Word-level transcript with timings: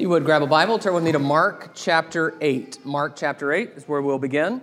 you 0.00 0.08
would 0.08 0.24
grab 0.24 0.40
a 0.40 0.46
Bible, 0.46 0.78
turn 0.78 0.94
with 0.94 1.04
me 1.04 1.12
to 1.12 1.18
Mark 1.18 1.72
chapter 1.74 2.34
8. 2.40 2.86
Mark 2.86 3.16
chapter 3.16 3.52
8 3.52 3.72
is 3.76 3.86
where 3.86 4.00
we'll 4.00 4.18
begin 4.18 4.62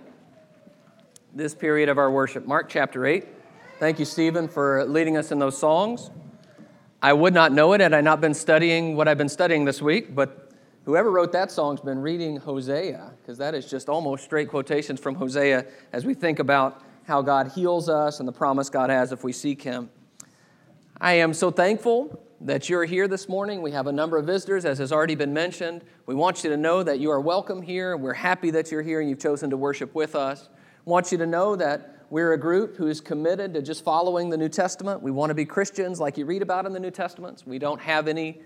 this 1.32 1.54
period 1.54 1.88
of 1.88 1.96
our 1.96 2.10
worship. 2.10 2.44
Mark 2.44 2.68
chapter 2.68 3.06
8. 3.06 3.24
Thank 3.78 4.00
you, 4.00 4.04
Stephen, 4.04 4.48
for 4.48 4.84
leading 4.84 5.16
us 5.16 5.30
in 5.30 5.38
those 5.38 5.56
songs. 5.56 6.10
I 7.00 7.12
would 7.12 7.34
not 7.34 7.52
know 7.52 7.72
it 7.74 7.80
had 7.80 7.94
I 7.94 8.00
not 8.00 8.20
been 8.20 8.34
studying 8.34 8.96
what 8.96 9.06
I've 9.06 9.16
been 9.16 9.28
studying 9.28 9.64
this 9.64 9.80
week, 9.80 10.12
but 10.12 10.50
whoever 10.84 11.08
wrote 11.12 11.30
that 11.30 11.52
song's 11.52 11.80
been 11.80 12.00
reading 12.00 12.38
Hosea, 12.38 13.12
because 13.22 13.38
that 13.38 13.54
is 13.54 13.70
just 13.70 13.88
almost 13.88 14.24
straight 14.24 14.48
quotations 14.48 14.98
from 14.98 15.14
Hosea 15.14 15.66
as 15.92 16.04
we 16.04 16.14
think 16.14 16.40
about 16.40 16.82
how 17.04 17.22
God 17.22 17.52
heals 17.54 17.88
us 17.88 18.18
and 18.18 18.26
the 18.26 18.32
promise 18.32 18.68
God 18.68 18.90
has 18.90 19.12
if 19.12 19.22
we 19.22 19.32
seek 19.32 19.62
Him. 19.62 19.88
I 21.00 21.12
am 21.12 21.32
so 21.32 21.52
thankful 21.52 22.24
that 22.40 22.68
you're 22.68 22.84
here 22.84 23.08
this 23.08 23.28
morning. 23.28 23.62
We 23.62 23.72
have 23.72 23.88
a 23.88 23.92
number 23.92 24.16
of 24.16 24.26
visitors, 24.26 24.64
as 24.64 24.78
has 24.78 24.92
already 24.92 25.16
been 25.16 25.32
mentioned. 25.32 25.82
We 26.06 26.14
want 26.14 26.44
you 26.44 26.50
to 26.50 26.56
know 26.56 26.82
that 26.82 27.00
you 27.00 27.10
are 27.10 27.20
welcome 27.20 27.62
here. 27.62 27.96
We're 27.96 28.12
happy 28.12 28.50
that 28.52 28.70
you're 28.70 28.82
here 28.82 29.00
and 29.00 29.10
you've 29.10 29.18
chosen 29.18 29.50
to 29.50 29.56
worship 29.56 29.94
with 29.94 30.14
us. 30.14 30.48
We 30.84 30.90
want 30.90 31.10
you 31.10 31.18
to 31.18 31.26
know 31.26 31.56
that 31.56 32.06
we're 32.10 32.32
a 32.32 32.38
group 32.38 32.76
who 32.76 32.86
is 32.86 33.00
committed 33.00 33.54
to 33.54 33.62
just 33.62 33.84
following 33.84 34.30
the 34.30 34.36
New 34.36 34.48
Testament. 34.48 35.02
We 35.02 35.10
want 35.10 35.30
to 35.30 35.34
be 35.34 35.44
Christians 35.44 36.00
like 36.00 36.16
you 36.16 36.26
read 36.26 36.42
about 36.42 36.64
in 36.64 36.72
the 36.72 36.80
New 36.80 36.92
Testaments. 36.92 37.44
We 37.44 37.58
don't 37.58 37.80
have 37.80 38.06
any 38.06 38.40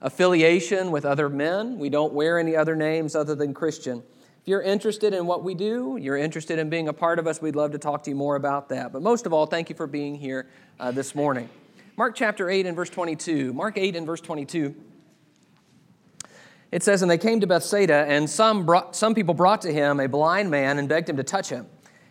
affiliation 0.00 0.90
with 0.90 1.04
other 1.04 1.28
men, 1.28 1.78
we 1.78 1.88
don't 1.88 2.12
wear 2.12 2.38
any 2.38 2.56
other 2.56 2.76
names 2.76 3.14
other 3.14 3.34
than 3.34 3.54
Christian. 3.54 4.02
If 4.42 4.48
you're 4.48 4.62
interested 4.62 5.14
in 5.14 5.26
what 5.26 5.42
we 5.42 5.54
do, 5.54 5.98
you're 5.98 6.18
interested 6.18 6.58
in 6.58 6.68
being 6.68 6.88
a 6.88 6.92
part 6.92 7.18
of 7.18 7.26
us, 7.26 7.40
we'd 7.40 7.56
love 7.56 7.72
to 7.72 7.78
talk 7.78 8.02
to 8.02 8.10
you 8.10 8.16
more 8.16 8.36
about 8.36 8.68
that. 8.68 8.92
But 8.92 9.00
most 9.00 9.24
of 9.24 9.32
all, 9.32 9.46
thank 9.46 9.70
you 9.70 9.76
for 9.76 9.86
being 9.86 10.16
here 10.16 10.46
uh, 10.78 10.90
this 10.90 11.14
morning. 11.14 11.48
Mark 11.96 12.16
chapter 12.16 12.50
8 12.50 12.66
and 12.66 12.74
verse 12.74 12.90
22. 12.90 13.52
Mark 13.52 13.78
8 13.78 13.94
and 13.94 14.04
verse 14.04 14.20
22. 14.20 14.74
It 16.72 16.82
says, 16.82 17.02
And 17.02 17.10
they 17.10 17.18
came 17.18 17.38
to 17.38 17.46
Bethsaida, 17.46 18.04
and 18.08 18.28
some, 18.28 18.66
brought, 18.66 18.96
some 18.96 19.14
people 19.14 19.32
brought 19.32 19.62
to 19.62 19.72
him 19.72 20.00
a 20.00 20.08
blind 20.08 20.50
man 20.50 20.80
and 20.80 20.88
begged 20.88 21.08
him 21.08 21.16
to 21.18 21.22
touch 21.22 21.50
him. 21.50 21.66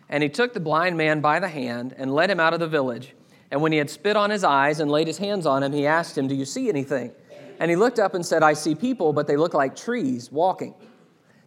And 0.08 0.22
he 0.22 0.30
took 0.30 0.54
the 0.54 0.60
blind 0.60 0.96
man 0.96 1.20
by 1.20 1.38
the 1.38 1.48
hand 1.48 1.94
and 1.98 2.14
led 2.14 2.30
him 2.30 2.40
out 2.40 2.54
of 2.54 2.60
the 2.60 2.66
village. 2.66 3.14
And 3.50 3.60
when 3.60 3.72
he 3.72 3.78
had 3.78 3.90
spit 3.90 4.16
on 4.16 4.30
his 4.30 4.42
eyes 4.42 4.80
and 4.80 4.90
laid 4.90 5.06
his 5.06 5.18
hands 5.18 5.44
on 5.44 5.62
him, 5.62 5.72
he 5.74 5.86
asked 5.86 6.16
him, 6.16 6.28
Do 6.28 6.34
you 6.34 6.46
see 6.46 6.70
anything? 6.70 7.12
And 7.60 7.70
he 7.70 7.76
looked 7.76 7.98
up 7.98 8.14
and 8.14 8.24
said, 8.24 8.42
I 8.42 8.54
see 8.54 8.74
people, 8.74 9.12
but 9.12 9.26
they 9.26 9.36
look 9.36 9.52
like 9.52 9.76
trees 9.76 10.32
walking. 10.32 10.74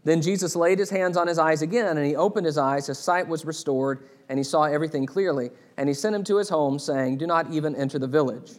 Then 0.07 0.21
Jesus 0.21 0.55
laid 0.55 0.79
his 0.79 0.89
hands 0.89 1.17
on 1.17 1.27
his 1.27 1.37
eyes 1.37 1.61
again, 1.61 1.97
and 1.97 2.05
he 2.05 2.15
opened 2.15 2.45
his 2.45 2.57
eyes. 2.57 2.87
His 2.87 2.97
sight 2.97 3.27
was 3.27 3.43
restored, 3.43 4.07
and 4.29 4.39
he 4.39 4.43
saw 4.43 4.63
everything 4.63 5.05
clearly. 5.05 5.49
And 5.75 5.89
he 5.89 5.93
sent 5.93 6.15
him 6.15 6.23
to 6.23 6.37
his 6.37 6.47
home, 6.47 6.79
saying, 6.79 7.17
Do 7.17 7.27
not 7.27 7.51
even 7.51 7.75
enter 7.75 7.99
the 7.99 8.07
village. 8.07 8.53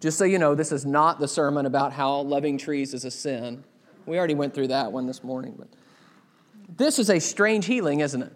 Just 0.00 0.18
so 0.18 0.26
you 0.26 0.38
know, 0.38 0.54
this 0.54 0.70
is 0.70 0.84
not 0.84 1.18
the 1.18 1.26
sermon 1.26 1.64
about 1.64 1.94
how 1.94 2.20
loving 2.20 2.58
trees 2.58 2.92
is 2.92 3.06
a 3.06 3.10
sin. 3.10 3.64
We 4.04 4.18
already 4.18 4.34
went 4.34 4.52
through 4.52 4.66
that 4.66 4.92
one 4.92 5.06
this 5.06 5.24
morning. 5.24 5.54
But 5.56 5.68
this 6.76 6.98
is 6.98 7.08
a 7.08 7.20
strange 7.20 7.64
healing, 7.64 8.00
isn't 8.00 8.20
it? 8.20 8.32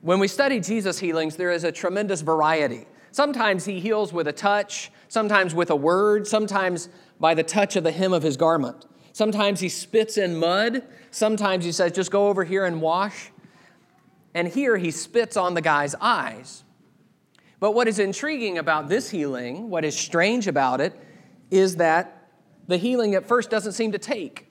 When 0.00 0.18
we 0.18 0.28
study 0.28 0.60
Jesus' 0.60 0.98
healings, 0.98 1.36
there 1.36 1.52
is 1.52 1.62
a 1.62 1.72
tremendous 1.72 2.22
variety. 2.22 2.86
Sometimes 3.10 3.66
he 3.66 3.80
heals 3.80 4.14
with 4.14 4.28
a 4.28 4.32
touch, 4.32 4.90
sometimes 5.08 5.54
with 5.54 5.68
a 5.68 5.76
word, 5.76 6.26
sometimes 6.26 6.88
by 7.20 7.34
the 7.34 7.42
touch 7.42 7.76
of 7.76 7.84
the 7.84 7.92
hem 7.92 8.14
of 8.14 8.22
his 8.22 8.38
garment. 8.38 8.86
Sometimes 9.16 9.60
he 9.60 9.70
spits 9.70 10.18
in 10.18 10.36
mud. 10.36 10.82
Sometimes 11.10 11.64
he 11.64 11.72
says, 11.72 11.92
just 11.92 12.10
go 12.10 12.28
over 12.28 12.44
here 12.44 12.66
and 12.66 12.82
wash. 12.82 13.30
And 14.34 14.46
here 14.46 14.76
he 14.76 14.90
spits 14.90 15.38
on 15.38 15.54
the 15.54 15.62
guy's 15.62 15.94
eyes. 16.02 16.64
But 17.58 17.70
what 17.72 17.88
is 17.88 17.98
intriguing 17.98 18.58
about 18.58 18.90
this 18.90 19.08
healing, 19.08 19.70
what 19.70 19.86
is 19.86 19.96
strange 19.96 20.48
about 20.48 20.82
it, 20.82 20.92
is 21.50 21.76
that 21.76 22.28
the 22.68 22.76
healing 22.76 23.14
at 23.14 23.26
first 23.26 23.48
doesn't 23.48 23.72
seem 23.72 23.92
to 23.92 23.98
take. 23.98 24.48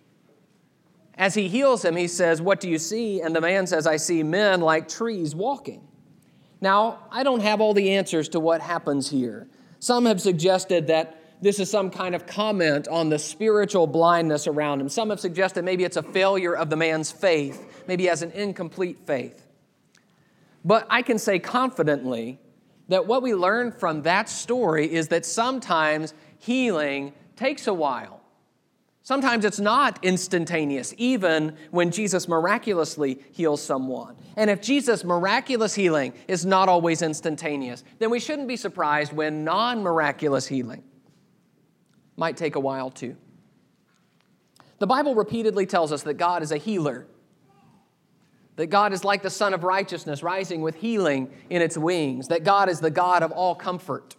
As 1.13 1.35
he 1.35 1.47
heals 1.47 1.85
him, 1.85 1.95
he 1.95 2.07
says, 2.07 2.41
What 2.41 2.59
do 2.59 2.67
you 2.67 2.79
see? 2.79 3.21
And 3.21 3.35
the 3.35 3.41
man 3.41 3.67
says, 3.67 3.85
I 3.85 3.97
see 3.97 4.23
men 4.23 4.61
like 4.61 4.87
trees 4.87 5.35
walking. 5.35 5.87
Now, 6.59 7.05
I 7.11 7.21
don't 7.21 7.41
have 7.41 7.61
all 7.61 7.75
the 7.75 7.91
answers 7.91 8.29
to 8.29 8.39
what 8.39 8.61
happens 8.61 9.11
here. 9.11 9.47
Some 9.77 10.07
have 10.07 10.19
suggested 10.19 10.87
that 10.87 11.21
this 11.45 11.59
is 11.59 11.69
some 11.69 11.91
kind 11.91 12.15
of 12.15 12.25
comment 12.25 12.87
on 12.87 13.09
the 13.09 13.19
spiritual 13.19 13.85
blindness 13.85 14.47
around 14.47 14.81
him. 14.81 14.89
Some 14.89 15.11
have 15.11 15.19
suggested 15.19 15.63
maybe 15.63 15.83
it's 15.83 15.95
a 15.95 16.01
failure 16.01 16.55
of 16.55 16.71
the 16.71 16.75
man's 16.75 17.11
faith, 17.11 17.83
maybe 17.87 18.03
he 18.03 18.09
has 18.09 18.23
an 18.23 18.31
incomplete 18.31 18.97
faith. 19.05 19.45
But 20.63 20.87
I 20.89 21.03
can 21.03 21.19
say 21.19 21.37
confidently 21.37 22.39
that 22.87 23.05
what 23.05 23.21
we 23.21 23.35
learn 23.35 23.71
from 23.71 24.01
that 24.01 24.27
story 24.27 24.91
is 24.91 25.09
that 25.09 25.23
sometimes 25.23 26.15
healing 26.39 27.13
takes 27.35 27.67
a 27.67 27.73
while. 27.75 28.21
Sometimes 29.03 29.45
it's 29.45 29.59
not 29.59 30.03
instantaneous, 30.03 30.95
even 30.97 31.55
when 31.69 31.91
Jesus 31.91 32.27
miraculously 32.27 33.19
heals 33.33 33.61
someone. 33.61 34.15
And 34.35 34.49
if 34.49 34.63
Jesus' 34.63 35.03
miraculous 35.03 35.75
healing 35.75 36.13
is 36.27 36.43
not 36.43 36.69
always 36.69 37.03
instantaneous, 37.03 37.83
then 37.99 38.09
we 38.09 38.19
shouldn't 38.19 38.47
be 38.47 38.57
surprised 38.57 39.13
when 39.13 39.43
non 39.43 39.83
miraculous 39.83 40.47
healing 40.47 40.81
might 42.17 42.37
take 42.37 42.55
a 42.55 42.59
while 42.59 42.89
too. 42.89 43.15
The 44.79 44.87
Bible 44.87 45.15
repeatedly 45.15 45.65
tells 45.65 45.91
us 45.91 46.03
that 46.03 46.15
God 46.15 46.43
is 46.43 46.51
a 46.51 46.57
healer, 46.57 47.07
that 48.57 48.67
God 48.67 48.93
is 48.93 49.03
like 49.03 49.23
the 49.23 49.29
Sun 49.29 49.53
of 49.53 49.63
Righteousness, 49.63 50.21
rising 50.23 50.61
with 50.61 50.75
healing 50.75 51.29
in 51.49 51.61
its 51.61 51.77
wings, 51.77 52.27
that 52.27 52.43
God 52.43 52.69
is 52.69 52.79
the 52.79 52.91
God 52.91 53.23
of 53.23 53.31
all 53.31 53.55
comfort. 53.55 54.15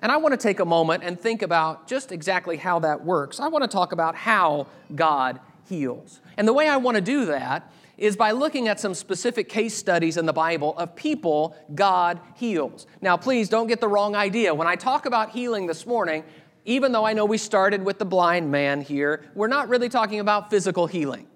And 0.00 0.10
I 0.10 0.16
want 0.16 0.32
to 0.32 0.36
take 0.36 0.58
a 0.58 0.64
moment 0.64 1.04
and 1.04 1.18
think 1.18 1.42
about 1.42 1.86
just 1.86 2.10
exactly 2.10 2.56
how 2.56 2.80
that 2.80 3.04
works. 3.04 3.38
I 3.38 3.48
want 3.48 3.62
to 3.62 3.68
talk 3.68 3.92
about 3.92 4.16
how 4.16 4.66
God 4.94 5.38
heals. 5.68 6.20
And 6.36 6.46
the 6.46 6.52
way 6.52 6.68
I 6.68 6.76
want 6.76 6.96
to 6.96 7.00
do 7.00 7.26
that 7.26 7.72
is 7.98 8.16
by 8.16 8.30
looking 8.30 8.68
at 8.68 8.80
some 8.80 8.94
specific 8.94 9.48
case 9.48 9.76
studies 9.76 10.16
in 10.16 10.26
the 10.26 10.32
Bible 10.32 10.76
of 10.76 10.96
people 10.96 11.56
God 11.74 12.20
heals. 12.34 12.86
Now, 13.00 13.16
please 13.16 13.48
don't 13.48 13.66
get 13.66 13.80
the 13.80 13.88
wrong 13.88 14.16
idea. 14.16 14.54
When 14.54 14.66
I 14.66 14.76
talk 14.76 15.06
about 15.06 15.30
healing 15.30 15.66
this 15.66 15.86
morning, 15.86 16.24
even 16.64 16.92
though 16.92 17.04
I 17.04 17.12
know 17.12 17.24
we 17.24 17.38
started 17.38 17.84
with 17.84 17.98
the 17.98 18.04
blind 18.04 18.50
man 18.50 18.80
here, 18.80 19.24
we're 19.34 19.48
not 19.48 19.68
really 19.68 19.88
talking 19.88 20.20
about 20.20 20.50
physical 20.50 20.86
healing. 20.86 21.26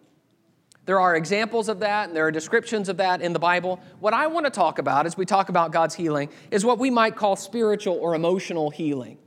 There 0.86 1.00
are 1.00 1.16
examples 1.16 1.68
of 1.68 1.80
that 1.80 2.08
and 2.08 2.16
there 2.16 2.26
are 2.26 2.30
descriptions 2.30 2.88
of 2.88 2.98
that 2.98 3.20
in 3.20 3.32
the 3.32 3.40
Bible. 3.40 3.80
What 3.98 4.14
I 4.14 4.28
want 4.28 4.46
to 4.46 4.50
talk 4.50 4.78
about 4.78 5.04
as 5.04 5.16
we 5.16 5.26
talk 5.26 5.48
about 5.48 5.72
God's 5.72 5.96
healing 5.96 6.30
is 6.52 6.64
what 6.64 6.78
we 6.78 6.90
might 6.90 7.16
call 7.16 7.34
spiritual 7.34 7.96
or 7.96 8.14
emotional 8.14 8.70
healing. 8.70 9.18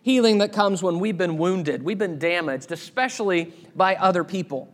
Healing 0.00 0.38
that 0.38 0.52
comes 0.52 0.82
when 0.82 0.98
we've 0.98 1.18
been 1.18 1.36
wounded, 1.36 1.82
we've 1.82 1.98
been 1.98 2.18
damaged, 2.18 2.72
especially 2.72 3.52
by 3.74 3.96
other 3.96 4.24
people 4.24 4.72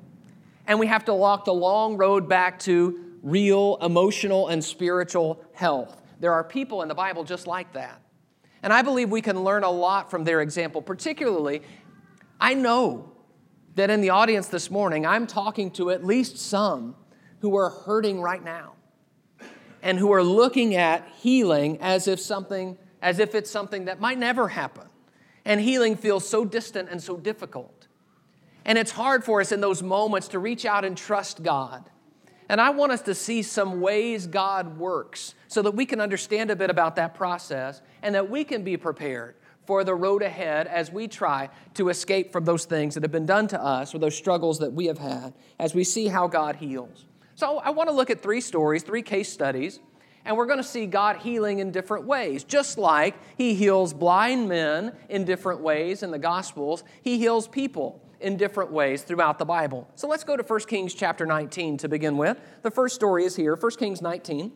and 0.67 0.79
we 0.79 0.87
have 0.87 1.05
to 1.07 1.15
walk 1.15 1.45
the 1.45 1.55
long 1.55 1.97
road 1.97 2.29
back 2.29 2.59
to 2.61 3.19
real 3.23 3.79
emotional 3.81 4.49
and 4.49 4.63
spiritual 4.63 5.45
health. 5.53 6.03
There 6.21 6.33
are 6.33 6.45
people 6.45 6.83
in 6.83 6.89
the 6.89 6.95
Bible 6.95 7.25
just 7.25 7.47
like 7.47 7.73
that. 7.73 8.01
And 8.63 8.73
I 8.73 8.83
believe 8.83 9.11
we 9.11 9.23
can 9.23 9.43
learn 9.43 9.65
a 9.65 9.71
lot 9.71 10.11
from 10.11 10.25
their 10.25 10.41
example, 10.41 10.83
particularly, 10.83 11.63
I 12.41 12.55
know 12.55 13.13
that 13.75 13.91
in 13.91 14.01
the 14.01 14.11
audience 14.11 14.49
this 14.49 14.71
morning, 14.71 15.07
I'm 15.07 15.27
talking 15.27 15.71
to 15.73 15.91
at 15.91 16.05
least 16.05 16.39
some 16.39 16.95
who 17.41 17.57
are 17.57 17.71
hurting 17.71 18.21
right 18.21 18.43
now 18.43 18.75
and 19.83 19.99
who 19.99 20.13
are 20.13 20.23
looking 20.23 20.77
at 20.77 21.09
healing 21.21 21.79
as 21.81 22.07
if 22.07 22.21
something 22.21 22.79
as 23.03 23.19
if 23.19 23.35
it's 23.35 23.51
something 23.51 23.87
that 23.87 24.01
might 24.01 24.17
never 24.17 24.49
happen. 24.49 24.87
And 25.45 25.61
healing 25.61 25.97
feels 25.97 26.27
so 26.27 26.45
distant 26.45 26.89
and 26.89 27.03
so 27.03 27.17
difficult. 27.17 27.82
And 28.65 28.79
it's 28.79 28.91
hard 28.91 29.25
for 29.25 29.41
us 29.41 29.53
in 29.53 29.61
those 29.61 29.83
moments 29.83 30.29
to 30.29 30.39
reach 30.39 30.65
out 30.65 30.85
and 30.85 30.97
trust 30.97 31.43
God. 31.43 31.89
And 32.49 32.61
I 32.61 32.71
want 32.71 32.93
us 32.93 33.03
to 33.03 33.15
see 33.15 33.43
some 33.43 33.81
ways 33.81 34.27
God 34.27 34.79
works 34.79 35.35
so 35.49 35.63
that 35.63 35.73
we 35.73 35.87
can 35.87 36.01
understand 36.01 36.51
a 36.51 36.57
bit 36.57 36.71
about 36.71 36.97
that 36.97 37.15
process 37.15 37.81
and 38.03 38.15
that 38.15 38.29
we 38.29 38.45
can 38.45 38.63
be 38.63 38.77
prepared 38.77 39.37
for 39.65 39.85
the 39.85 39.95
road 39.95 40.23
ahead 40.23 40.67
as 40.67 40.91
we 40.91 41.09
try 41.09 41.49
to 41.75 41.89
escape 41.89 42.33
from 42.33 42.45
those 42.45 42.65
things 42.65 42.95
that 42.95 43.03
have 43.03 43.13
been 43.13 43.27
done 43.27 43.47
to 43.49 43.63
us 43.63 43.95
or 43.95 43.99
those 43.99 44.17
struggles 44.17 44.59
that 44.59 44.73
we 44.73 44.87
have 44.87 44.99
had 44.99 45.33
as 45.59 45.75
we 45.75 45.85
see 45.85 46.09
how 46.09 46.27
God 46.27 46.57
heals. 46.57 47.07
So 47.37 47.59
I 47.59 47.71
want 47.71 47.89
to 47.89 47.95
look 47.95 48.11
at 48.11 48.21
three 48.21 48.41
stories, 48.41 48.83
three 48.83 49.03
case 49.03 49.33
studies, 49.33 49.81
and 50.25 50.37
we're 50.37 50.47
going 50.47 50.59
to 50.59 50.65
see 50.65 50.87
God 50.87 51.17
healing 51.17 51.61
in 51.61 51.71
different 51.71 52.07
ways. 52.07 52.45
Just 52.45 52.77
like 52.77 53.17
He 53.39 53.55
heals 53.55 53.95
blind 53.95 54.49
men 54.49 54.93
in 55.09 55.25
different 55.25 55.61
ways 55.61 56.03
in 56.03 56.11
the 56.11 56.19
Gospels, 56.19 56.85
He 57.03 57.19
heals 57.19 57.49
people 57.49 58.02
in 58.23 58.37
different 58.37 58.71
ways 58.71 59.03
throughout 59.03 59.39
the 59.39 59.45
Bible. 59.45 59.89
So 59.95 60.09
let's 60.09 60.25
go 60.25 60.37
to 60.37 60.43
1 60.43 60.61
Kings 60.61 60.95
chapter 60.95 61.27
19 61.27 61.79
to 61.79 61.89
begin 61.89 62.17
with. 62.17 62.39
The 62.63 62.71
first 62.71 62.95
story 62.95 63.25
is 63.25 63.37
here, 63.37 63.57
1 63.57 63.71
Kings 63.73 64.01
19. 64.01 64.53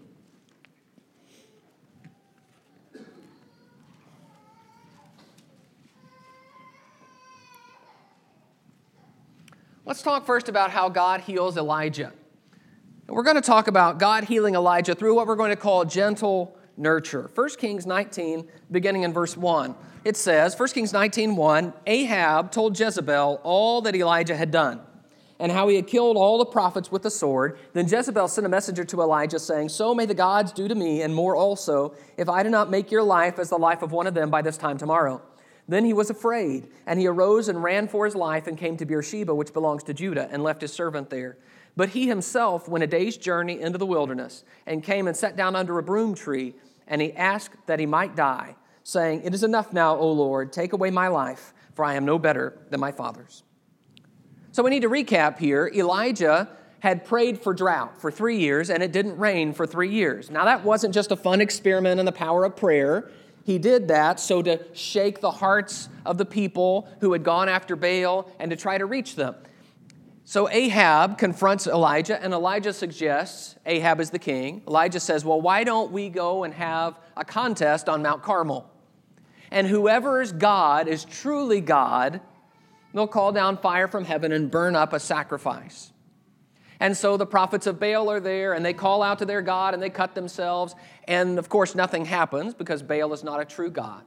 Let's 9.84 10.02
talk 10.02 10.26
first 10.26 10.48
about 10.48 10.72
how 10.72 10.88
God 10.88 11.20
heals 11.20 11.56
Elijah. 11.56 12.12
we're 13.08 13.22
going 13.22 13.36
to 13.36 13.40
talk 13.40 13.68
about 13.68 14.00
God 14.00 14.24
healing 14.24 14.56
Elijah 14.56 14.96
through 14.96 15.14
what 15.14 15.28
we're 15.28 15.36
going 15.36 15.50
to 15.50 15.56
call 15.56 15.84
gentle 15.84 16.58
nurture. 16.76 17.30
1 17.32 17.48
Kings 17.50 17.86
19, 17.86 18.48
beginning 18.72 19.04
in 19.04 19.12
verse 19.12 19.36
1. 19.36 19.76
It 20.06 20.16
says, 20.16 20.56
1 20.56 20.68
Kings 20.68 20.92
19, 20.92 21.34
1, 21.34 21.72
Ahab 21.88 22.52
told 22.52 22.78
Jezebel 22.78 23.40
all 23.42 23.80
that 23.80 23.96
Elijah 23.96 24.36
had 24.36 24.52
done 24.52 24.80
and 25.40 25.50
how 25.50 25.66
he 25.66 25.74
had 25.74 25.88
killed 25.88 26.16
all 26.16 26.38
the 26.38 26.46
prophets 26.46 26.92
with 26.92 27.02
the 27.02 27.10
sword. 27.10 27.58
Then 27.72 27.88
Jezebel 27.88 28.28
sent 28.28 28.46
a 28.46 28.48
messenger 28.48 28.84
to 28.84 29.00
Elijah, 29.00 29.40
saying, 29.40 29.70
So 29.70 29.96
may 29.96 30.06
the 30.06 30.14
gods 30.14 30.52
do 30.52 30.68
to 30.68 30.76
me, 30.76 31.02
and 31.02 31.12
more 31.12 31.34
also, 31.34 31.92
if 32.16 32.28
I 32.28 32.44
do 32.44 32.50
not 32.50 32.70
make 32.70 32.92
your 32.92 33.02
life 33.02 33.40
as 33.40 33.48
the 33.48 33.58
life 33.58 33.82
of 33.82 33.90
one 33.90 34.06
of 34.06 34.14
them 34.14 34.30
by 34.30 34.42
this 34.42 34.56
time 34.56 34.78
tomorrow. 34.78 35.20
Then 35.66 35.84
he 35.84 35.92
was 35.92 36.08
afraid, 36.08 36.68
and 36.86 37.00
he 37.00 37.08
arose 37.08 37.48
and 37.48 37.60
ran 37.60 37.88
for 37.88 38.04
his 38.04 38.14
life 38.14 38.46
and 38.46 38.56
came 38.56 38.76
to 38.76 38.86
Beersheba, 38.86 39.34
which 39.34 39.52
belongs 39.52 39.82
to 39.82 39.92
Judah, 39.92 40.28
and 40.30 40.44
left 40.44 40.60
his 40.60 40.72
servant 40.72 41.10
there. 41.10 41.36
But 41.76 41.88
he 41.88 42.06
himself 42.06 42.68
went 42.68 42.84
a 42.84 42.86
day's 42.86 43.16
journey 43.16 43.60
into 43.60 43.76
the 43.76 43.86
wilderness, 43.86 44.44
and 44.66 44.84
came 44.84 45.08
and 45.08 45.16
sat 45.16 45.34
down 45.34 45.56
under 45.56 45.76
a 45.78 45.82
broom 45.82 46.14
tree, 46.14 46.54
and 46.86 47.02
he 47.02 47.12
asked 47.14 47.66
that 47.66 47.80
he 47.80 47.86
might 47.86 48.14
die, 48.14 48.54
saying, 48.86 49.22
It 49.24 49.34
is 49.34 49.42
enough 49.42 49.72
now, 49.72 49.96
O 49.96 50.12
Lord, 50.12 50.52
take 50.52 50.72
away 50.72 50.90
my 50.92 51.08
life, 51.08 51.52
for 51.74 51.84
I 51.84 51.94
am 51.94 52.04
no 52.04 52.20
better 52.20 52.56
than 52.70 52.78
my 52.78 52.92
father's. 52.92 53.42
So 54.52 54.62
we 54.62 54.70
need 54.70 54.82
to 54.82 54.88
recap 54.88 55.38
here. 55.38 55.68
Elijah 55.74 56.48
had 56.78 57.04
prayed 57.04 57.40
for 57.40 57.52
drought 57.52 58.00
for 58.00 58.12
three 58.12 58.38
years, 58.38 58.70
and 58.70 58.84
it 58.84 58.92
didn't 58.92 59.18
rain 59.18 59.52
for 59.52 59.66
three 59.66 59.90
years. 59.90 60.30
Now, 60.30 60.44
that 60.44 60.62
wasn't 60.62 60.94
just 60.94 61.10
a 61.10 61.16
fun 61.16 61.40
experiment 61.40 61.98
in 61.98 62.06
the 62.06 62.12
power 62.12 62.44
of 62.44 62.54
prayer. 62.54 63.10
He 63.44 63.58
did 63.58 63.88
that 63.88 64.20
so 64.20 64.40
to 64.42 64.64
shake 64.72 65.20
the 65.20 65.32
hearts 65.32 65.88
of 66.04 66.16
the 66.16 66.24
people 66.24 66.88
who 67.00 67.12
had 67.12 67.24
gone 67.24 67.48
after 67.48 67.74
Baal 67.74 68.30
and 68.38 68.52
to 68.52 68.56
try 68.56 68.78
to 68.78 68.86
reach 68.86 69.16
them. 69.16 69.34
So 70.24 70.48
Ahab 70.48 71.18
confronts 71.18 71.66
Elijah, 71.66 72.22
and 72.22 72.32
Elijah 72.32 72.72
suggests 72.72 73.56
Ahab 73.66 74.00
is 74.00 74.10
the 74.10 74.18
king. 74.20 74.62
Elijah 74.68 75.00
says, 75.00 75.24
Well, 75.24 75.40
why 75.40 75.64
don't 75.64 75.90
we 75.90 76.08
go 76.08 76.44
and 76.44 76.54
have 76.54 77.00
a 77.16 77.24
contest 77.24 77.88
on 77.88 78.00
Mount 78.00 78.22
Carmel? 78.22 78.70
And 79.50 79.66
whoever's 79.66 80.32
God 80.32 80.88
is 80.88 81.04
truly 81.04 81.60
God 81.60 82.20
they'll 82.92 83.06
call 83.06 83.30
down 83.30 83.58
fire 83.58 83.88
from 83.88 84.06
heaven 84.06 84.32
and 84.32 84.50
burn 84.50 84.74
up 84.74 84.94
a 84.94 84.98
sacrifice. 84.98 85.92
And 86.80 86.96
so 86.96 87.16
the 87.16 87.26
prophets 87.26 87.66
of 87.66 87.78
Baal 87.78 88.10
are 88.10 88.20
there 88.20 88.54
and 88.54 88.64
they 88.64 88.72
call 88.72 89.02
out 89.02 89.18
to 89.18 89.26
their 89.26 89.42
God 89.42 89.74
and 89.74 89.82
they 89.82 89.90
cut 89.90 90.14
themselves. 90.14 90.74
And 91.04 91.38
of 91.38 91.48
course, 91.48 91.74
nothing 91.74 92.06
happens 92.06 92.54
because 92.54 92.82
Baal 92.82 93.12
is 93.12 93.22
not 93.22 93.40
a 93.40 93.44
true 93.44 93.70
God. 93.70 94.02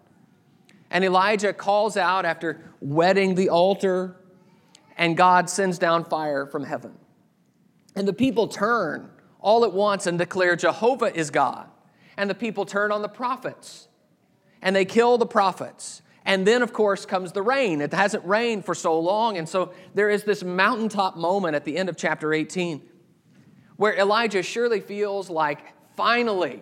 And 0.91 1.03
Elijah 1.03 1.53
calls 1.53 1.97
out 1.97 2.25
after 2.25 2.61
wetting 2.81 3.35
the 3.35 3.49
altar, 3.49 4.15
and 4.97 5.15
God 5.15 5.47
sends 5.47 5.77
down 5.77 6.03
fire 6.03 6.47
from 6.47 6.63
heaven. 6.63 6.97
And 7.95 8.07
the 8.07 8.13
people 8.13 8.47
turn 8.47 9.11
all 9.39 9.65
at 9.65 9.71
once 9.71 10.07
and 10.07 10.17
declare 10.17 10.55
Jehovah 10.55 11.15
is 11.15 11.29
God. 11.29 11.69
And 12.17 12.27
the 12.27 12.35
people 12.35 12.65
turn 12.65 12.91
on 12.91 13.03
the 13.03 13.07
prophets 13.07 13.88
and 14.61 14.75
they 14.75 14.85
kill 14.85 15.17
the 15.17 15.25
prophets 15.25 16.01
and 16.29 16.45
then, 16.45 16.61
of 16.61 16.73
course, 16.73 17.07
comes 17.07 17.31
the 17.31 17.41
rain. 17.41 17.81
It 17.81 17.91
hasn't 17.91 18.23
rained 18.23 18.63
for 18.63 18.75
so 18.75 18.99
long. 18.99 19.37
And 19.37 19.49
so 19.49 19.73
there 19.95 20.11
is 20.11 20.25
this 20.25 20.43
mountaintop 20.43 21.17
moment 21.17 21.55
at 21.55 21.65
the 21.65 21.75
end 21.75 21.89
of 21.89 21.97
chapter 21.97 22.33
18 22.33 22.87
where 23.77 23.97
Elijah 23.97 24.43
surely 24.43 24.79
feels 24.79 25.31
like 25.31 25.59
finally 25.95 26.61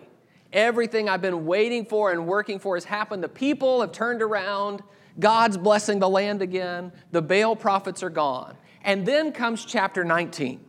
everything 0.54 1.08
I've 1.08 1.20
been 1.20 1.44
waiting 1.44 1.84
for 1.84 2.12
and 2.12 2.26
working 2.26 2.58
for 2.58 2.76
has 2.76 2.84
happened. 2.84 3.22
The 3.22 3.28
people 3.28 3.82
have 3.82 3.92
turned 3.92 4.22
around. 4.22 4.82
God's 5.18 5.58
blessing 5.58 5.98
the 5.98 6.08
land 6.08 6.40
again. 6.40 6.90
The 7.10 7.20
Baal 7.20 7.54
prophets 7.54 8.02
are 8.02 8.08
gone. 8.08 8.56
And 8.82 9.04
then 9.04 9.32
comes 9.32 9.66
chapter 9.66 10.02
19. 10.02 10.64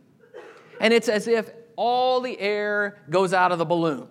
And 0.78 0.92
it's 0.92 1.08
as 1.08 1.26
if 1.26 1.48
all 1.74 2.20
the 2.20 2.38
air 2.38 2.98
goes 3.08 3.32
out 3.32 3.50
of 3.50 3.58
the 3.58 3.64
balloon 3.64 4.08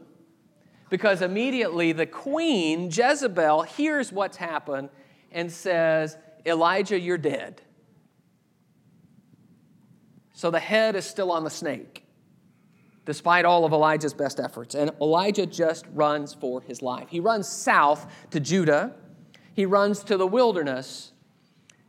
because 0.89 1.21
immediately 1.21 1.91
the 1.91 2.05
queen, 2.05 2.89
Jezebel, 2.91 3.63
hears 3.63 4.11
what's 4.11 4.37
happened 4.37 4.89
and 5.31 5.51
says, 5.51 6.17
Elijah, 6.45 6.99
you're 6.99 7.17
dead. 7.17 7.61
So 10.33 10.49
the 10.49 10.59
head 10.59 10.95
is 10.95 11.05
still 11.05 11.31
on 11.31 11.43
the 11.43 11.49
snake, 11.49 12.05
despite 13.05 13.45
all 13.45 13.65
of 13.65 13.73
Elijah's 13.73 14.13
best 14.13 14.39
efforts. 14.39 14.73
And 14.73 14.91
Elijah 15.01 15.45
just 15.45 15.85
runs 15.93 16.33
for 16.33 16.61
his 16.61 16.81
life. 16.81 17.09
He 17.09 17.19
runs 17.19 17.47
south 17.47 18.11
to 18.31 18.39
Judah, 18.39 18.95
he 19.53 19.65
runs 19.65 20.03
to 20.05 20.15
the 20.15 20.27
wilderness, 20.27 21.11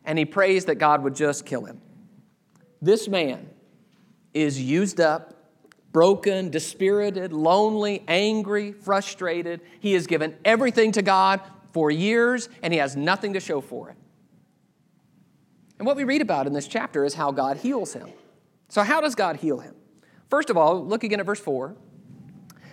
and 0.04 0.18
he 0.18 0.24
prays 0.24 0.64
that 0.64 0.76
God 0.76 1.04
would 1.04 1.14
just 1.14 1.46
kill 1.46 1.64
him. 1.64 1.80
This 2.82 3.06
man 3.06 3.48
is 4.34 4.60
used 4.60 5.00
up 5.00 5.39
broken, 5.92 6.50
dispirited, 6.50 7.32
lonely, 7.32 8.02
angry, 8.06 8.72
frustrated. 8.72 9.60
He 9.80 9.92
has 9.94 10.06
given 10.06 10.36
everything 10.44 10.92
to 10.92 11.02
God 11.02 11.40
for 11.72 11.90
years 11.90 12.48
and 12.62 12.72
he 12.72 12.78
has 12.78 12.96
nothing 12.96 13.32
to 13.34 13.40
show 13.40 13.60
for 13.60 13.90
it. 13.90 13.96
And 15.78 15.86
what 15.86 15.96
we 15.96 16.04
read 16.04 16.20
about 16.20 16.46
in 16.46 16.52
this 16.52 16.68
chapter 16.68 17.04
is 17.04 17.14
how 17.14 17.32
God 17.32 17.56
heals 17.56 17.94
him. 17.94 18.10
So, 18.68 18.82
how 18.82 19.00
does 19.00 19.14
God 19.14 19.36
heal 19.36 19.60
him? 19.60 19.74
First 20.28 20.50
of 20.50 20.56
all, 20.56 20.84
look 20.84 21.04
again 21.04 21.20
at 21.20 21.26
verse 21.26 21.40
4. 21.40 21.74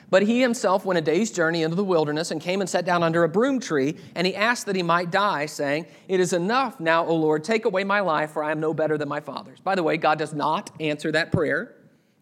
But 0.09 0.23
he 0.23 0.41
himself 0.41 0.85
went 0.85 0.97
a 0.97 1.01
day's 1.01 1.31
journey 1.31 1.63
into 1.63 1.75
the 1.75 1.83
wilderness 1.83 2.31
and 2.31 2.41
came 2.41 2.61
and 2.61 2.69
sat 2.69 2.85
down 2.85 3.03
under 3.03 3.23
a 3.23 3.29
broom 3.29 3.59
tree, 3.59 3.97
and 4.15 4.25
he 4.25 4.35
asked 4.35 4.65
that 4.65 4.75
he 4.75 4.83
might 4.83 5.11
die, 5.11 5.47
saying, 5.47 5.85
It 6.07 6.19
is 6.19 6.31
enough 6.33 6.79
now, 6.79 7.05
O 7.05 7.15
Lord, 7.15 7.43
take 7.43 7.65
away 7.65 7.83
my 7.83 7.99
life, 7.99 8.31
for 8.31 8.43
I 8.43 8.51
am 8.51 8.59
no 8.59 8.73
better 8.73 8.97
than 8.97 9.09
my 9.09 9.19
father's. 9.19 9.59
By 9.59 9.75
the 9.75 9.83
way, 9.83 9.97
God 9.97 10.17
does 10.17 10.33
not 10.33 10.71
answer 10.79 11.11
that 11.11 11.31
prayer. 11.31 11.76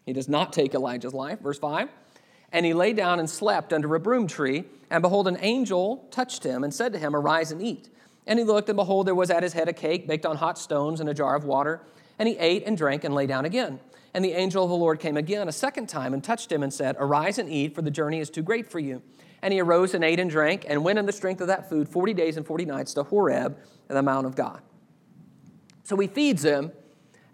He 0.06 0.12
does 0.12 0.28
not 0.28 0.52
take 0.52 0.72
Elijah's 0.72 1.12
life. 1.12 1.40
Verse 1.40 1.58
5 1.58 1.90
And 2.52 2.64
he 2.64 2.72
lay 2.72 2.92
down 2.92 3.18
and 3.18 3.28
slept 3.28 3.72
under 3.72 3.94
a 3.94 4.00
broom 4.00 4.26
tree, 4.26 4.64
and 4.88 5.02
behold, 5.02 5.28
an 5.28 5.36
angel 5.40 6.06
touched 6.10 6.44
him 6.44 6.64
and 6.64 6.72
said 6.72 6.92
to 6.94 6.98
him, 6.98 7.14
Arise 7.14 7.52
and 7.52 7.60
eat. 7.60 7.90
And 8.26 8.38
he 8.38 8.44
looked, 8.44 8.68
and 8.68 8.76
behold, 8.76 9.06
there 9.06 9.14
was 9.14 9.30
at 9.30 9.42
his 9.42 9.52
head 9.52 9.68
a 9.68 9.72
cake 9.72 10.06
baked 10.06 10.24
on 10.24 10.36
hot 10.36 10.58
stones 10.58 11.00
and 11.00 11.08
a 11.08 11.14
jar 11.14 11.36
of 11.36 11.44
water. 11.44 11.82
And 12.18 12.28
he 12.28 12.38
ate 12.38 12.64
and 12.64 12.76
drank 12.76 13.04
and 13.04 13.14
lay 13.14 13.26
down 13.26 13.44
again. 13.44 13.78
And 14.14 14.24
the 14.24 14.32
angel 14.32 14.64
of 14.64 14.70
the 14.70 14.76
Lord 14.76 14.98
came 14.98 15.16
again 15.16 15.48
a 15.48 15.52
second 15.52 15.88
time 15.88 16.14
and 16.14 16.24
touched 16.24 16.50
him 16.50 16.62
and 16.62 16.72
said, 16.72 16.96
Arise 16.98 17.38
and 17.38 17.50
eat, 17.50 17.74
for 17.74 17.82
the 17.82 17.90
journey 17.90 18.20
is 18.20 18.30
too 18.30 18.42
great 18.42 18.70
for 18.70 18.78
you. 18.78 19.02
And 19.42 19.52
he 19.52 19.60
arose 19.60 19.92
and 19.92 20.02
ate 20.02 20.18
and 20.18 20.30
drank 20.30 20.64
and 20.66 20.82
went 20.82 20.98
in 20.98 21.04
the 21.04 21.12
strength 21.12 21.40
of 21.40 21.48
that 21.48 21.68
food 21.68 21.88
40 21.88 22.14
days 22.14 22.36
and 22.36 22.46
40 22.46 22.64
nights 22.64 22.94
to 22.94 23.02
Horeb, 23.02 23.58
the 23.88 24.02
Mount 24.02 24.26
of 24.26 24.34
God. 24.34 24.62
So 25.84 25.96
he 25.96 26.06
feeds 26.06 26.44
him 26.44 26.72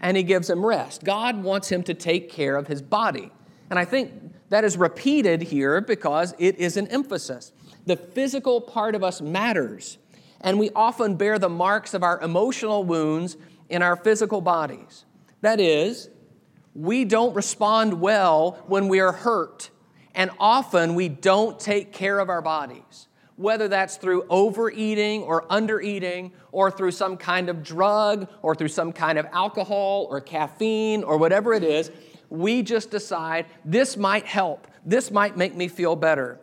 and 0.03 0.17
he 0.17 0.23
gives 0.25 0.51
him 0.51 0.67
rest. 0.67 1.05
God 1.05 1.43
wants 1.43 1.71
him 1.71 1.83
to 1.85 1.95
take 1.95 2.29
care 2.31 2.57
of 2.57 2.67
his 2.67 2.83
body. 2.83 3.31
And 3.71 3.79
I 3.79 3.85
think 3.85 4.13
that 4.51 4.65
is 4.65 4.77
repeated 4.77 5.41
here 5.41 5.81
because 5.81 6.35
it 6.39 6.59
is 6.59 6.77
an 6.77 6.89
emphasis. 6.89 7.53
The 7.87 7.97
physical 7.97 8.61
part 8.61 8.95
of 8.95 9.03
us 9.03 9.23
matters, 9.23 9.99
and 10.41 10.59
we 10.59 10.71
often 10.75 11.15
bear 11.15 11.39
the 11.39 11.49
marks 11.49 11.95
of 11.95 12.03
our 12.03 12.21
emotional 12.21 12.85
wounds 12.85 13.37
in 13.71 13.81
our 13.81 13.97
physical 13.97 14.41
bodies. 14.41 15.05
That 15.41 15.59
is, 15.61 16.11
we 16.75 17.05
don't 17.05 17.35
respond 17.35 18.01
well 18.01 18.63
when 18.67 18.89
we 18.89 19.01
are 19.01 19.13
hurt, 19.13 19.71
and 20.15 20.31
often 20.39 20.95
we 20.95 21.09
don't 21.09 21.59
take 21.59 21.93
care 21.93 22.19
of 22.19 22.29
our 22.29 22.43
bodies 22.43 23.09
whether 23.43 23.69
that's 23.69 23.97
through 23.97 24.25
overeating 24.31 25.23
or 25.23 25.43
undereating, 25.49 26.31
or 26.53 26.71
through 26.71 26.93
some 26.93 27.17
kind 27.17 27.49
of 27.49 27.63
drug, 27.63 28.29
or 28.41 28.55
through 28.55 28.69
some 28.69 28.93
kind 28.93 29.19
of 29.19 29.27
alcohol 29.33 30.07
or 30.09 30.21
caffeine, 30.21 31.03
or 31.03 31.19
whatever 31.19 31.53
it 31.53 31.65
is, 31.65 31.91
we 32.31 32.63
just 32.63 32.91
decide 32.91 33.47
this 33.65 33.97
might 33.97 34.25
help, 34.25 34.67
this 34.87 35.11
might 35.11 35.37
make 35.37 35.55
me 35.55 35.69
feel 35.69 35.97
better. 35.97 36.41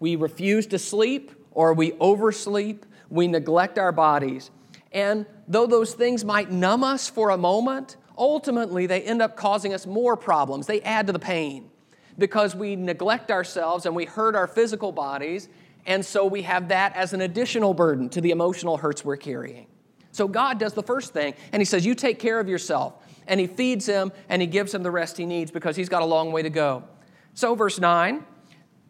We 0.00 0.16
refuse 0.16 0.66
to 0.68 0.78
sleep, 0.78 1.32
or 1.52 1.72
we 1.72 1.92
oversleep, 1.92 2.84
we 3.08 3.28
neglect 3.28 3.78
our 3.78 3.92
bodies. 3.92 4.50
And 4.90 5.26
though 5.48 5.66
those 5.66 5.94
things 5.94 6.24
might 6.24 6.50
numb 6.50 6.84
us 6.84 7.08
for 7.08 7.30
a 7.30 7.38
moment, 7.38 7.96
ultimately 8.18 8.86
they 8.86 9.02
end 9.02 9.22
up 9.22 9.36
causing 9.36 9.72
us 9.72 9.86
more 9.86 10.16
problems. 10.16 10.66
They 10.66 10.80
add 10.82 11.06
to 11.06 11.12
the 11.12 11.18
pain 11.18 11.70
because 12.18 12.54
we 12.54 12.76
neglect 12.76 13.30
ourselves 13.30 13.86
and 13.86 13.96
we 13.96 14.04
hurt 14.04 14.34
our 14.34 14.46
physical 14.46 14.92
bodies 14.92 15.48
and 15.86 16.04
so 16.04 16.26
we 16.26 16.42
have 16.42 16.68
that 16.68 16.94
as 16.94 17.12
an 17.12 17.20
additional 17.20 17.74
burden 17.74 18.08
to 18.10 18.20
the 18.20 18.30
emotional 18.30 18.76
hurts 18.76 19.04
we're 19.04 19.16
carrying. 19.16 19.66
So 20.12 20.28
God 20.28 20.58
does 20.58 20.74
the 20.74 20.82
first 20.82 21.12
thing, 21.12 21.34
and 21.52 21.60
He 21.60 21.64
says, 21.64 21.84
You 21.84 21.94
take 21.94 22.18
care 22.18 22.38
of 22.38 22.48
yourself. 22.48 22.94
And 23.26 23.38
He 23.38 23.46
feeds 23.46 23.86
him 23.86 24.10
and 24.28 24.42
He 24.42 24.48
gives 24.48 24.74
him 24.74 24.82
the 24.82 24.90
rest 24.90 25.16
he 25.16 25.26
needs 25.26 25.52
because 25.52 25.76
he's 25.76 25.88
got 25.88 26.02
a 26.02 26.06
long 26.06 26.32
way 26.32 26.42
to 26.42 26.50
go. 26.50 26.82
So, 27.34 27.54
verse 27.54 27.78
9, 27.78 28.24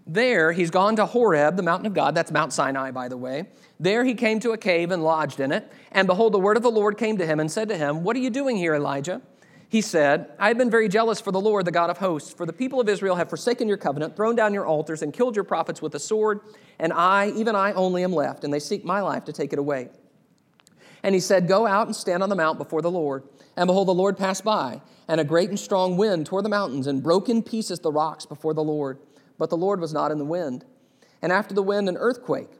there 0.07 0.53
he's 0.53 0.71
gone 0.71 0.97
to 0.97 1.07
Horeb, 1.07 1.57
the 1.57 1.63
mountain 1.63 1.87
of 1.87 1.95
God. 1.95 2.15
That's 2.15 2.33
Mount 2.33 2.53
Sinai, 2.53 2.91
by 2.91 3.09
the 3.09 3.17
way. 3.17 3.47
There 3.79 4.05
he 4.05 4.15
came 4.15 4.41
to 4.41 4.51
a 4.53 4.59
cave 4.59 4.91
and 4.91 5.05
lodged 5.05 5.39
in 5.39 5.53
it. 5.53 5.71
And 5.93 6.07
behold, 6.07 6.33
the 6.33 6.39
word 6.39 6.57
of 6.57 6.63
the 6.63 6.71
Lord 6.71 6.99
came 6.99 7.19
to 7.19 7.27
him 7.27 7.39
and 7.41 7.51
said 7.51 7.69
to 7.69 7.77
him, 7.77 8.03
What 8.03 8.17
are 8.17 8.21
you 8.21 8.31
doing 8.31 8.57
here, 8.57 8.75
Elijah? 8.75 9.23
He 9.73 9.81
said, 9.81 10.31
I 10.39 10.49
have 10.49 10.59
been 10.59 10.69
very 10.69 10.87
jealous 10.87 11.19
for 11.19 11.33
the 11.33 11.41
Lord, 11.41 11.65
the 11.65 11.71
God 11.71 11.89
of 11.89 11.97
hosts, 11.97 12.35
for 12.35 12.45
the 12.45 12.53
people 12.53 12.79
of 12.79 12.91
Israel 12.91 13.17
have 13.17 13.31
forsaken 13.31 13.69
your 13.69 13.79
covenant, 13.79 14.17
thrown 14.17 14.37
down 14.37 14.53
your 14.53 14.67
altars, 14.67 15.01
and 15.01 15.15
killed 15.15 15.35
your 15.35 15.47
prophets 15.47 15.81
with 15.81 15.93
the 15.93 15.99
sword, 15.99 16.41
and 16.79 16.93
I, 16.93 17.31
even 17.31 17.57
I 17.57 17.73
only, 17.73 18.05
am 18.05 18.13
left, 18.13 18.45
and 18.45 18.53
they 18.53 18.59
seek 18.59 18.85
my 18.85 19.01
life 19.01 19.25
to 19.25 19.33
take 19.33 19.51
it 19.55 19.59
away. 19.59 19.89
And 21.03 21.15
he 21.15 21.23
said, 21.23 21.49
Go 21.49 21.67
out 21.67 21.87
and 21.87 21.97
stand 21.97 22.23
on 22.23 22.29
the 22.29 22.37
mount 22.37 22.59
before 22.59 22.83
the 22.83 22.91
Lord. 22.91 23.23
And 23.57 23.67
behold, 23.67 23.89
the 23.89 23.95
Lord 23.95 24.19
passed 24.19 24.45
by, 24.45 24.83
and 25.09 25.19
a 25.19 25.25
great 25.25 25.49
and 25.49 25.59
strong 25.59 25.97
wind 25.97 26.27
tore 26.27 26.43
the 26.43 26.51
mountains 26.51 26.87
and 26.87 27.03
broke 27.03 27.31
in 27.31 27.43
pieces 27.43 27.81
the 27.81 27.91
rocks 27.91 28.27
before 28.27 28.53
the 28.53 28.63
Lord. 28.63 28.99
But 29.39 29.49
the 29.49 29.57
Lord 29.57 29.81
was 29.81 29.95
not 29.95 30.11
in 30.11 30.19
the 30.19 30.27
wind. 30.27 30.67
and 31.23 31.33
after 31.33 31.55
the 31.55 31.63
wind, 31.63 31.89
an 31.89 31.97
earthquake. 31.97 32.59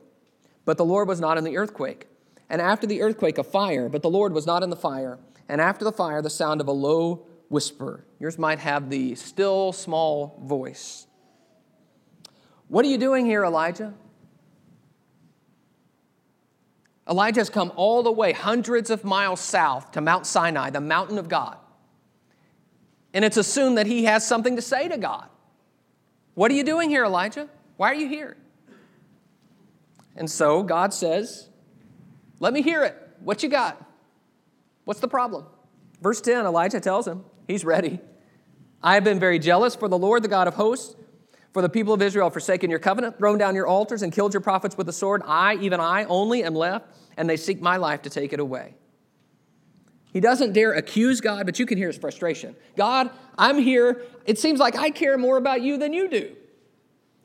But 0.65 0.77
the 0.77 0.85
Lord 0.85 1.07
was 1.07 1.19
not 1.19 1.37
in 1.37 1.43
the 1.43 1.57
earthquake. 1.57 2.07
And 2.49 2.59
after 2.59 2.87
the 2.87 3.03
earthquake, 3.03 3.37
a 3.37 3.43
fire, 3.43 3.87
but 3.87 4.01
the 4.01 4.09
Lord 4.09 4.33
was 4.33 4.47
not 4.47 4.63
in 4.63 4.71
the 4.71 4.75
fire. 4.75 5.19
And 5.49 5.59
after 5.59 5.83
the 5.85 5.91
fire, 5.91 6.21
the 6.21 6.29
sound 6.29 6.61
of 6.61 6.67
a 6.67 6.71
low 6.71 7.25
whisper. 7.49 8.05
Yours 8.19 8.37
might 8.37 8.59
have 8.59 8.89
the 8.89 9.15
still 9.15 9.71
small 9.71 10.39
voice. 10.43 11.07
What 12.67 12.85
are 12.85 12.87
you 12.87 12.97
doing 12.97 13.25
here, 13.25 13.43
Elijah? 13.43 13.93
Elijah 17.07 17.41
has 17.41 17.49
come 17.49 17.71
all 17.75 18.01
the 18.01 18.11
way, 18.11 18.31
hundreds 18.31 18.89
of 18.89 19.03
miles 19.03 19.41
south 19.41 19.91
to 19.91 20.01
Mount 20.01 20.25
Sinai, 20.25 20.69
the 20.69 20.81
mountain 20.81 21.17
of 21.17 21.27
God. 21.27 21.57
And 23.13 23.23
it's 23.23 23.37
assumed 23.37 23.77
that 23.77 23.85
he 23.85 24.05
has 24.05 24.25
something 24.25 24.55
to 24.55 24.61
say 24.61 24.87
to 24.87 24.97
God. 24.97 25.27
What 26.33 26.49
are 26.49 26.55
you 26.55 26.63
doing 26.63 26.89
here, 26.89 27.05
Elijah? 27.05 27.47
Why 27.77 27.91
are 27.91 27.95
you 27.95 28.07
here? 28.07 28.37
And 30.15 30.29
so 30.29 30.63
God 30.63 30.93
says, 30.93 31.49
Let 32.39 32.53
me 32.53 32.61
hear 32.61 32.83
it. 32.83 32.97
What 33.19 33.43
you 33.43 33.49
got? 33.49 33.83
What's 34.85 34.99
the 34.99 35.07
problem? 35.07 35.45
Verse 36.01 36.21
10 36.21 36.45
Elijah 36.45 36.79
tells 36.79 37.07
him, 37.07 37.23
He's 37.47 37.65
ready. 37.65 37.99
I 38.81 38.95
have 38.95 39.03
been 39.03 39.19
very 39.19 39.39
jealous 39.39 39.75
for 39.75 39.87
the 39.87 39.97
Lord, 39.97 40.23
the 40.23 40.27
God 40.27 40.47
of 40.47 40.55
hosts. 40.55 40.95
For 41.53 41.61
the 41.61 41.69
people 41.69 41.93
of 41.93 42.01
Israel 42.01 42.25
have 42.25 42.33
forsaken 42.33 42.69
your 42.69 42.79
covenant, 42.79 43.19
thrown 43.19 43.37
down 43.37 43.53
your 43.53 43.67
altars, 43.67 44.01
and 44.01 44.11
killed 44.11 44.33
your 44.33 44.41
prophets 44.41 44.75
with 44.75 44.87
the 44.87 44.93
sword. 44.93 45.21
I, 45.23 45.55
even 45.55 45.79
I, 45.79 46.03
only 46.05 46.43
am 46.43 46.55
left, 46.55 46.87
and 47.15 47.29
they 47.29 47.37
seek 47.37 47.61
my 47.61 47.77
life 47.77 48.01
to 48.01 48.09
take 48.09 48.33
it 48.33 48.39
away. 48.39 48.73
He 50.11 50.19
doesn't 50.19 50.53
dare 50.53 50.73
accuse 50.73 51.21
God, 51.21 51.45
but 51.45 51.59
you 51.59 51.65
can 51.65 51.77
hear 51.77 51.87
his 51.87 51.97
frustration. 51.97 52.55
God, 52.75 53.11
I'm 53.37 53.59
here. 53.59 54.01
It 54.25 54.39
seems 54.39 54.59
like 54.59 54.75
I 54.75 54.89
care 54.89 55.17
more 55.17 55.37
about 55.37 55.61
you 55.61 55.77
than 55.77 55.93
you 55.93 56.09
do. 56.09 56.35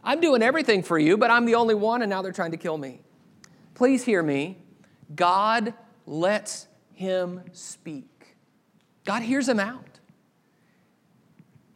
I'm 0.05 0.21
doing 0.21 0.43
everything 0.43 0.83
for 0.83 0.99
you, 0.99 1.17
but 1.17 1.31
I'm 1.31 1.47
the 1.47 1.55
only 1.55 1.75
one, 1.75 2.03
and 2.03 2.11
now 2.11 2.23
they're 2.23 2.33
trying 2.33 2.53
to 2.53 2.57
kill 2.57 2.79
me. 2.79 3.01
Please 3.75 4.05
hear 4.05 4.23
me. 4.23 4.59
God 5.15 5.75
lets 6.07 6.67
him 6.99 7.41
speak, 7.53 8.37
God 9.05 9.23
hears 9.23 9.49
him 9.49 9.61
out. 9.61 10.01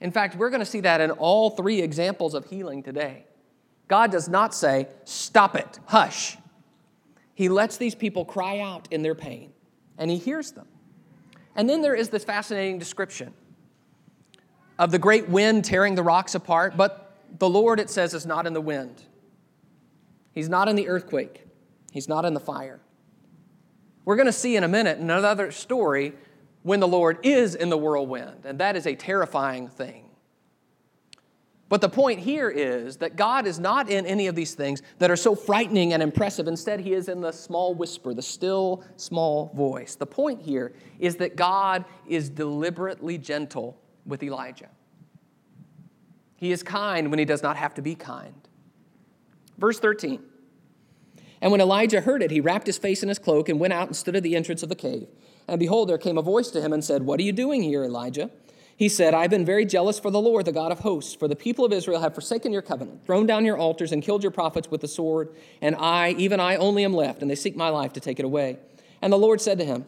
In 0.01 0.11
fact, 0.11 0.35
we're 0.35 0.51
going 0.51 0.61
to 0.61 0.67
see 0.67 0.81
that 0.81 1.01
in 1.01 1.13
all 1.13 1.51
three 1.51 1.81
examples 1.81 2.35
of 2.35 2.47
healing 2.47 2.83
today. 2.83 3.25
God 3.87 4.11
does 4.11 4.29
not 4.29 4.53
say, 4.53 4.89
Stop 5.05 5.55
it, 5.55 5.79
hush. 5.87 6.37
He 7.35 7.49
lets 7.49 7.77
these 7.77 7.95
people 7.95 8.25
cry 8.25 8.59
out 8.59 8.89
in 8.91 9.03
their 9.03 9.15
pain, 9.15 9.53
and 9.97 10.11
he 10.11 10.17
hears 10.19 10.51
them. 10.51 10.67
And 11.55 11.71
then 11.71 11.83
there 11.83 11.95
is 11.95 12.09
this 12.09 12.25
fascinating 12.25 12.81
description 12.81 13.33
of 14.77 14.91
the 14.91 14.99
great 14.99 15.29
wind 15.29 15.65
tearing 15.65 15.95
the 15.95 16.03
rocks 16.03 16.35
apart, 16.35 16.77
but 16.77 17.17
the 17.39 17.49
Lord, 17.49 17.79
it 17.79 17.91
says, 17.91 18.13
is 18.13 18.27
not 18.27 18.45
in 18.45 18.55
the 18.55 18.61
wind. 18.61 19.05
He's 20.33 20.49
not 20.49 20.69
in 20.69 20.75
the 20.75 20.89
earthquake. 20.89 21.47
He's 21.93 22.09
not 22.09 22.25
in 22.25 22.35
the 22.35 22.41
fire. 22.41 22.81
We're 24.05 24.17
going 24.17 24.27
to 24.27 24.33
see 24.33 24.57
in 24.57 24.65
a 24.65 24.69
minute 24.69 24.99
another 24.99 25.53
story 25.53 26.13
when 26.63 26.81
the 26.81 26.89
Lord 26.89 27.19
is 27.23 27.55
in 27.55 27.71
the 27.71 27.79
whirlwind, 27.79 28.45
and 28.45 28.59
that 28.59 28.77
is 28.77 28.87
a 28.87 28.95
terrifying 28.95 29.69
thing. 29.69 30.05
But 31.69 31.81
the 31.81 31.89
point 31.89 32.21
here 32.21 32.51
is 32.51 32.99
that 32.99 33.17
God 33.17 33.47
is 33.47 33.59
not 33.59 33.89
in 33.89 34.05
any 34.05 34.27
of 34.27 34.35
these 34.35 34.55
things 34.55 34.83
that 34.99 35.11
are 35.11 35.17
so 35.17 35.35
frightening 35.35 35.95
and 35.95 36.03
impressive. 36.03 36.47
Instead, 36.47 36.81
He 36.81 36.93
is 36.93 37.09
in 37.09 37.23
the 37.23 37.33
small 37.33 37.75
whisper, 37.75 38.13
the 38.13 38.21
still 38.21 38.85
small 38.97 39.51
voice. 39.55 39.95
The 39.95 40.05
point 40.05 40.43
here 40.43 40.75
is 40.99 41.17
that 41.17 41.35
God 41.35 41.87
is 42.07 42.29
deliberately 42.29 43.17
gentle 43.17 43.81
with 44.05 44.23
Elijah. 44.23 44.69
He 46.37 46.53
is 46.53 46.63
kind 46.63 47.09
when 47.09 47.19
He 47.19 47.25
does 47.25 47.43
not 47.43 47.57
have 47.57 47.73
to 47.75 47.83
be 47.83 47.95
kind. 47.95 48.35
Verse 49.57 49.81
13 49.81 50.23
And 51.43 51.51
when 51.51 51.61
Elijah 51.61 52.01
heard 52.01 52.23
it, 52.23 52.31
he 52.31 52.41
wrapped 52.41 52.69
his 52.69 52.79
face 52.79 53.03
in 53.03 53.09
his 53.09 53.19
cloak 53.19 53.49
and 53.49 53.59
went 53.59 53.73
out 53.73 53.89
and 53.89 53.97
stood 53.97 54.15
at 54.15 54.23
the 54.23 54.37
entrance 54.37 54.63
of 54.63 54.69
the 54.69 54.77
cave. 54.77 55.09
And 55.49 55.59
behold, 55.59 55.89
there 55.89 55.99
came 55.99 56.17
a 56.17 56.23
voice 56.23 56.51
to 56.53 56.61
him 56.61 56.73
and 56.73 56.85
said, 56.85 57.03
What 57.03 57.19
are 57.19 57.25
you 57.25 57.33
doing 57.33 57.65
here, 57.65 57.85
Elijah? 57.85 58.31
He 58.77 58.89
said, 58.89 59.13
I've 59.13 59.31
been 59.31 59.45
very 59.45 59.67
jealous 59.67 59.99
for 59.99 60.11
the 60.11 60.21
Lord, 60.21 60.45
the 60.45 60.53
God 60.53 60.73
of 60.73 60.81
hosts, 60.81 61.15
for 61.15 61.29
the 61.29 61.37
people 61.37 61.65
of 61.65 61.73
Israel 61.73 62.01
have 62.01 62.15
forsaken 62.15 62.53
your 62.53 62.63
covenant, 62.63 63.05
thrown 63.05 63.27
down 63.27 63.45
your 63.45 63.59
altars, 63.59 63.93
and 63.93 64.03
killed 64.03 64.23
your 64.23 64.31
prophets 64.31 64.71
with 64.71 64.81
the 64.81 64.89
sword. 64.89 65.31
And 65.61 65.75
I, 65.77 66.11
even 66.13 66.39
I, 66.41 66.57
only 66.57 66.85
am 66.85 66.95
left, 66.95 67.23
and 67.23 67.31
they 67.31 67.35
seek 67.35 67.57
my 67.57 67.69
life 67.69 67.93
to 67.95 68.01
take 68.01 68.21
it 68.21 68.25
away. 68.25 68.59
And 69.03 69.13
the 69.13 69.19
Lord 69.19 69.41
said 69.41 69.59
to 69.59 69.65
him, 69.65 69.85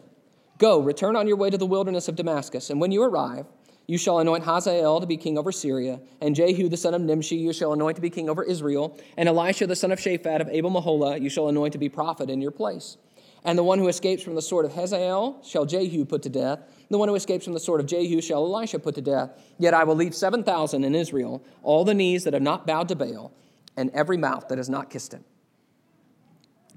Go, 0.57 0.79
return 0.79 1.15
on 1.15 1.27
your 1.27 1.37
way 1.37 1.49
to 1.49 1.57
the 1.57 1.65
wilderness 1.65 2.07
of 2.09 2.15
Damascus, 2.15 2.69
and 2.69 2.79
when 2.81 2.91
you 2.91 3.01
arrive, 3.01 3.45
you 3.87 3.97
shall 3.97 4.19
anoint 4.19 4.43
Hazael 4.43 4.99
to 4.99 5.05
be 5.05 5.17
king 5.17 5.37
over 5.37 5.51
Syria, 5.51 5.99
and 6.21 6.35
Jehu 6.35 6.69
the 6.69 6.77
son 6.77 6.93
of 6.93 7.01
Nimshi 7.01 7.35
you 7.35 7.53
shall 7.53 7.73
anoint 7.73 7.95
to 7.95 8.01
be 8.01 8.09
king 8.09 8.29
over 8.29 8.43
Israel, 8.43 8.97
and 9.17 9.29
Elisha 9.29 9.67
the 9.67 9.75
son 9.75 9.91
of 9.91 9.99
Shaphat 9.99 10.41
of 10.41 10.49
Abel 10.49 10.71
Meholah 10.71 11.21
you 11.21 11.29
shall 11.29 11.49
anoint 11.49 11.73
to 11.73 11.77
be 11.77 11.89
prophet 11.89 12.29
in 12.29 12.41
your 12.41 12.51
place. 12.51 12.97
And 13.43 13.59
the 13.59 13.63
one 13.63 13.77
who 13.77 13.87
escapes 13.87 14.23
from 14.23 14.33
the 14.33 14.41
sword 14.41 14.65
of 14.65 14.73
Hazael 14.73 15.39
shall 15.43 15.65
Jehu 15.65 16.03
put 16.03 16.23
to 16.23 16.29
death. 16.29 16.59
The 16.89 16.97
one 16.97 17.07
who 17.07 17.15
escapes 17.15 17.45
from 17.45 17.53
the 17.53 17.59
sword 17.59 17.79
of 17.79 17.85
Jehu 17.85 18.19
shall 18.19 18.43
Elisha 18.43 18.79
put 18.79 18.95
to 18.95 19.01
death. 19.01 19.39
Yet 19.59 19.75
I 19.75 19.83
will 19.83 19.95
leave 19.95 20.15
7,000 20.15 20.83
in 20.83 20.95
Israel, 20.95 21.43
all 21.61 21.85
the 21.85 21.93
knees 21.93 22.23
that 22.23 22.33
have 22.33 22.41
not 22.41 22.65
bowed 22.65 22.87
to 22.87 22.95
Baal, 22.95 23.31
and 23.77 23.91
every 23.91 24.17
mouth 24.17 24.47
that 24.47 24.57
has 24.57 24.67
not 24.67 24.89
kissed 24.89 25.13
him. 25.13 25.23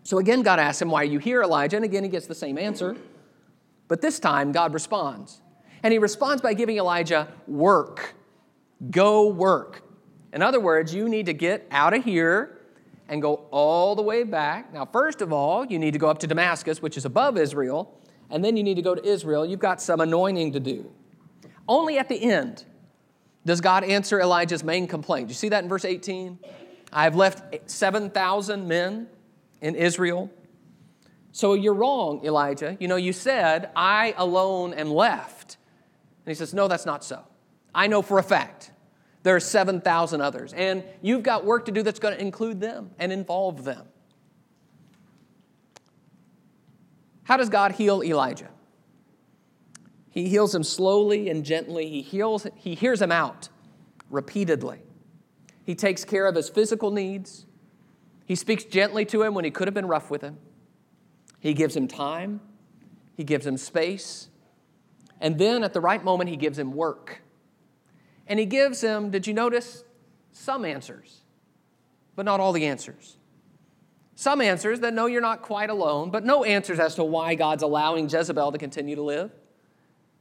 So 0.02 0.18
again, 0.18 0.42
God 0.42 0.58
asks 0.58 0.82
him, 0.82 0.90
Why 0.90 1.02
are 1.02 1.04
you 1.04 1.18
here, 1.18 1.42
Elijah? 1.42 1.76
And 1.76 1.86
again, 1.86 2.04
he 2.04 2.10
gets 2.10 2.26
the 2.26 2.34
same 2.34 2.58
answer. 2.58 2.96
But 3.88 4.02
this 4.02 4.18
time, 4.18 4.52
God 4.52 4.74
responds. 4.74 5.40
And 5.82 5.92
he 5.92 5.98
responds 5.98 6.42
by 6.42 6.54
giving 6.54 6.76
Elijah 6.76 7.28
work. 7.46 8.14
Go 8.90 9.28
work. 9.28 9.82
In 10.32 10.42
other 10.42 10.60
words, 10.60 10.94
you 10.94 11.08
need 11.08 11.26
to 11.26 11.32
get 11.32 11.66
out 11.70 11.94
of 11.94 12.04
here 12.04 12.58
and 13.08 13.22
go 13.22 13.46
all 13.50 13.94
the 13.96 14.02
way 14.02 14.22
back. 14.22 14.72
Now, 14.72 14.84
first 14.84 15.22
of 15.22 15.32
all, 15.32 15.64
you 15.64 15.78
need 15.78 15.92
to 15.92 15.98
go 15.98 16.08
up 16.08 16.18
to 16.18 16.26
Damascus, 16.26 16.82
which 16.82 16.96
is 16.96 17.04
above 17.04 17.38
Israel, 17.38 17.98
and 18.30 18.44
then 18.44 18.56
you 18.56 18.62
need 18.62 18.74
to 18.74 18.82
go 18.82 18.94
to 18.94 19.04
Israel. 19.04 19.46
You've 19.46 19.60
got 19.60 19.80
some 19.80 20.00
anointing 20.00 20.52
to 20.52 20.60
do. 20.60 20.90
Only 21.66 21.98
at 21.98 22.08
the 22.08 22.22
end 22.22 22.64
does 23.46 23.60
God 23.60 23.84
answer 23.84 24.20
Elijah's 24.20 24.62
main 24.62 24.86
complaint. 24.86 25.28
You 25.28 25.34
see 25.34 25.48
that 25.48 25.62
in 25.62 25.68
verse 25.70 25.84
18? 25.84 26.38
I 26.92 27.04
have 27.04 27.16
left 27.16 27.70
7,000 27.70 28.68
men 28.68 29.08
in 29.60 29.74
Israel. 29.74 30.30
So 31.32 31.54
you're 31.54 31.74
wrong, 31.74 32.24
Elijah. 32.24 32.76
You 32.80 32.88
know, 32.88 32.96
you 32.96 33.12
said, 33.12 33.70
I 33.76 34.14
alone 34.16 34.74
am 34.74 34.90
left. 34.90 35.37
And 36.28 36.30
he 36.30 36.38
says, 36.38 36.52
No, 36.52 36.68
that's 36.68 36.84
not 36.84 37.02
so. 37.02 37.24
I 37.74 37.86
know 37.86 38.02
for 38.02 38.18
a 38.18 38.22
fact 38.22 38.70
there 39.22 39.34
are 39.34 39.40
7,000 39.40 40.20
others. 40.20 40.52
And 40.52 40.84
you've 41.00 41.22
got 41.22 41.46
work 41.46 41.64
to 41.64 41.72
do 41.72 41.82
that's 41.82 41.98
going 41.98 42.14
to 42.14 42.20
include 42.20 42.60
them 42.60 42.90
and 42.98 43.10
involve 43.10 43.64
them. 43.64 43.86
How 47.22 47.38
does 47.38 47.48
God 47.48 47.72
heal 47.72 48.02
Elijah? 48.02 48.50
He 50.10 50.28
heals 50.28 50.54
him 50.54 50.62
slowly 50.62 51.30
and 51.30 51.46
gently. 51.46 51.88
He, 51.88 52.02
heals, 52.02 52.46
he 52.54 52.74
hears 52.74 53.00
him 53.00 53.10
out 53.10 53.48
repeatedly. 54.10 54.82
He 55.64 55.74
takes 55.74 56.04
care 56.04 56.26
of 56.26 56.34
his 56.34 56.50
physical 56.50 56.90
needs. 56.90 57.46
He 58.26 58.34
speaks 58.34 58.64
gently 58.64 59.06
to 59.06 59.22
him 59.22 59.32
when 59.32 59.46
he 59.46 59.50
could 59.50 59.66
have 59.66 59.74
been 59.74 59.88
rough 59.88 60.10
with 60.10 60.20
him. 60.20 60.36
He 61.40 61.54
gives 61.54 61.74
him 61.74 61.88
time. 61.88 62.42
He 63.16 63.24
gives 63.24 63.46
him 63.46 63.56
space. 63.56 64.28
And 65.20 65.38
then 65.38 65.64
at 65.64 65.72
the 65.72 65.80
right 65.80 66.02
moment, 66.02 66.30
he 66.30 66.36
gives 66.36 66.58
him 66.58 66.72
work. 66.72 67.20
And 68.26 68.38
he 68.38 68.46
gives 68.46 68.80
him, 68.80 69.10
did 69.10 69.26
you 69.26 69.34
notice, 69.34 69.84
some 70.32 70.64
answers, 70.64 71.22
but 72.14 72.24
not 72.24 72.40
all 72.40 72.52
the 72.52 72.66
answers. 72.66 73.16
Some 74.14 74.40
answers 74.40 74.80
that 74.80 74.94
know 74.94 75.06
you're 75.06 75.20
not 75.20 75.42
quite 75.42 75.70
alone, 75.70 76.10
but 76.10 76.24
no 76.24 76.44
answers 76.44 76.78
as 76.78 76.94
to 76.96 77.04
why 77.04 77.34
God's 77.34 77.62
allowing 77.62 78.08
Jezebel 78.08 78.52
to 78.52 78.58
continue 78.58 78.96
to 78.96 79.02
live. 79.02 79.30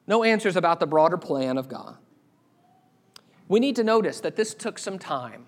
No 0.06 0.24
answers 0.24 0.56
about 0.56 0.80
the 0.80 0.88
broader 0.88 1.18
plan 1.18 1.58
of 1.58 1.68
God. 1.68 1.98
We 3.48 3.60
need 3.60 3.76
to 3.78 3.84
notice 3.84 4.20
that 4.22 4.36
this 4.36 4.54
took 4.54 4.78
some 4.78 5.00
time. 5.00 5.48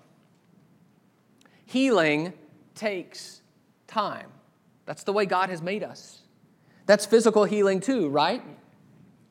Healing 1.64 2.32
takes 2.74 3.42
time. 3.86 4.30
That's 4.86 5.04
the 5.04 5.12
way 5.12 5.26
God 5.26 5.50
has 5.50 5.62
made 5.62 5.82
us. 5.82 6.22
That's 6.86 7.06
physical 7.06 7.44
healing 7.44 7.80
too, 7.80 8.08
right? 8.08 8.42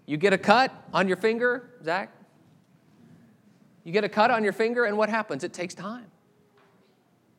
You 0.10 0.18
get 0.18 0.34
a 0.34 0.40
cut 0.40 0.74
on 0.92 1.08
your 1.08 1.18
finger, 1.18 1.70
Zach? 1.84 2.12
You 3.84 3.92
get 3.92 4.04
a 4.04 4.10
cut 4.10 4.32
on 4.32 4.44
your 4.44 4.54
finger, 4.54 4.86
and 4.86 4.98
what 4.98 5.08
happens? 5.08 5.44
It 5.44 5.54
takes 5.54 5.76
time. 5.76 6.08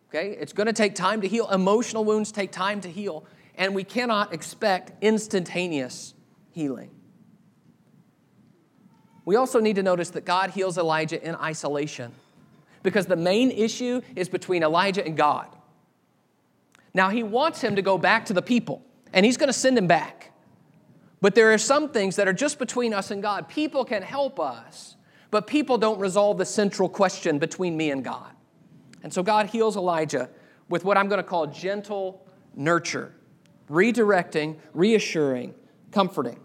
Okay? 0.08 0.36
It's 0.40 0.52
going 0.52 0.68
to 0.68 0.72
take 0.72 0.94
time 0.94 1.20
to 1.22 1.26
heal. 1.26 1.50
Emotional 1.50 2.04
wounds 2.04 2.30
take 2.30 2.52
time 2.52 2.80
to 2.82 2.88
heal, 2.88 3.24
and 3.56 3.74
we 3.74 3.82
cannot 3.82 4.32
expect 4.32 4.92
instantaneous 5.02 6.14
healing. 6.52 6.92
We 9.24 9.34
also 9.34 9.58
need 9.58 9.74
to 9.74 9.82
notice 9.82 10.10
that 10.10 10.24
God 10.24 10.50
heals 10.50 10.78
Elijah 10.78 11.20
in 11.20 11.34
isolation 11.34 12.12
because 12.84 13.06
the 13.06 13.16
main 13.16 13.50
issue 13.50 14.00
is 14.14 14.28
between 14.28 14.62
Elijah 14.62 15.04
and 15.04 15.16
God. 15.16 15.48
Now, 16.94 17.08
he 17.08 17.24
wants 17.24 17.62
him 17.62 17.74
to 17.74 17.82
go 17.82 17.98
back 17.98 18.26
to 18.26 18.32
the 18.32 18.42
people, 18.42 18.80
and 19.12 19.26
he's 19.26 19.36
going 19.36 19.48
to 19.48 19.52
send 19.52 19.76
him 19.76 19.88
back. 19.88 20.19
But 21.20 21.34
there 21.34 21.52
are 21.52 21.58
some 21.58 21.90
things 21.90 22.16
that 22.16 22.26
are 22.26 22.32
just 22.32 22.58
between 22.58 22.94
us 22.94 23.10
and 23.10 23.22
God. 23.22 23.48
People 23.48 23.84
can 23.84 24.02
help 24.02 24.40
us 24.40 24.96
but 25.30 25.46
people 25.46 25.78
don't 25.78 25.98
resolve 26.00 26.38
the 26.38 26.44
central 26.44 26.88
question 26.88 27.38
between 27.38 27.76
me 27.76 27.90
and 27.90 28.04
God. 28.04 28.30
And 29.02 29.12
so 29.12 29.22
God 29.22 29.46
heals 29.46 29.76
Elijah 29.76 30.28
with 30.68 30.84
what 30.84 30.96
I'm 30.96 31.08
going 31.08 31.18
to 31.18 31.28
call 31.28 31.46
gentle 31.46 32.26
nurture, 32.54 33.14
redirecting, 33.70 34.56
reassuring, 34.74 35.54
comforting. 35.92 36.38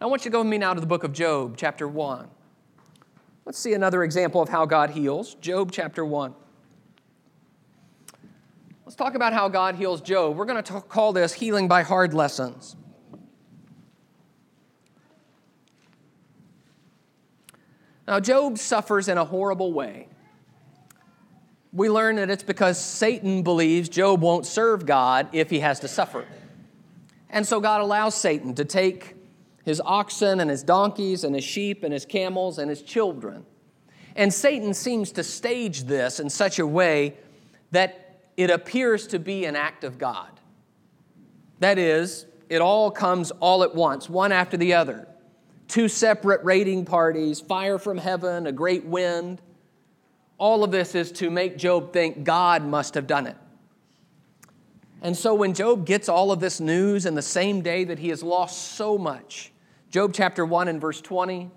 I 0.00 0.06
want 0.06 0.24
you 0.24 0.30
to 0.30 0.32
go 0.32 0.40
with 0.40 0.48
me 0.48 0.58
now 0.58 0.74
to 0.74 0.80
the 0.80 0.86
book 0.86 1.04
of 1.04 1.12
Job, 1.12 1.56
chapter 1.56 1.86
1. 1.86 2.28
Let's 3.44 3.58
see 3.58 3.74
another 3.74 4.02
example 4.02 4.40
of 4.40 4.48
how 4.48 4.64
God 4.64 4.90
heals. 4.90 5.34
Job 5.34 5.70
chapter 5.70 6.04
1. 6.04 6.34
Let's 8.84 8.96
talk 8.96 9.14
about 9.14 9.32
how 9.32 9.48
God 9.48 9.76
heals 9.76 10.00
Job. 10.00 10.36
We're 10.36 10.44
going 10.46 10.62
to 10.62 10.80
call 10.80 11.12
this 11.12 11.32
healing 11.32 11.68
by 11.68 11.82
hard 11.82 12.14
lessons. 12.14 12.76
Now, 18.06 18.20
Job 18.20 18.58
suffers 18.58 19.08
in 19.08 19.16
a 19.18 19.24
horrible 19.24 19.72
way. 19.72 20.08
We 21.72 21.88
learn 21.88 22.16
that 22.16 22.30
it's 22.30 22.42
because 22.42 22.78
Satan 22.78 23.42
believes 23.42 23.88
Job 23.88 24.20
won't 24.20 24.46
serve 24.46 24.86
God 24.86 25.28
if 25.32 25.50
he 25.50 25.60
has 25.60 25.80
to 25.80 25.88
suffer. 25.88 26.24
And 27.30 27.46
so 27.46 27.60
God 27.60 27.80
allows 27.80 28.14
Satan 28.14 28.54
to 28.54 28.64
take 28.64 29.16
his 29.64 29.80
oxen 29.84 30.40
and 30.40 30.50
his 30.50 30.62
donkeys 30.62 31.24
and 31.24 31.34
his 31.34 31.42
sheep 31.42 31.82
and 31.82 31.92
his 31.92 32.04
camels 32.04 32.58
and 32.58 32.70
his 32.70 32.82
children. 32.82 33.44
And 34.14 34.32
Satan 34.32 34.74
seems 34.74 35.10
to 35.12 35.24
stage 35.24 35.84
this 35.84 36.20
in 36.20 36.30
such 36.30 36.58
a 36.58 36.66
way 36.66 37.16
that 37.72 38.28
it 38.36 38.50
appears 38.50 39.08
to 39.08 39.18
be 39.18 39.46
an 39.46 39.56
act 39.56 39.82
of 39.82 39.98
God. 39.98 40.28
That 41.58 41.78
is, 41.78 42.26
it 42.48 42.60
all 42.60 42.90
comes 42.90 43.30
all 43.32 43.64
at 43.64 43.74
once, 43.74 44.08
one 44.08 44.30
after 44.30 44.56
the 44.56 44.74
other. 44.74 45.08
Two 45.68 45.88
separate 45.88 46.44
raiding 46.44 46.84
parties, 46.84 47.40
fire 47.40 47.78
from 47.78 47.98
heaven, 47.98 48.46
a 48.46 48.52
great 48.52 48.84
wind. 48.84 49.40
All 50.38 50.64
of 50.64 50.70
this 50.70 50.94
is 50.94 51.12
to 51.12 51.30
make 51.30 51.56
Job 51.56 51.92
think 51.92 52.24
God 52.24 52.64
must 52.64 52.94
have 52.94 53.06
done 53.06 53.26
it. 53.26 53.36
And 55.02 55.16
so 55.16 55.34
when 55.34 55.52
Job 55.52 55.84
gets 55.84 56.08
all 56.08 56.32
of 56.32 56.40
this 56.40 56.60
news 56.60 57.04
in 57.04 57.14
the 57.14 57.22
same 57.22 57.60
day 57.60 57.84
that 57.84 57.98
he 57.98 58.08
has 58.08 58.22
lost 58.22 58.72
so 58.72 58.96
much, 58.96 59.52
Job 59.90 60.12
chapter 60.14 60.46
1 60.46 60.68
and 60.68 60.80
verse 60.80 61.00
20, 61.00 61.50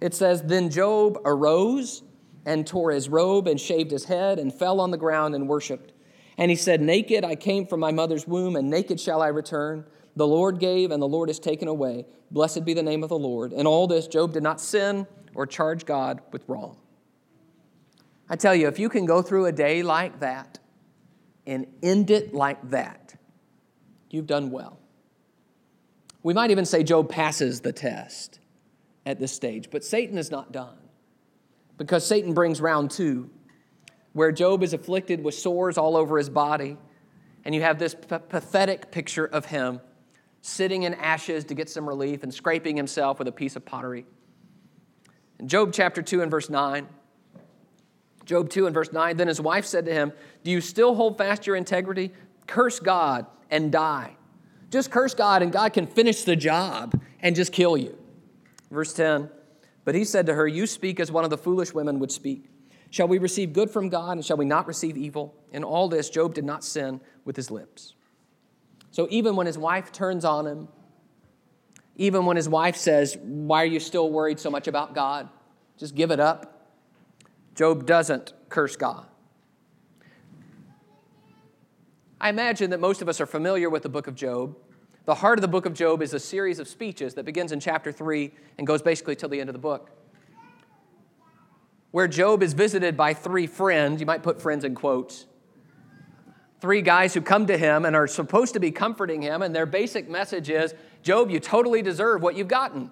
it 0.00 0.14
says, 0.14 0.42
Then 0.42 0.70
Job 0.70 1.18
arose 1.24 2.02
and 2.44 2.64
tore 2.64 2.92
his 2.92 3.08
robe 3.08 3.48
and 3.48 3.60
shaved 3.60 3.90
his 3.90 4.04
head 4.04 4.38
and 4.38 4.54
fell 4.54 4.80
on 4.80 4.92
the 4.92 4.96
ground 4.96 5.34
and 5.34 5.48
worshiped. 5.48 5.92
And 6.38 6.50
he 6.50 6.56
said, 6.56 6.80
Naked 6.80 7.24
I 7.24 7.34
came 7.34 7.66
from 7.66 7.80
my 7.80 7.90
mother's 7.90 8.26
womb, 8.26 8.56
and 8.56 8.70
naked 8.70 9.00
shall 9.00 9.20
I 9.20 9.28
return. 9.28 9.84
The 10.16 10.26
Lord 10.26 10.58
gave, 10.58 10.90
and 10.90 11.00
the 11.00 11.08
Lord 11.08 11.28
has 11.28 11.38
taken 11.38 11.68
away. 11.68 12.06
Blessed 12.30 12.64
be 12.64 12.72
the 12.72 12.82
name 12.82 13.02
of 13.02 13.10
the 13.10 13.18
Lord. 13.18 13.52
In 13.52 13.66
all 13.66 13.86
this, 13.86 14.08
Job 14.08 14.32
did 14.32 14.42
not 14.42 14.60
sin 14.60 15.06
or 15.34 15.46
charge 15.46 15.84
God 15.84 16.22
with 16.32 16.42
wrong. 16.48 16.78
I 18.28 18.36
tell 18.36 18.54
you, 18.54 18.66
if 18.66 18.78
you 18.78 18.88
can 18.88 19.04
go 19.04 19.20
through 19.22 19.46
a 19.46 19.52
day 19.52 19.82
like 19.82 20.20
that 20.20 20.58
and 21.46 21.66
end 21.82 22.10
it 22.10 22.34
like 22.34 22.70
that, 22.70 23.14
you've 24.10 24.26
done 24.26 24.50
well. 24.50 24.80
We 26.22 26.34
might 26.34 26.50
even 26.50 26.64
say 26.64 26.82
Job 26.82 27.08
passes 27.08 27.60
the 27.60 27.72
test 27.72 28.40
at 29.04 29.20
this 29.20 29.32
stage, 29.32 29.68
but 29.70 29.84
Satan 29.84 30.18
is 30.18 30.30
not 30.30 30.50
done 30.50 30.78
because 31.76 32.04
Satan 32.04 32.32
brings 32.32 32.60
round 32.60 32.90
two, 32.90 33.30
where 34.14 34.32
Job 34.32 34.62
is 34.62 34.72
afflicted 34.72 35.22
with 35.22 35.34
sores 35.34 35.76
all 35.76 35.94
over 35.94 36.16
his 36.16 36.30
body, 36.30 36.78
and 37.44 37.54
you 37.54 37.60
have 37.62 37.78
this 37.78 37.94
p- 37.94 38.18
pathetic 38.28 38.90
picture 38.90 39.26
of 39.26 39.44
him 39.44 39.80
sitting 40.46 40.84
in 40.84 40.94
ashes 40.94 41.44
to 41.44 41.54
get 41.54 41.68
some 41.68 41.88
relief 41.88 42.22
and 42.22 42.32
scraping 42.32 42.76
himself 42.76 43.18
with 43.18 43.26
a 43.26 43.32
piece 43.32 43.56
of 43.56 43.64
pottery. 43.64 44.06
In 45.40 45.48
Job 45.48 45.72
chapter 45.72 46.02
2 46.02 46.22
and 46.22 46.30
verse 46.30 46.48
9, 46.48 46.86
Job 48.24 48.48
2 48.48 48.66
and 48.66 48.74
verse 48.74 48.92
9, 48.92 49.16
then 49.16 49.26
his 49.28 49.40
wife 49.40 49.66
said 49.66 49.84
to 49.86 49.92
him, 49.92 50.12
Do 50.44 50.52
you 50.52 50.60
still 50.60 50.94
hold 50.94 51.18
fast 51.18 51.46
your 51.46 51.56
integrity? 51.56 52.12
Curse 52.46 52.78
God 52.78 53.26
and 53.50 53.72
die. 53.72 54.16
Just 54.70 54.90
curse 54.90 55.14
God, 55.14 55.42
and 55.42 55.52
God 55.52 55.72
can 55.72 55.86
finish 55.86 56.22
the 56.22 56.36
job 56.36 57.00
and 57.20 57.34
just 57.34 57.52
kill 57.52 57.76
you. 57.76 57.98
Verse 58.70 58.92
10 58.92 59.28
But 59.84 59.96
he 59.96 60.04
said 60.04 60.26
to 60.26 60.34
her, 60.34 60.46
You 60.46 60.66
speak 60.66 61.00
as 61.00 61.10
one 61.10 61.24
of 61.24 61.30
the 61.30 61.38
foolish 61.38 61.74
women 61.74 61.98
would 61.98 62.12
speak. 62.12 62.50
Shall 62.90 63.08
we 63.08 63.18
receive 63.18 63.52
good 63.52 63.70
from 63.70 63.88
God, 63.88 64.12
and 64.12 64.24
shall 64.24 64.36
we 64.36 64.44
not 64.44 64.68
receive 64.68 64.96
evil? 64.96 65.34
In 65.50 65.64
all 65.64 65.88
this, 65.88 66.08
Job 66.08 66.34
did 66.34 66.44
not 66.44 66.62
sin 66.62 67.00
with 67.24 67.34
his 67.34 67.50
lips. 67.50 67.94
So 68.96 69.06
even 69.10 69.36
when 69.36 69.46
his 69.46 69.58
wife 69.58 69.92
turns 69.92 70.24
on 70.24 70.46
him, 70.46 70.68
even 71.96 72.24
when 72.24 72.38
his 72.38 72.48
wife 72.48 72.76
says, 72.76 73.14
Why 73.20 73.62
are 73.62 73.66
you 73.66 73.78
still 73.78 74.10
worried 74.10 74.40
so 74.40 74.50
much 74.50 74.68
about 74.68 74.94
God? 74.94 75.28
Just 75.76 75.94
give 75.94 76.10
it 76.10 76.18
up. 76.18 76.66
Job 77.54 77.84
doesn't 77.84 78.32
curse 78.48 78.74
God. 78.74 79.04
I 82.18 82.30
imagine 82.30 82.70
that 82.70 82.80
most 82.80 83.02
of 83.02 83.08
us 83.10 83.20
are 83.20 83.26
familiar 83.26 83.68
with 83.68 83.82
the 83.82 83.90
book 83.90 84.06
of 84.06 84.14
Job. 84.14 84.56
The 85.04 85.16
heart 85.16 85.36
of 85.38 85.42
the 85.42 85.48
book 85.48 85.66
of 85.66 85.74
Job 85.74 86.00
is 86.00 86.14
a 86.14 86.18
series 86.18 86.58
of 86.58 86.66
speeches 86.66 87.12
that 87.16 87.26
begins 87.26 87.52
in 87.52 87.60
chapter 87.60 87.92
3 87.92 88.32
and 88.56 88.66
goes 88.66 88.80
basically 88.80 89.14
till 89.14 89.28
the 89.28 89.40
end 89.40 89.50
of 89.50 89.52
the 89.52 89.58
book. 89.58 89.90
Where 91.90 92.08
Job 92.08 92.42
is 92.42 92.54
visited 92.54 92.96
by 92.96 93.12
three 93.12 93.46
friends, 93.46 94.00
you 94.00 94.06
might 94.06 94.22
put 94.22 94.40
friends 94.40 94.64
in 94.64 94.74
quotes, 94.74 95.26
three 96.60 96.82
guys 96.82 97.14
who 97.14 97.20
come 97.20 97.46
to 97.46 97.56
him 97.56 97.84
and 97.84 97.94
are 97.94 98.06
supposed 98.06 98.54
to 98.54 98.60
be 98.60 98.70
comforting 98.70 99.22
him, 99.22 99.42
and 99.42 99.54
their 99.54 99.66
basic 99.66 100.08
message 100.08 100.50
is 100.50 100.74
Job, 101.02 101.30
you 101.30 101.38
totally 101.38 101.82
deserve 101.82 102.22
what 102.22 102.34
you've 102.34 102.48
gotten. 102.48 102.90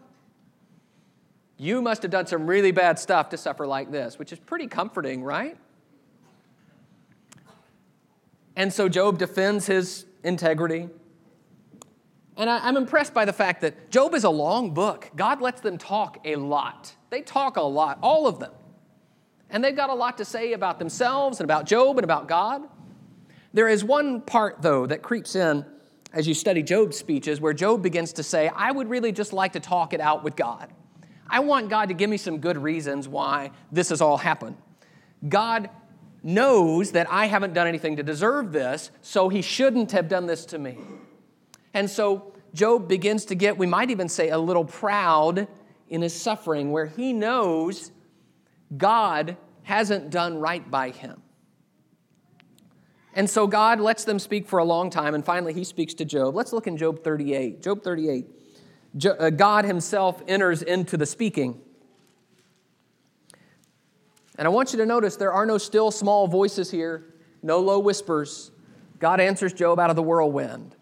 You 1.57 1.83
must 1.83 2.03
have 2.03 2.11
done 2.11 2.27
some 2.27 2.47
really 2.47 2.73
bad 2.73 2.99
stuff 2.99 3.29
to 3.31 3.37
suffer 3.37 3.67
like 3.67 3.91
this, 3.91 4.19
which 4.19 4.33
is 4.33 4.39
pretty 4.39 4.67
comforting, 4.67 5.23
right? 5.23 5.57
And 8.57 8.73
so 8.73 8.89
Job 8.89 9.19
defends 9.19 9.67
his 9.67 10.07
integrity. 10.23 10.89
And 12.37 12.51
I, 12.51 12.57
am 12.59 12.63
I'm 12.65 12.77
impressed 12.77 13.15
by 13.15 13.25
the 13.25 13.33
fact 13.33 13.61
that 13.61 13.91
Job 13.91 14.15
is 14.15 14.25
a 14.25 14.31
long 14.31 14.75
book. 14.75 15.11
God 15.15 15.41
lets 15.41 15.61
them 15.61 15.79
talk 15.79 16.19
a 16.25 16.37
lot. 16.37 16.95
They 17.11 17.21
talk 17.21 17.57
a 17.57 17.63
lot, 17.63 17.99
all 18.03 18.27
of 18.27 18.39
them. 18.39 18.53
And 19.51 19.63
they've 19.63 19.77
got 19.77 19.91
a 19.91 19.95
lot 19.95 20.19
to 20.19 20.25
say 20.25 20.53
about 20.53 20.79
themselves 20.79 21.39
and 21.39 21.45
about 21.45 21.67
Job 21.67 21.97
and 21.99 22.05
about 22.05 22.27
God. 22.27 22.63
There 23.55 23.69
is 23.69 23.85
one 23.85 24.21
part, 24.21 24.61
though, 24.61 24.85
that 24.87 25.01
creeps 25.01 25.37
in 25.37 25.65
as 26.13 26.27
you 26.27 26.35
study 26.35 26.63
Job's 26.63 26.99
speeches 26.99 27.41
where 27.41 27.53
Job 27.53 27.83
begins 27.83 28.13
to 28.15 28.23
say, 28.23 28.49
I 28.49 28.73
would 28.73 28.91
really 28.91 29.13
just 29.13 29.33
like 29.33 29.53
to 29.53 29.61
talk 29.61 29.95
it 29.95 30.01
out 30.01 30.25
with 30.25 30.35
God. 30.35 30.73
I 31.31 31.39
want 31.39 31.71
God 31.71 31.89
to 31.89 31.95
give 31.95 32.11
me 32.11 32.17
some 32.17 32.39
good 32.39 32.59
reasons 32.59 33.09
why 33.09 33.53
this 33.73 33.89
has 33.89 34.01
all 34.01 34.17
happened. 34.17 34.57
God 35.29 35.71
knows 36.23 36.93
that 36.93 37.11
I 37.11 37.27
haven't 37.27 37.55
done 37.55 37.67
anything 37.69 37.97
to 37.97 38.03
deserve 38.03 38.51
this, 38.53 38.91
so 39.03 39.29
he 39.29 39.41
shouldn't 39.41 39.93
have 39.93 40.09
done 40.09 40.27
this 40.27 40.47
to 40.47 40.59
me. 40.59 40.77
And 41.73 41.89
so 41.89 42.33
Job 42.55 42.89
begins 42.89 43.25
to 43.27 43.35
get, 43.35 43.57
we 43.57 43.67
might 43.67 43.91
even 43.91 44.09
say, 44.09 44.31
a 44.31 44.39
little 44.39 44.65
proud 44.65 45.47
in 45.89 46.03
his 46.03 46.15
suffering, 46.15 46.73
where 46.73 46.87
he 46.87 47.13
knows 47.13 47.93
God 48.77 49.37
hasn't 49.63 50.11
done 50.11 50.39
right 50.39 50.69
by 50.69 50.91
him. 50.91 51.23
And 53.15 53.31
so 53.31 53.47
God 53.47 53.81
lets 53.81 54.05
them 54.05 54.19
speak 54.19 54.49
for 54.49 54.59
a 54.59 54.65
long 54.65 54.91
time, 54.91 55.15
and 55.15 55.25
finally 55.25 55.53
he 55.53 55.63
speaks 55.63 55.95
to 55.95 56.05
Job. 56.05 56.35
Let's 56.35 56.53
look 56.53 56.67
in 56.67 56.77
Job 56.77 57.05
38. 57.05 57.63
Job 57.63 57.83
38. 57.83 58.27
Uh, 59.07 59.31
God 59.31 59.65
himself 59.65 60.21
enters 60.27 60.63
into 60.63 60.97
the 60.97 61.07
speaking. 61.07 61.61
And 64.37 64.47
I 64.47 64.49
want 64.49 64.73
you 64.73 64.79
to 64.79 64.87
notice 64.87 65.17
there 65.17 65.33
are 65.33 65.47
no 65.47 65.59
still 65.59 65.93
small 65.93 66.27
voices 66.27 66.73
here, 66.73 67.15
no 67.41 67.61
low 67.61 67.79
whispers. 67.79 68.51
God 68.99 69.21
answers 69.21 69.53
Job 69.53 69.79
out 69.79 69.91
of 69.91 69.97
the 69.97 70.03
whirlwind. 70.03 70.75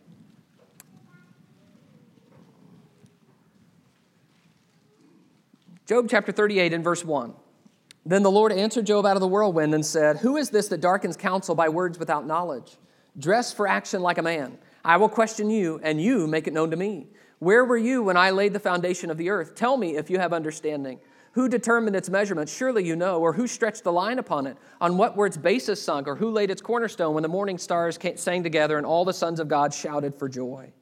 Job 5.86 6.06
chapter 6.08 6.32
38 6.32 6.72
and 6.72 6.82
verse 6.82 7.04
1. 7.04 7.34
Then 8.04 8.22
the 8.22 8.30
Lord 8.30 8.52
answered 8.52 8.86
Job 8.86 9.06
out 9.06 9.16
of 9.16 9.20
the 9.20 9.28
whirlwind 9.28 9.74
and 9.74 9.86
said, 9.86 10.18
Who 10.18 10.36
is 10.36 10.50
this 10.50 10.68
that 10.68 10.80
darkens 10.80 11.16
counsel 11.16 11.54
by 11.54 11.68
words 11.68 11.98
without 11.98 12.26
knowledge? 12.26 12.76
Dress 13.18 13.52
for 13.52 13.68
action 13.68 14.02
like 14.02 14.18
a 14.18 14.22
man. 14.22 14.58
I 14.84 14.96
will 14.96 15.08
question 15.08 15.50
you, 15.50 15.80
and 15.84 16.02
you 16.02 16.26
make 16.26 16.48
it 16.48 16.52
known 16.52 16.70
to 16.72 16.76
me. 16.76 17.06
Where 17.38 17.64
were 17.64 17.76
you 17.76 18.02
when 18.02 18.16
I 18.16 18.30
laid 18.30 18.52
the 18.52 18.60
foundation 18.60 19.10
of 19.10 19.18
the 19.18 19.30
earth? 19.30 19.54
Tell 19.54 19.76
me 19.76 19.96
if 19.96 20.10
you 20.10 20.18
have 20.18 20.32
understanding. 20.32 20.98
Who 21.32 21.48
determined 21.48 21.96
its 21.96 22.10
measurements? 22.10 22.54
Surely 22.54 22.84
you 22.84 22.96
know. 22.96 23.20
Or 23.20 23.32
who 23.32 23.46
stretched 23.46 23.84
the 23.84 23.92
line 23.92 24.18
upon 24.18 24.46
it? 24.46 24.56
On 24.80 24.96
what 24.96 25.16
were 25.16 25.26
its 25.26 25.36
bases 25.36 25.80
sunk? 25.80 26.08
Or 26.08 26.16
who 26.16 26.30
laid 26.30 26.50
its 26.50 26.60
cornerstone 26.60 27.14
when 27.14 27.22
the 27.22 27.28
morning 27.28 27.58
stars 27.58 27.98
sang 28.16 28.42
together 28.42 28.76
and 28.76 28.86
all 28.86 29.04
the 29.04 29.12
sons 29.12 29.40
of 29.40 29.48
God 29.48 29.72
shouted 29.72 30.14
for 30.14 30.28
joy? 30.28 30.72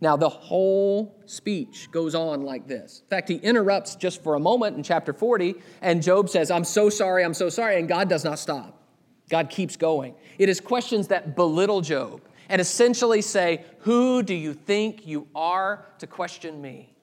Now, 0.00 0.16
the 0.16 0.28
whole 0.28 1.20
speech 1.26 1.90
goes 1.90 2.14
on 2.14 2.42
like 2.42 2.68
this. 2.68 3.00
In 3.02 3.08
fact, 3.08 3.28
he 3.28 3.36
interrupts 3.36 3.96
just 3.96 4.22
for 4.22 4.34
a 4.34 4.40
moment 4.40 4.76
in 4.76 4.82
chapter 4.82 5.12
40, 5.12 5.56
and 5.82 6.02
Job 6.02 6.28
says, 6.28 6.50
I'm 6.50 6.64
so 6.64 6.88
sorry, 6.88 7.24
I'm 7.24 7.34
so 7.34 7.48
sorry, 7.48 7.78
and 7.80 7.88
God 7.88 8.08
does 8.08 8.24
not 8.24 8.38
stop. 8.38 8.80
God 9.28 9.50
keeps 9.50 9.76
going. 9.76 10.14
It 10.38 10.48
is 10.48 10.60
questions 10.60 11.08
that 11.08 11.34
belittle 11.34 11.80
Job 11.80 12.22
and 12.48 12.60
essentially 12.60 13.22
say, 13.22 13.64
Who 13.80 14.22
do 14.22 14.34
you 14.34 14.54
think 14.54 15.06
you 15.06 15.26
are 15.34 15.86
to 15.98 16.06
question 16.06 16.62
me? 16.62 16.94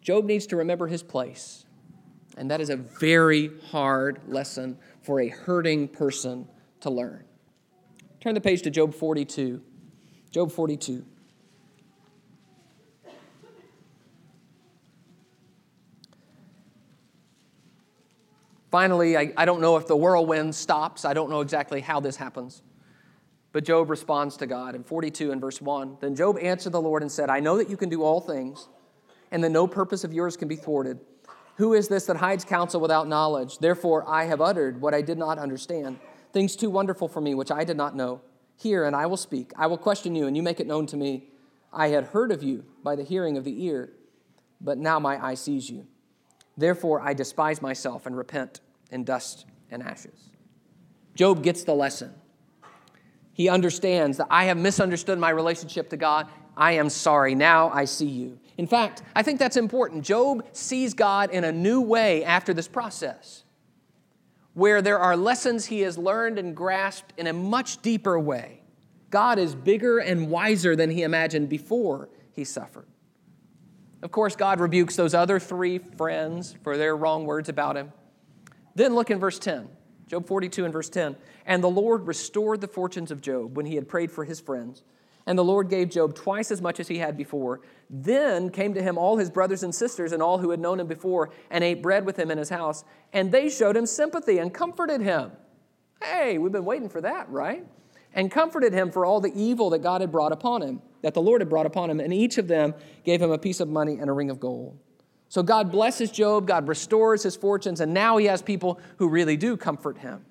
Job 0.00 0.26
needs 0.26 0.46
to 0.48 0.56
remember 0.56 0.86
his 0.86 1.02
place. 1.02 1.64
And 2.36 2.50
that 2.50 2.60
is 2.60 2.68
a 2.68 2.76
very 2.76 3.50
hard 3.70 4.20
lesson 4.26 4.76
for 5.02 5.20
a 5.20 5.28
hurting 5.28 5.88
person 5.88 6.46
to 6.80 6.90
learn. 6.90 7.24
Turn 8.24 8.32
the 8.32 8.40
page 8.40 8.62
to 8.62 8.70
Job 8.70 8.94
42. 8.94 9.60
Job 10.30 10.50
42. 10.50 11.04
Finally, 18.70 19.18
I, 19.18 19.30
I 19.36 19.44
don't 19.44 19.60
know 19.60 19.76
if 19.76 19.86
the 19.86 19.94
whirlwind 19.94 20.54
stops. 20.54 21.04
I 21.04 21.12
don't 21.12 21.28
know 21.28 21.42
exactly 21.42 21.82
how 21.82 22.00
this 22.00 22.16
happens. 22.16 22.62
But 23.52 23.66
Job 23.66 23.90
responds 23.90 24.38
to 24.38 24.46
God 24.46 24.74
in 24.74 24.84
42 24.84 25.30
and 25.30 25.38
verse 25.38 25.60
1. 25.60 25.98
Then 26.00 26.16
Job 26.16 26.38
answered 26.40 26.72
the 26.72 26.80
Lord 26.80 27.02
and 27.02 27.12
said, 27.12 27.28
I 27.28 27.40
know 27.40 27.58
that 27.58 27.68
you 27.68 27.76
can 27.76 27.90
do 27.90 28.02
all 28.02 28.22
things, 28.22 28.68
and 29.32 29.44
that 29.44 29.50
no 29.50 29.66
purpose 29.66 30.02
of 30.02 30.14
yours 30.14 30.34
can 30.34 30.48
be 30.48 30.56
thwarted. 30.56 30.98
Who 31.56 31.74
is 31.74 31.88
this 31.88 32.06
that 32.06 32.16
hides 32.16 32.46
counsel 32.46 32.80
without 32.80 33.06
knowledge? 33.06 33.58
Therefore, 33.58 34.02
I 34.08 34.24
have 34.24 34.40
uttered 34.40 34.80
what 34.80 34.94
I 34.94 35.02
did 35.02 35.18
not 35.18 35.38
understand, 35.38 35.98
things 36.34 36.56
too 36.56 36.68
wonderful 36.68 37.08
for 37.08 37.22
me, 37.22 37.34
which 37.34 37.50
I 37.50 37.64
did 37.64 37.78
not 37.78 37.96
know. 37.96 38.20
Hear, 38.56 38.84
and 38.84 38.94
I 38.94 39.06
will 39.06 39.16
speak. 39.16 39.52
I 39.56 39.66
will 39.68 39.78
question 39.78 40.14
you, 40.14 40.26
and 40.26 40.36
you 40.36 40.42
make 40.42 40.60
it 40.60 40.66
known 40.66 40.84
to 40.86 40.96
me. 40.96 41.30
I 41.72 41.88
had 41.88 42.04
heard 42.06 42.30
of 42.30 42.42
you 42.42 42.64
by 42.82 42.96
the 42.96 43.04
hearing 43.04 43.38
of 43.38 43.44
the 43.44 43.64
ear, 43.64 43.92
but 44.60 44.76
now 44.76 44.98
my 44.98 45.24
eye 45.24 45.34
sees 45.34 45.70
you. 45.70 45.86
Therefore, 46.56 47.00
I 47.00 47.14
despise 47.14 47.62
myself 47.62 48.04
and 48.04 48.16
repent 48.16 48.60
in 48.90 49.04
dust 49.04 49.46
and 49.70 49.82
ashes. 49.82 50.30
Job 51.14 51.42
gets 51.42 51.64
the 51.64 51.74
lesson. 51.74 52.12
He 53.32 53.48
understands 53.48 54.18
that 54.18 54.26
I 54.30 54.44
have 54.44 54.56
misunderstood 54.56 55.18
my 55.18 55.30
relationship 55.30 55.90
to 55.90 55.96
God. 55.96 56.28
I 56.56 56.72
am 56.72 56.88
sorry. 56.88 57.34
Now 57.34 57.70
I 57.70 57.84
see 57.84 58.06
you. 58.06 58.38
In 58.56 58.66
fact, 58.66 59.02
I 59.14 59.22
think 59.22 59.38
that's 59.38 59.56
important. 59.56 60.04
Job 60.04 60.46
sees 60.52 60.94
God 60.94 61.30
in 61.30 61.44
a 61.44 61.52
new 61.52 61.80
way 61.80 62.24
after 62.24 62.54
this 62.54 62.68
process, 62.68 63.43
where 64.54 64.80
there 64.80 64.98
are 64.98 65.16
lessons 65.16 65.66
he 65.66 65.80
has 65.80 65.98
learned 65.98 66.38
and 66.38 66.56
grasped 66.56 67.12
in 67.18 67.26
a 67.26 67.32
much 67.32 67.82
deeper 67.82 68.18
way. 68.18 68.62
God 69.10 69.38
is 69.38 69.54
bigger 69.54 69.98
and 69.98 70.30
wiser 70.30 70.74
than 70.74 70.90
he 70.90 71.02
imagined 71.02 71.48
before 71.48 72.08
he 72.32 72.44
suffered. 72.44 72.86
Of 74.02 74.10
course, 74.10 74.36
God 74.36 74.60
rebukes 74.60 74.96
those 74.96 75.14
other 75.14 75.38
three 75.38 75.78
friends 75.78 76.56
for 76.62 76.76
their 76.76 76.96
wrong 76.96 77.26
words 77.26 77.48
about 77.48 77.76
him. 77.76 77.92
Then 78.74 78.94
look 78.94 79.10
in 79.10 79.18
verse 79.18 79.38
10, 79.38 79.68
Job 80.06 80.26
42 80.26 80.64
and 80.64 80.72
verse 80.72 80.88
10. 80.88 81.16
And 81.46 81.62
the 81.62 81.70
Lord 81.70 82.06
restored 82.06 82.60
the 82.60 82.68
fortunes 82.68 83.10
of 83.10 83.20
Job 83.20 83.56
when 83.56 83.66
he 83.66 83.76
had 83.76 83.88
prayed 83.88 84.10
for 84.10 84.24
his 84.24 84.40
friends. 84.40 84.82
And 85.26 85.38
the 85.38 85.44
Lord 85.44 85.70
gave 85.70 85.88
Job 85.88 86.14
twice 86.14 86.50
as 86.50 86.60
much 86.60 86.80
as 86.80 86.88
he 86.88 86.98
had 86.98 87.16
before. 87.16 87.62
Then 87.88 88.50
came 88.50 88.74
to 88.74 88.82
him 88.82 88.98
all 88.98 89.16
his 89.16 89.30
brothers 89.30 89.62
and 89.62 89.74
sisters 89.74 90.12
and 90.12 90.22
all 90.22 90.38
who 90.38 90.50
had 90.50 90.60
known 90.60 90.80
him 90.80 90.86
before 90.86 91.30
and 91.50 91.64
ate 91.64 91.82
bread 91.82 92.04
with 92.04 92.18
him 92.18 92.30
in 92.30 92.36
his 92.36 92.50
house. 92.50 92.84
And 93.12 93.32
they 93.32 93.48
showed 93.48 93.76
him 93.76 93.86
sympathy 93.86 94.38
and 94.38 94.52
comforted 94.52 95.00
him. 95.00 95.32
Hey, 96.02 96.36
we've 96.36 96.52
been 96.52 96.66
waiting 96.66 96.90
for 96.90 97.00
that, 97.00 97.28
right? 97.30 97.64
And 98.12 98.30
comforted 98.30 98.74
him 98.74 98.90
for 98.90 99.06
all 99.06 99.20
the 99.20 99.32
evil 99.34 99.70
that 99.70 99.78
God 99.78 100.02
had 100.02 100.12
brought 100.12 100.32
upon 100.32 100.60
him, 100.60 100.82
that 101.00 101.14
the 101.14 101.22
Lord 101.22 101.40
had 101.40 101.48
brought 101.48 101.66
upon 101.66 101.88
him. 101.88 102.00
And 102.00 102.12
each 102.12 102.36
of 102.36 102.46
them 102.46 102.74
gave 103.02 103.22
him 103.22 103.30
a 103.30 103.38
piece 103.38 103.60
of 103.60 103.68
money 103.68 103.98
and 103.98 104.10
a 104.10 104.12
ring 104.12 104.28
of 104.28 104.38
gold. 104.38 104.78
So 105.30 105.42
God 105.42 105.72
blesses 105.72 106.10
Job, 106.10 106.46
God 106.46 106.68
restores 106.68 107.22
his 107.22 107.34
fortunes, 107.34 107.80
and 107.80 107.92
now 107.92 108.18
he 108.18 108.26
has 108.26 108.42
people 108.42 108.78
who 108.98 109.08
really 109.08 109.36
do 109.36 109.56
comfort 109.56 109.98
him. 109.98 110.24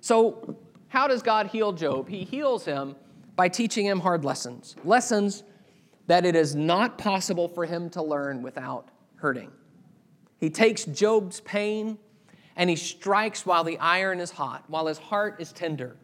So, 0.00 0.58
how 0.88 1.06
does 1.06 1.22
God 1.22 1.48
heal 1.48 1.72
Job? 1.72 2.08
He 2.08 2.24
heals 2.24 2.64
him 2.64 2.96
by 3.36 3.48
teaching 3.48 3.86
him 3.86 4.00
hard 4.00 4.24
lessons, 4.24 4.76
lessons 4.84 5.42
that 6.06 6.24
it 6.24 6.36
is 6.36 6.54
not 6.54 6.98
possible 6.98 7.48
for 7.48 7.64
him 7.64 7.90
to 7.90 8.02
learn 8.02 8.42
without 8.42 8.88
hurting. 9.16 9.50
He 10.38 10.50
takes 10.50 10.84
Job's 10.84 11.40
pain 11.40 11.98
and 12.56 12.70
he 12.70 12.76
strikes 12.76 13.44
while 13.44 13.64
the 13.64 13.78
iron 13.78 14.20
is 14.20 14.30
hot, 14.30 14.64
while 14.68 14.86
his 14.86 14.98
heart 14.98 15.36
is 15.40 15.52
tender. 15.52 15.96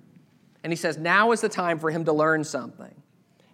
And 0.64 0.72
he 0.72 0.76
says, 0.76 0.98
Now 0.98 1.32
is 1.32 1.40
the 1.40 1.48
time 1.48 1.78
for 1.78 1.90
him 1.90 2.04
to 2.06 2.12
learn 2.12 2.44
something. 2.44 2.94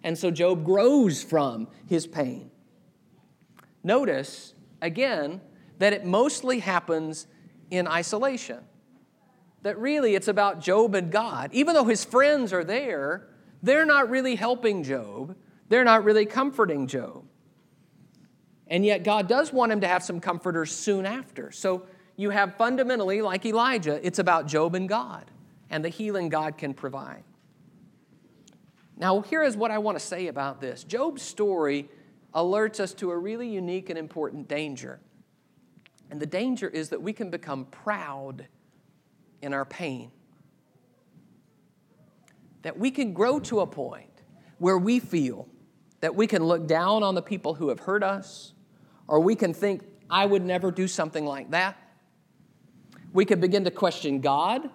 And 0.03 0.17
so 0.17 0.31
Job 0.31 0.63
grows 0.63 1.21
from 1.21 1.67
his 1.87 2.07
pain. 2.07 2.49
Notice, 3.83 4.53
again, 4.81 5.41
that 5.79 5.93
it 5.93 6.05
mostly 6.05 6.59
happens 6.59 7.27
in 7.69 7.87
isolation. 7.87 8.59
That 9.61 9.77
really 9.77 10.15
it's 10.15 10.27
about 10.27 10.59
Job 10.59 10.95
and 10.95 11.11
God. 11.11 11.49
Even 11.53 11.73
though 11.73 11.85
his 11.85 12.03
friends 12.03 12.53
are 12.53 12.63
there, 12.63 13.27
they're 13.61 13.85
not 13.85 14.09
really 14.09 14.35
helping 14.35 14.83
Job, 14.83 15.35
they're 15.69 15.83
not 15.83 16.03
really 16.03 16.25
comforting 16.25 16.87
Job. 16.87 17.25
And 18.67 18.85
yet, 18.85 19.03
God 19.03 19.27
does 19.27 19.53
want 19.53 19.71
him 19.71 19.81
to 19.81 19.87
have 19.87 20.03
some 20.03 20.19
comforters 20.19 20.71
soon 20.71 21.05
after. 21.05 21.51
So, 21.51 21.87
you 22.17 22.31
have 22.31 22.55
fundamentally, 22.57 23.21
like 23.21 23.45
Elijah, 23.45 24.05
it's 24.05 24.19
about 24.19 24.47
Job 24.47 24.75
and 24.75 24.89
God 24.89 25.29
and 25.69 25.83
the 25.85 25.89
healing 25.89 26.29
God 26.29 26.57
can 26.57 26.73
provide. 26.73 27.23
Now, 28.97 29.21
here 29.21 29.43
is 29.43 29.55
what 29.55 29.69
I 29.69 29.77
want 29.77 29.97
to 29.99 30.03
say 30.03 30.27
about 30.27 30.59
this 30.59 30.83
Job's 30.83 31.21
story 31.21 31.89
alerts 32.33 32.79
us 32.79 32.93
to 32.95 33.11
a 33.11 33.17
really 33.17 33.47
unique 33.47 33.89
and 33.89 33.97
important 33.97 34.47
danger. 34.47 34.99
And 36.09 36.19
the 36.19 36.25
danger 36.25 36.67
is 36.67 36.89
that 36.89 37.01
we 37.01 37.13
can 37.13 37.29
become 37.29 37.65
proud 37.65 38.47
in 39.41 39.53
our 39.53 39.65
pain. 39.65 40.11
That 42.67 42.77
we 42.77 42.91
can 42.91 43.13
grow 43.13 43.39
to 43.39 43.61
a 43.61 43.65
point 43.65 44.11
where 44.57 44.77
we 44.77 44.99
feel 44.99 45.47
that 46.01 46.13
we 46.13 46.27
can 46.27 46.43
look 46.43 46.67
down 46.67 47.01
on 47.01 47.15
the 47.15 47.21
people 47.21 47.53
who 47.53 47.69
have 47.69 47.79
hurt 47.79 48.03
us, 48.03 48.51
or 49.07 49.21
we 49.21 49.35
can 49.35 49.53
think, 49.53 49.85
I 50.09 50.25
would 50.25 50.43
never 50.43 50.69
do 50.69 50.85
something 50.85 51.25
like 51.25 51.51
that. 51.51 51.77
We 53.13 53.23
could 53.23 53.39
begin 53.39 53.63
to 53.63 53.71
question 53.71 54.19
God. 54.19 54.69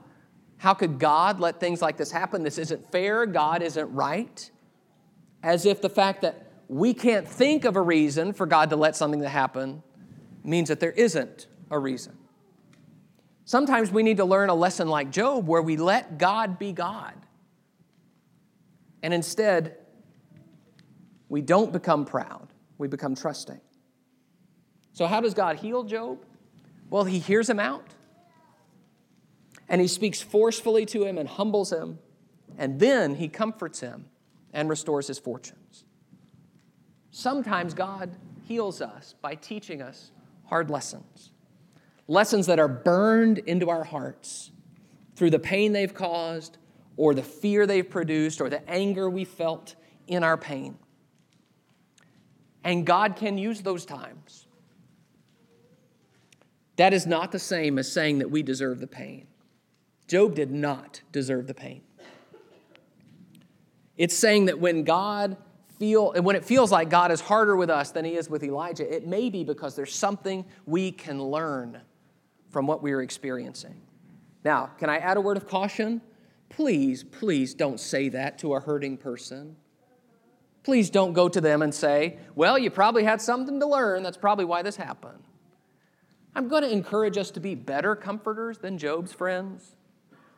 How 0.56 0.72
could 0.72 0.98
God 0.98 1.38
let 1.38 1.60
things 1.60 1.82
like 1.82 1.98
this 1.98 2.10
happen? 2.10 2.42
This 2.42 2.56
isn't 2.56 2.90
fair. 2.90 3.26
God 3.26 3.60
isn't 3.60 3.92
right. 3.92 4.50
As 5.42 5.66
if 5.66 5.82
the 5.82 5.90
fact 5.90 6.22
that 6.22 6.46
we 6.68 6.94
can't 6.94 7.28
think 7.28 7.66
of 7.66 7.76
a 7.76 7.82
reason 7.82 8.32
for 8.32 8.46
God 8.46 8.70
to 8.70 8.76
let 8.76 8.96
something 8.96 9.20
to 9.20 9.28
happen 9.28 9.82
means 10.42 10.70
that 10.70 10.80
there 10.80 10.92
isn't 10.92 11.46
a 11.70 11.78
reason. 11.78 12.16
Sometimes 13.44 13.90
we 13.90 14.02
need 14.02 14.16
to 14.16 14.24
learn 14.24 14.48
a 14.48 14.54
lesson 14.54 14.88
like 14.88 15.10
Job 15.10 15.46
where 15.46 15.60
we 15.60 15.76
let 15.76 16.16
God 16.16 16.58
be 16.58 16.72
God. 16.72 17.12
And 19.02 19.12
instead, 19.12 19.76
we 21.28 21.40
don't 21.40 21.72
become 21.72 22.04
proud, 22.04 22.48
we 22.78 22.88
become 22.88 23.14
trusting. 23.14 23.60
So, 24.92 25.06
how 25.06 25.20
does 25.20 25.34
God 25.34 25.56
heal 25.56 25.84
Job? 25.84 26.24
Well, 26.90 27.04
he 27.04 27.18
hears 27.18 27.48
him 27.48 27.58
out, 27.58 27.86
and 29.68 29.80
he 29.80 29.88
speaks 29.88 30.20
forcefully 30.20 30.84
to 30.86 31.04
him 31.04 31.16
and 31.16 31.28
humbles 31.28 31.72
him, 31.72 31.98
and 32.58 32.78
then 32.78 33.14
he 33.14 33.28
comforts 33.28 33.80
him 33.80 34.06
and 34.52 34.68
restores 34.68 35.06
his 35.06 35.18
fortunes. 35.18 35.84
Sometimes 37.10 37.72
God 37.72 38.10
heals 38.46 38.82
us 38.82 39.14
by 39.22 39.34
teaching 39.34 39.80
us 39.80 40.10
hard 40.46 40.70
lessons, 40.70 41.30
lessons 42.08 42.46
that 42.46 42.58
are 42.58 42.68
burned 42.68 43.38
into 43.38 43.70
our 43.70 43.84
hearts 43.84 44.50
through 45.16 45.30
the 45.30 45.38
pain 45.38 45.72
they've 45.72 45.94
caused, 45.94 46.58
or 46.96 47.14
the 47.14 47.22
fear 47.22 47.66
they've 47.66 47.88
produced, 47.88 48.40
or 48.40 48.48
the 48.50 48.68
anger 48.68 49.08
we 49.08 49.24
felt 49.24 49.74
in 50.06 50.22
our 50.22 50.36
pain. 50.36 50.76
And 52.64 52.86
God 52.86 53.16
can 53.16 53.38
use 53.38 53.62
those 53.62 53.84
times. 53.84 54.46
That 56.76 56.92
is 56.92 57.06
not 57.06 57.32
the 57.32 57.38
same 57.38 57.78
as 57.78 57.90
saying 57.90 58.18
that 58.18 58.30
we 58.30 58.42
deserve 58.42 58.80
the 58.80 58.86
pain. 58.86 59.26
Job 60.08 60.34
did 60.34 60.50
not 60.50 61.00
deserve 61.12 61.46
the 61.46 61.54
pain. 61.54 61.82
It's 63.96 64.16
saying 64.16 64.46
that 64.46 64.58
when 64.58 64.84
God 64.84 65.36
feel, 65.78 66.12
when 66.22 66.36
it 66.36 66.44
feels 66.44 66.72
like 66.72 66.90
God 66.90 67.10
is 67.10 67.20
harder 67.20 67.56
with 67.56 67.70
us 67.70 67.90
than 67.90 68.04
he 68.04 68.16
is 68.16 68.28
with 68.28 68.42
Elijah, 68.42 68.90
it 68.94 69.06
may 69.06 69.30
be 69.30 69.44
because 69.44 69.76
there's 69.76 69.94
something 69.94 70.44
we 70.66 70.92
can 70.92 71.22
learn 71.22 71.80
from 72.50 72.66
what 72.66 72.82
we 72.82 72.92
are 72.92 73.02
experiencing. 73.02 73.80
Now, 74.44 74.66
can 74.78 74.90
I 74.90 74.98
add 74.98 75.16
a 75.16 75.20
word 75.20 75.36
of 75.36 75.46
caution? 75.46 76.00
Please, 76.56 77.02
please 77.02 77.54
don't 77.54 77.80
say 77.80 78.08
that 78.10 78.38
to 78.38 78.54
a 78.54 78.60
hurting 78.60 78.98
person. 78.98 79.56
Please 80.62 80.90
don't 80.90 81.12
go 81.12 81.28
to 81.28 81.40
them 81.40 81.62
and 81.62 81.74
say, 81.74 82.18
Well, 82.34 82.58
you 82.58 82.70
probably 82.70 83.04
had 83.04 83.20
something 83.20 83.58
to 83.58 83.66
learn. 83.66 84.02
That's 84.02 84.16
probably 84.16 84.44
why 84.44 84.62
this 84.62 84.76
happened. 84.76 85.24
I'm 86.34 86.48
going 86.48 86.62
to 86.62 86.70
encourage 86.70 87.18
us 87.18 87.30
to 87.32 87.40
be 87.40 87.54
better 87.54 87.96
comforters 87.96 88.58
than 88.58 88.78
Job's 88.78 89.12
friends, 89.12 89.76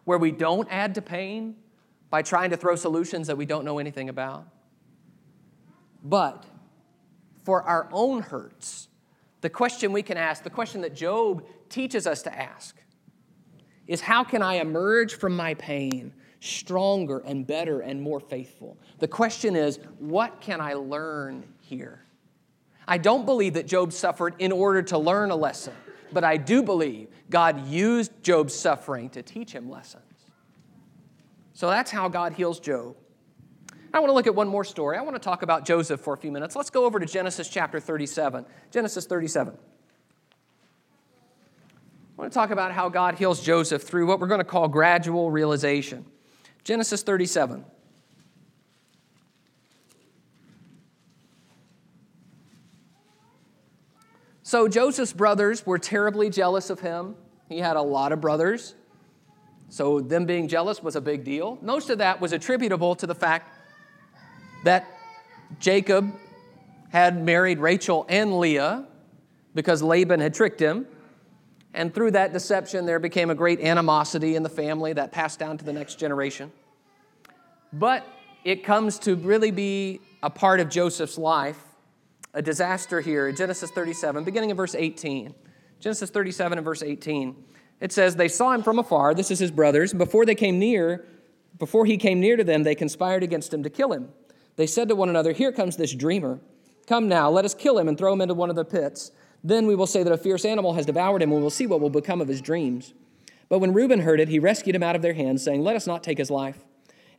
where 0.05 0.19
we 0.19 0.31
don't 0.31 0.69
add 0.71 0.95
to 0.95 1.03
pain 1.03 1.57
by 2.11 2.23
trying 2.23 2.51
to 2.51 2.57
throw 2.57 2.77
solutions 2.77 3.27
that 3.27 3.37
we 3.37 3.47
don't 3.47 3.65
know 3.65 3.79
anything 3.79 4.09
about. 4.09 4.47
But 6.03 6.45
for 7.45 7.63
our 7.63 7.89
own 7.93 8.23
hurts, 8.23 8.89
the 9.41 9.51
question 9.51 9.93
we 9.93 10.03
can 10.03 10.17
ask, 10.17 10.43
the 10.43 10.51
question 10.51 10.81
that 10.83 10.95
Job 10.95 11.45
teaches 11.69 12.07
us 12.07 12.23
to 12.23 12.35
ask, 12.37 12.77
is 13.87 14.01
how 14.01 14.25
can 14.25 14.43
I 14.43 14.55
emerge 14.55 15.15
from 15.15 15.37
my 15.37 15.55
pain 15.55 16.13
stronger 16.41 17.19
and 17.21 17.47
better 17.47 17.81
and 17.81 18.01
more 18.01 18.21
faithful? 18.21 18.77
The 18.99 19.09
question 19.09 19.57
is, 19.57 19.79
what 19.99 20.41
can 20.41 20.61
I 20.61 20.75
learn 20.75 21.45
here? 21.61 22.03
I 22.87 22.99
don't 22.99 23.25
believe 23.25 23.55
that 23.55 23.67
Job 23.67 23.93
suffered 23.93 24.35
in 24.39 24.53
order 24.53 24.83
to 24.83 24.99
learn 24.99 25.31
a 25.31 25.37
lesson, 25.37 25.73
but 26.13 26.23
I 26.23 26.37
do 26.37 26.63
believe 26.63 27.09
God 27.31 27.67
used 27.67 28.13
Job's 28.23 28.55
suffering 28.55 29.09
to 29.11 29.23
teach 29.23 29.53
him 29.53 29.71
lessons. 29.71 30.03
So 31.55 31.69
that's 31.69 31.91
how 31.91 32.09
God 32.09 32.35
heals 32.35 32.61
Job. 32.61 32.97
I 33.95 34.01
want 34.01 34.11
to 34.11 34.15
look 34.15 34.27
at 34.27 34.35
one 34.35 34.49
more 34.49 34.65
story. 34.65 34.99
I 34.99 35.03
want 35.03 35.15
to 35.15 35.21
talk 35.21 35.43
about 35.43 35.65
Joseph 35.65 36.01
for 36.01 36.15
a 36.15 36.17
few 36.17 36.33
minutes. 36.33 36.57
Let's 36.57 36.69
go 36.69 36.85
over 36.85 36.99
to 36.99 37.07
Genesis 37.07 37.49
chapter 37.49 37.79
37. 37.79 38.45
Genesis 38.73 39.07
37. 39.07 39.57
I 42.17 42.21
want 42.21 42.33
to 42.33 42.39
talk 42.39 42.51
about 42.51 42.71
how 42.71 42.89
God 42.89 43.17
heals 43.17 43.43
Joseph 43.43 43.83
through 43.83 44.07
what 44.07 44.21
we're 44.21 44.29
going 44.29 44.39
to 44.39 44.45
call 44.45 44.69
gradual 44.69 45.33
realization. 45.33 46.05
Genesis 46.63 47.03
37. 47.03 47.65
So 54.45 54.69
Joseph's 54.69 55.13
brothers 55.13 55.67
were 55.67 55.79
terribly 55.79 56.31
jealous 56.31 56.71
of 56.71 56.79
him. 56.79 57.17
He 57.49 57.59
had 57.59 57.77
a 57.77 57.83
lot 57.83 58.13
of 58.13 58.21
brothers. 58.21 58.75
So 59.69 60.01
them 60.01 60.25
being 60.25 60.47
jealous 60.47 60.81
was 60.81 60.95
a 60.95 61.01
big 61.01 61.25
deal. 61.25 61.59
Most 61.63 61.91
of 61.91 61.99
that 61.99 62.21
was 62.21 62.33
attributable 62.33 62.95
to 62.97 63.09
the 63.09 63.15
fact 63.15 63.53
that 64.63 64.87
Jacob 65.59 66.15
had 66.91 67.21
married 67.25 67.59
Rachel 67.59 68.07
and 68.09 68.39
Leah 68.39 68.87
because 69.53 69.83
Laban 69.83 70.21
had 70.21 70.33
tricked 70.33 70.61
him. 70.61 70.87
And 71.75 71.93
through 71.93 72.13
that 72.13 72.33
deception, 72.33 72.87
there 72.87 73.01
became 73.01 73.31
a 73.31 73.35
great 73.35 73.61
animosity 73.61 74.37
in 74.37 74.45
the 74.45 74.49
family 74.49 74.93
that 74.93 75.11
passed 75.11 75.41
down 75.41 75.59
to 75.59 75.65
the 75.65 75.73
next 75.73 75.97
generation. 75.99 76.53
But 77.73 78.07
it 78.45 78.63
comes 78.63 78.99
to 79.01 79.17
really 79.17 79.51
be 79.51 80.01
a 80.23 80.31
part 80.31 80.61
of 80.61 80.71
Joseph's 80.71 81.19
life, 81.19 81.61
a 82.33 82.41
disaster 82.41 83.01
here 83.01 83.31
Genesis 83.33 83.73
37, 83.73 84.23
beginning 84.23 84.51
in 84.51 84.57
verse 84.57 84.77
18. 84.77 85.35
Genesis 85.81 86.11
37 86.11 86.59
and 86.59 86.65
verse 86.65 86.83
18. 86.83 87.45
It 87.81 87.93
says, 87.93 88.15
They 88.15 88.29
saw 88.29 88.53
him 88.53 88.63
from 88.63 88.79
afar, 88.79 89.13
this 89.13 89.33
is 89.33 89.41
his 89.41 89.51
brothers, 89.51 89.93
before 89.93 90.25
they 90.25 90.37
came 90.37 90.61
near, 90.61 91.05
before 91.59 91.87
he 91.87 91.97
came 91.97 92.21
near 92.21 92.37
to 92.37 92.45
them, 92.45 92.63
they 92.63 92.77
conspired 92.77 93.25
against 93.25 93.53
him 93.53 93.65
to 93.65 93.71
kill 93.71 93.93
him. 93.93 94.11
They 94.57 94.67
said 94.69 94.89
to 94.89 94.95
one 94.95 95.09
another, 95.09 95.33
Here 95.33 95.51
comes 95.51 95.77
this 95.77 95.93
dreamer. 95.93 96.39
Come 96.87 97.09
now, 97.09 97.31
let 97.31 97.45
us 97.45 97.55
kill 97.55 97.79
him 97.79 97.89
and 97.89 97.99
throw 97.99 98.13
him 98.13 98.21
into 98.21 98.35
one 98.35 98.51
of 98.51 98.57
the 98.57 98.65
pits. 98.65 99.11
Then 99.45 99.67
we 99.67 99.75
will 99.75 99.87
say 99.87 100.03
that 100.03 100.13
a 100.13 100.17
fierce 100.17 100.47
animal 100.47 100.73
has 100.73 100.87
devoured 100.87 101.21
him, 101.21 101.31
and 101.31 101.39
we 101.39 101.43
will 101.43 101.51
see 101.51 101.67
what 101.67 101.81
will 101.81 101.91
become 101.91 102.23
of 102.23 102.29
his 102.29 102.41
dreams. 102.41 102.95
But 103.51 103.59
when 103.59 103.75
Reuben 103.75 104.01
heard 104.01 104.19
it, 104.19 104.29
he 104.29 104.39
rescued 104.39 104.75
him 104.75 104.83
out 104.83 104.97
of 104.97 105.03
their 105.03 105.13
hands, 105.13 105.45
saying, 105.45 105.63
Let 105.63 105.77
us 105.77 105.87
not 105.87 106.03
take 106.03 106.17
his 106.17 106.31
life. 106.31 106.65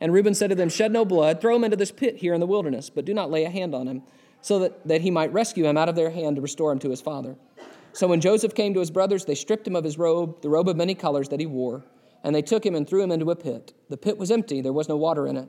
And 0.00 0.12
Reuben 0.12 0.34
said 0.34 0.50
to 0.50 0.56
them, 0.56 0.68
Shed 0.68 0.92
no 0.92 1.04
blood, 1.04 1.40
throw 1.40 1.54
him 1.54 1.62
into 1.62 1.76
this 1.76 1.92
pit 1.92 2.16
here 2.16 2.34
in 2.34 2.40
the 2.40 2.46
wilderness, 2.46 2.90
but 2.90 3.04
do 3.04 3.14
not 3.14 3.30
lay 3.30 3.44
a 3.44 3.50
hand 3.50 3.74
on 3.76 3.86
him, 3.86 4.02
so 4.42 4.58
that, 4.58 4.86
that 4.88 5.00
he 5.02 5.10
might 5.10 5.32
rescue 5.32 5.66
him 5.66 5.76
out 5.76 5.88
of 5.88 5.94
their 5.94 6.10
hand 6.10 6.36
to 6.36 6.42
restore 6.42 6.72
him 6.72 6.80
to 6.80 6.90
his 6.90 7.00
father. 7.00 7.36
So 7.92 8.08
when 8.08 8.20
Joseph 8.20 8.54
came 8.54 8.74
to 8.74 8.80
his 8.80 8.90
brothers, 8.90 9.24
they 9.24 9.36
stripped 9.36 9.66
him 9.66 9.76
of 9.76 9.84
his 9.84 9.96
robe, 9.96 10.42
the 10.42 10.50
robe 10.50 10.68
of 10.68 10.76
many 10.76 10.94
colors 10.94 11.28
that 11.28 11.40
he 11.40 11.46
wore, 11.46 11.84
and 12.24 12.34
they 12.34 12.42
took 12.42 12.66
him 12.66 12.74
and 12.74 12.86
threw 12.86 13.02
him 13.02 13.12
into 13.12 13.30
a 13.30 13.36
pit. 13.36 13.72
The 13.88 13.96
pit 13.96 14.18
was 14.18 14.32
empty, 14.32 14.60
there 14.60 14.72
was 14.72 14.88
no 14.88 14.96
water 14.96 15.28
in 15.28 15.36
it. 15.36 15.48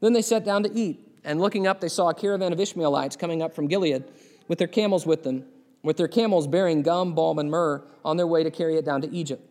Then 0.00 0.12
they 0.12 0.22
sat 0.22 0.44
down 0.44 0.62
to 0.62 0.72
eat, 0.72 1.00
and 1.24 1.40
looking 1.40 1.66
up, 1.66 1.80
they 1.80 1.88
saw 1.88 2.08
a 2.08 2.14
caravan 2.14 2.52
of 2.52 2.60
Ishmaelites 2.60 3.16
coming 3.16 3.42
up 3.42 3.54
from 3.54 3.66
Gilead 3.66 4.04
with 4.48 4.58
their 4.58 4.68
camels 4.68 5.04
with 5.04 5.24
them 5.24 5.44
with 5.82 5.96
their 5.96 6.08
camels 6.08 6.46
bearing 6.46 6.82
gum, 6.82 7.14
balm, 7.14 7.38
and 7.38 7.50
myrrh 7.50 7.84
on 8.04 8.16
their 8.16 8.26
way 8.26 8.42
to 8.42 8.50
carry 8.50 8.76
it 8.76 8.84
down 8.84 9.00
to 9.02 9.10
Egypt. 9.10 9.48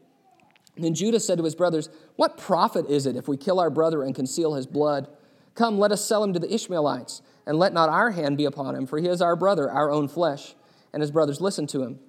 And 0.76 0.86
then 0.86 0.94
Judah 0.94 1.20
said 1.20 1.38
to 1.38 1.44
his 1.44 1.56
brothers, 1.56 1.90
What 2.16 2.38
profit 2.38 2.90
is 2.90 3.06
it 3.06 3.16
if 3.16 3.28
we 3.28 3.38
kill 3.38 3.60
our 3.60 3.70
brother 3.70 4.04
and 4.04 4.16
conceal 4.16 4.56
his 4.56 4.66
blood? 4.66 5.10
Come, 5.54 5.78
let 5.78 5.92
us 5.92 6.04
sell 6.04 6.24
him 6.24 6.34
to 6.34 6.40
the 6.40 6.54
Ishmaelites, 6.54 7.22
and 7.46 7.60
let 7.60 7.74
not 7.74 7.90
our 7.90 8.12
hand 8.12 8.38
be 8.38 8.46
upon 8.46 8.76
him, 8.76 8.86
for 8.86 8.98
he 8.98 9.08
is 9.08 9.22
our 9.22 9.36
brother, 9.36 9.70
our 9.70 9.92
own 9.92 10.08
flesh. 10.08 10.56
And 10.94 11.02
his 11.02 11.12
brothers 11.12 11.42
listened 11.42 11.70
to 11.70 11.84
him. 11.84 12.00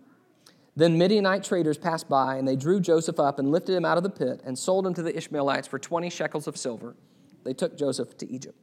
Then 0.74 0.96
Midianite 0.96 1.44
traders 1.44 1.76
passed 1.76 2.08
by, 2.08 2.36
and 2.36 2.46
they 2.46 2.56
drew 2.56 2.80
Joseph 2.80 3.20
up 3.20 3.38
and 3.38 3.50
lifted 3.50 3.74
him 3.74 3.84
out 3.84 3.96
of 3.96 4.02
the 4.02 4.10
pit 4.10 4.40
and 4.44 4.58
sold 4.58 4.86
him 4.86 4.94
to 4.94 5.02
the 5.02 5.16
Ishmaelites 5.16 5.68
for 5.68 5.78
20 5.78 6.08
shekels 6.08 6.46
of 6.46 6.56
silver. 6.56 6.96
They 7.44 7.52
took 7.52 7.76
Joseph 7.76 8.16
to 8.18 8.30
Egypt. 8.30 8.58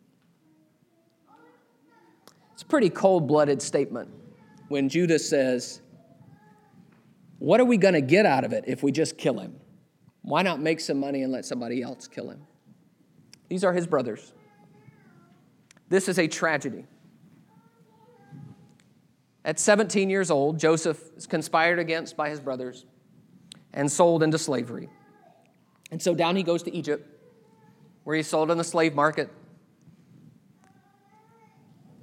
It's 2.54 2.64
a 2.64 2.66
pretty 2.66 2.90
cold 2.90 3.28
blooded 3.28 3.62
statement 3.62 4.10
when 4.70 4.88
Judas 4.88 5.28
says, 5.28 5.82
What 7.40 7.60
are 7.60 7.66
we 7.66 7.78
going 7.78 7.96
to 7.96 8.02
get 8.02 8.26
out 8.26 8.44
of 8.46 8.54
it 8.54 8.64
if 8.68 8.82
we 8.82 8.92
just 8.92 9.18
kill 9.18 9.40
him? 9.40 9.60
Why 10.22 10.42
not 10.42 10.62
make 10.62 10.80
some 10.80 11.00
money 11.00 11.24
and 11.24 11.32
let 11.32 11.46
somebody 11.46 11.82
else 11.82 12.08
kill 12.08 12.30
him? 12.30 12.46
These 13.50 13.64
are 13.64 13.74
his 13.74 13.88
brothers. 13.88 14.34
This 15.90 16.08
is 16.08 16.20
a 16.20 16.28
tragedy. 16.28 16.86
At 19.44 19.60
17 19.60 20.10
years 20.10 20.30
old, 20.30 20.60
Joseph 20.60 21.02
is 21.18 21.26
conspired 21.26 21.80
against 21.80 22.16
by 22.16 22.30
his 22.30 22.40
brothers 22.40 22.86
and 23.74 23.92
sold 23.92 24.22
into 24.22 24.38
slavery. 24.38 24.90
And 25.92 26.02
so 26.02 26.14
down 26.14 26.36
he 26.36 26.44
goes 26.44 26.64
to 26.64 26.76
Egypt, 26.76 27.08
where 28.04 28.16
he's 28.16 28.28
sold 28.28 28.52
in 28.52 28.58
the 28.58 28.64
slave 28.64 28.94
market. 28.94 29.32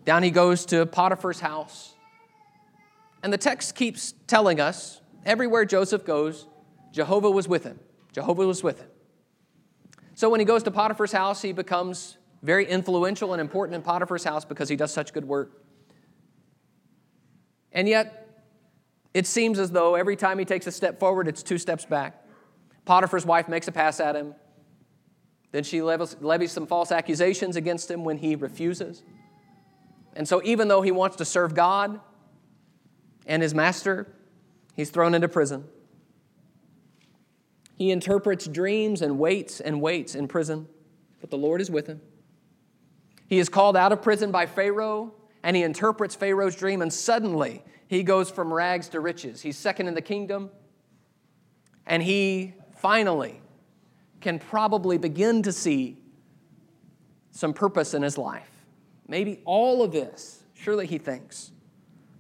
Down 0.05 0.23
he 0.23 0.31
goes 0.31 0.67
to 0.67 0.87
Potiphar's 0.87 1.41
house, 1.41 1.96
and 3.27 3.33
the 3.33 3.39
text 3.39 3.75
keeps 3.75 4.15
telling 4.29 4.61
us 4.61 5.01
everywhere 5.25 5.65
Joseph 5.65 6.05
goes, 6.05 6.47
Jehovah 6.93 7.29
was 7.29 7.49
with 7.49 7.65
him. 7.65 7.81
Jehovah 8.13 8.47
was 8.47 8.63
with 8.63 8.79
him. 8.79 8.87
So 10.15 10.31
when 10.31 10.39
he 10.39 10.47
goes 10.47 10.63
to 10.63 10.71
Potiphar's 10.71 11.11
house, 11.11 11.43
he 11.43 11.51
becomes 11.51 12.19
very 12.45 12.65
influential 12.67 13.33
and 13.33 13.41
important 13.41 13.75
in 13.75 13.83
Potiphar's 13.83 14.23
house 14.23 14.45
because 14.45 14.69
he 14.69 14.77
does 14.77 14.93
such 14.93 15.13
good 15.13 15.25
work. 15.25 15.61
And 17.73 17.89
yet, 17.89 18.45
it 19.13 19.27
seems 19.27 19.59
as 19.59 19.73
though 19.73 19.97
every 19.97 20.15
time 20.15 20.39
he 20.39 20.45
takes 20.45 20.69
a 20.69 20.71
step 20.71 21.01
forward, 21.01 21.27
it's 21.27 21.43
two 21.43 21.59
steps 21.59 21.85
back. 21.85 22.25
Potiphar's 22.85 23.27
wife 23.27 23.49
makes 23.49 23.67
a 23.67 23.73
pass 23.73 23.99
at 23.99 24.15
him. 24.15 24.37
Then 25.51 25.65
she 25.65 25.83
levies, 25.83 26.53
some 26.53 26.69
false 26.69 26.93
accusations 26.93 27.57
against 27.57 27.91
him 27.91 28.05
when 28.05 28.19
he 28.19 28.37
refuses. 28.37 29.03
And 30.15 30.29
so, 30.29 30.41
even 30.45 30.69
though 30.69 30.83
he 30.83 30.93
wants 30.93 31.17
to 31.17 31.25
serve 31.25 31.57
God, 31.57 31.99
and 33.27 33.43
his 33.43 33.55
master, 33.55 34.07
he's 34.75 34.91
thrown 34.91 35.15
into 35.15 35.29
prison. 35.29 35.65
He 37.77 37.91
interprets 37.91 38.47
dreams 38.47 39.03
and 39.03 39.19
waits 39.19 39.61
and 39.61 39.81
waits 39.81 40.15
in 40.15 40.29
prison, 40.29 40.67
but 41.21 41.31
the 41.31 41.37
Lord 41.37 41.61
is 41.61 41.71
with 41.71 41.87
him. 41.87 42.01
He 43.29 43.39
is 43.39 43.49
called 43.49 43.77
out 43.77 43.93
of 43.93 44.01
prison 44.03 44.31
by 44.31 44.47
Pharaoh, 44.47 45.13
and 45.43 45.57
he 45.57 45.63
interprets 45.63 46.15
Pharaoh's 46.15 46.57
dream, 46.57 46.81
and 46.81 46.93
suddenly 46.93 47.63
he 47.89 48.03
goes 48.03 48.31
from 48.31 48.53
rags 48.53 48.89
to 48.91 49.01
riches. 49.01 49.43
He's 49.43 49.59
second 49.59 49.89
in 49.89 49.95
the 49.95 50.01
kingdom, 50.01 50.51
and 51.87 52.03
he 52.03 52.55
finally 52.79 53.41
can 54.21 54.39
probably 54.39 54.97
begin 54.97 55.43
to 55.43 55.53
see 55.53 55.99
some 57.31 57.53
purpose 57.53 57.93
in 57.95 58.03
his 58.03 58.17
life. 58.17 58.51
Maybe 59.07 59.41
all 59.45 59.83
of 59.83 59.93
this, 59.93 60.43
surely 60.55 60.87
he 60.87 60.99
thinks, 60.99 61.53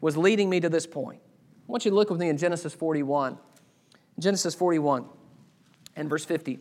was 0.00 0.16
leading 0.16 0.50
me 0.50 0.60
to 0.60 0.68
this 0.68 0.86
point. 0.86 1.20
I 1.22 1.72
want 1.72 1.84
you 1.84 1.90
to 1.90 1.94
look 1.94 2.10
with 2.10 2.20
me 2.20 2.28
in 2.28 2.36
Genesis 2.36 2.74
41. 2.74 3.38
Genesis 4.18 4.54
41 4.54 5.04
and 5.96 6.08
verse 6.08 6.24
50. 6.24 6.60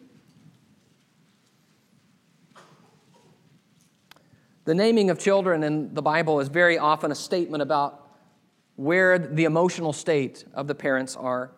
The 4.65 4.73
naming 4.73 5.09
of 5.11 5.19
children 5.19 5.63
in 5.63 5.93
the 5.93 6.01
Bible 6.01 6.39
is 6.39 6.47
very 6.47 6.77
often 6.77 7.11
a 7.11 7.15
statement 7.15 7.61
about 7.61 8.01
where 8.77 9.19
the 9.19 9.45
emotional 9.45 9.93
state 9.93 10.43
of 10.53 10.67
the 10.67 10.75
parents 10.75 11.15
are. 11.15 11.51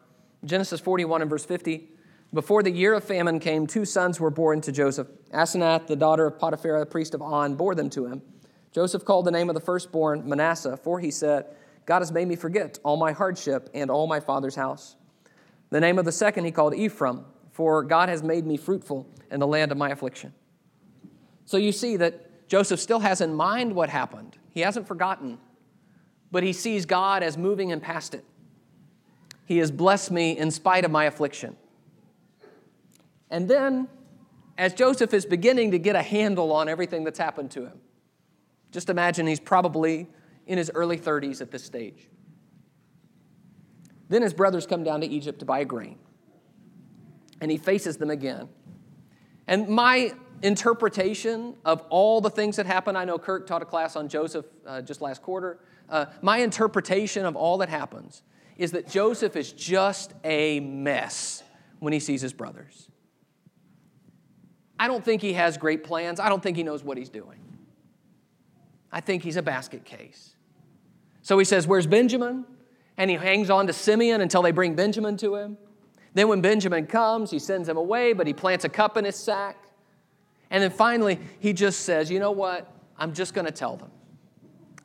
Genesis 0.44 0.82
41 0.82 1.22
and 1.22 1.30
verse 1.30 1.46
50. 1.46 1.90
Before 2.34 2.62
the 2.62 2.70
year 2.70 2.94
of 2.94 3.06
famine 3.06 3.40
came, 3.40 3.66
two 3.66 3.86
sons 3.86 4.20
were 4.20 4.30
born 4.30 4.60
to 4.62 4.72
Joseph. 4.74 5.08
Asenath, 5.34 5.88
the 5.88 5.96
daughter 5.96 6.28
of 6.28 6.38
Potiphar, 6.38 6.80
the 6.80 6.86
priest 6.86 7.14
of 7.14 7.22
On, 7.22 7.56
bore 7.56 7.74
them 7.74 7.90
to 7.92 8.06
him. 8.06 8.22
Joseph 8.74 9.06
called 9.06 9.26
the 9.26 9.32
name 9.32 9.50
of 9.50 9.56
the 9.56 9.62
firstborn 9.62 10.28
Manasseh, 10.28 10.76
for 10.76 11.00
he 11.00 11.10
said, 11.10 11.46
God 11.88 12.00
has 12.00 12.12
made 12.12 12.28
me 12.28 12.36
forget 12.36 12.78
all 12.84 12.98
my 12.98 13.14
hardship 13.14 13.70
and 13.74 13.90
all 13.90 14.08
my 14.08 14.20
father's 14.20 14.56
house. 14.56 14.98
The 15.70 15.80
name 15.80 15.98
of 15.98 16.06
the 16.06 16.12
second 16.12 16.44
he 16.44 16.52
called 16.52 16.76
Ephraim, 16.76 17.26
for 17.52 17.82
God 17.82 18.10
has 18.10 18.22
made 18.22 18.46
me 18.46 18.58
fruitful 18.58 19.08
in 19.32 19.40
the 19.40 19.48
land 19.48 19.72
of 19.72 19.78
my 19.78 19.90
affliction. 19.90 20.34
So 21.46 21.56
you 21.56 21.72
see 21.72 21.96
that 21.96 22.50
Joseph 22.50 22.82
still 22.82 23.00
has 23.00 23.22
in 23.22 23.34
mind 23.34 23.74
what 23.74 23.90
happened. 23.90 24.38
He 24.50 24.62
hasn't 24.62 24.86
forgotten, 24.86 25.38
but 26.30 26.44
he 26.44 26.52
sees 26.52 26.86
God 26.86 27.24
as 27.24 27.38
moving 27.38 27.70
him 27.70 27.80
past 27.80 28.14
it. 28.14 28.26
He 29.46 29.60
has 29.60 29.72
blessed 29.72 30.12
me 30.12 30.38
in 30.38 30.52
spite 30.52 30.84
of 30.84 30.92
my 30.92 31.06
affliction. 31.06 31.56
And 33.30 33.50
then, 33.50 33.88
as 34.58 34.74
Joseph 34.74 35.14
is 35.14 35.26
beginning 35.26 35.72
to 35.72 35.80
get 35.80 35.96
a 35.96 36.02
handle 36.02 36.52
on 36.52 36.68
everything 36.68 37.06
that's 37.06 37.20
happened 37.20 37.52
to 37.52 37.62
him, 37.66 37.80
just 38.74 38.90
imagine 38.90 39.26
he's 39.26 39.40
probably 39.40 40.08
in 40.48 40.58
his 40.58 40.72
early 40.74 40.98
30s 40.98 41.42
at 41.42 41.52
this 41.52 41.64
stage. 41.64 42.10
Then 44.10 44.22
his 44.22 44.34
brothers 44.34 44.66
come 44.66 44.84
down 44.84 45.02
to 45.02 45.08
Egypt 45.08 45.40
to 45.40 45.46
buy 45.46 45.64
grain, 45.64 46.00
and 47.42 47.52
he 47.52 47.58
faces 47.58 47.98
them 47.98 48.10
again. 48.10 48.50
And 49.48 49.68
my 49.68 50.14
interpretation 50.42 51.56
of 51.66 51.82
all 51.90 52.22
the 52.22 52.30
things 52.30 52.56
that 52.56 52.66
happened, 52.66 52.98
I 52.98 53.06
know 53.06 53.18
Kirk 53.18 53.48
taught 53.48 53.62
a 53.62 53.66
class 53.66 53.96
on 53.96 54.08
Joseph 54.08 54.46
uh, 54.66 54.82
just 54.82 55.02
last 55.02 55.22
quarter. 55.22 55.60
uh, 55.90 56.06
my 56.22 56.40
interpretation 56.40 57.26
of 57.26 57.36
all 57.36 57.58
that 57.60 57.70
happens 57.70 58.24
is 58.58 58.72
that 58.72 58.90
Joseph 58.90 59.36
is 59.36 59.52
just 59.52 60.14
a 60.24 60.60
mess 60.60 61.44
when 61.80 61.94
he 61.94 62.00
sees 62.00 62.22
his 62.22 62.34
brothers. 62.34 62.90
I 64.80 64.88
don't 64.88 65.04
think 65.04 65.22
he 65.22 65.34
has 65.34 65.58
great 65.58 65.84
plans. 65.84 66.20
I 66.20 66.30
don't 66.30 66.42
think 66.42 66.58
he 66.58 66.64
knows 66.64 66.84
what 66.84 66.98
he's 66.98 67.10
doing. 67.10 67.40
I 68.92 69.02
think 69.02 69.24
he's 69.24 69.38
a 69.38 69.42
basket 69.42 69.86
case. 69.86 70.36
So 71.28 71.38
he 71.38 71.44
says, 71.44 71.68
Where's 71.68 71.88
Benjamin? 71.88 72.46
And 72.96 73.10
he 73.12 73.18
hangs 73.18 73.50
on 73.50 73.68
to 73.68 73.74
Simeon 73.74 74.22
until 74.22 74.42
they 74.42 74.52
bring 74.52 74.76
Benjamin 74.76 75.18
to 75.18 75.36
him. 75.36 75.58
Then, 76.14 76.30
when 76.30 76.40
Benjamin 76.40 76.88
comes, 76.88 77.32
he 77.32 77.38
sends 77.38 77.68
him 77.68 77.76
away, 77.76 78.14
but 78.14 78.28
he 78.28 78.34
plants 78.34 78.64
a 78.64 78.70
cup 78.70 78.96
in 78.96 79.04
his 79.04 79.18
sack. 79.18 79.58
And 80.50 80.64
then 80.64 80.72
finally, 80.72 81.20
he 81.42 81.52
just 81.52 81.82
says, 81.82 82.10
You 82.10 82.20
know 82.20 82.32
what? 82.32 82.74
I'm 82.98 83.14
just 83.14 83.34
going 83.34 83.44
to 83.44 83.52
tell 83.52 83.76
them. 83.76 83.92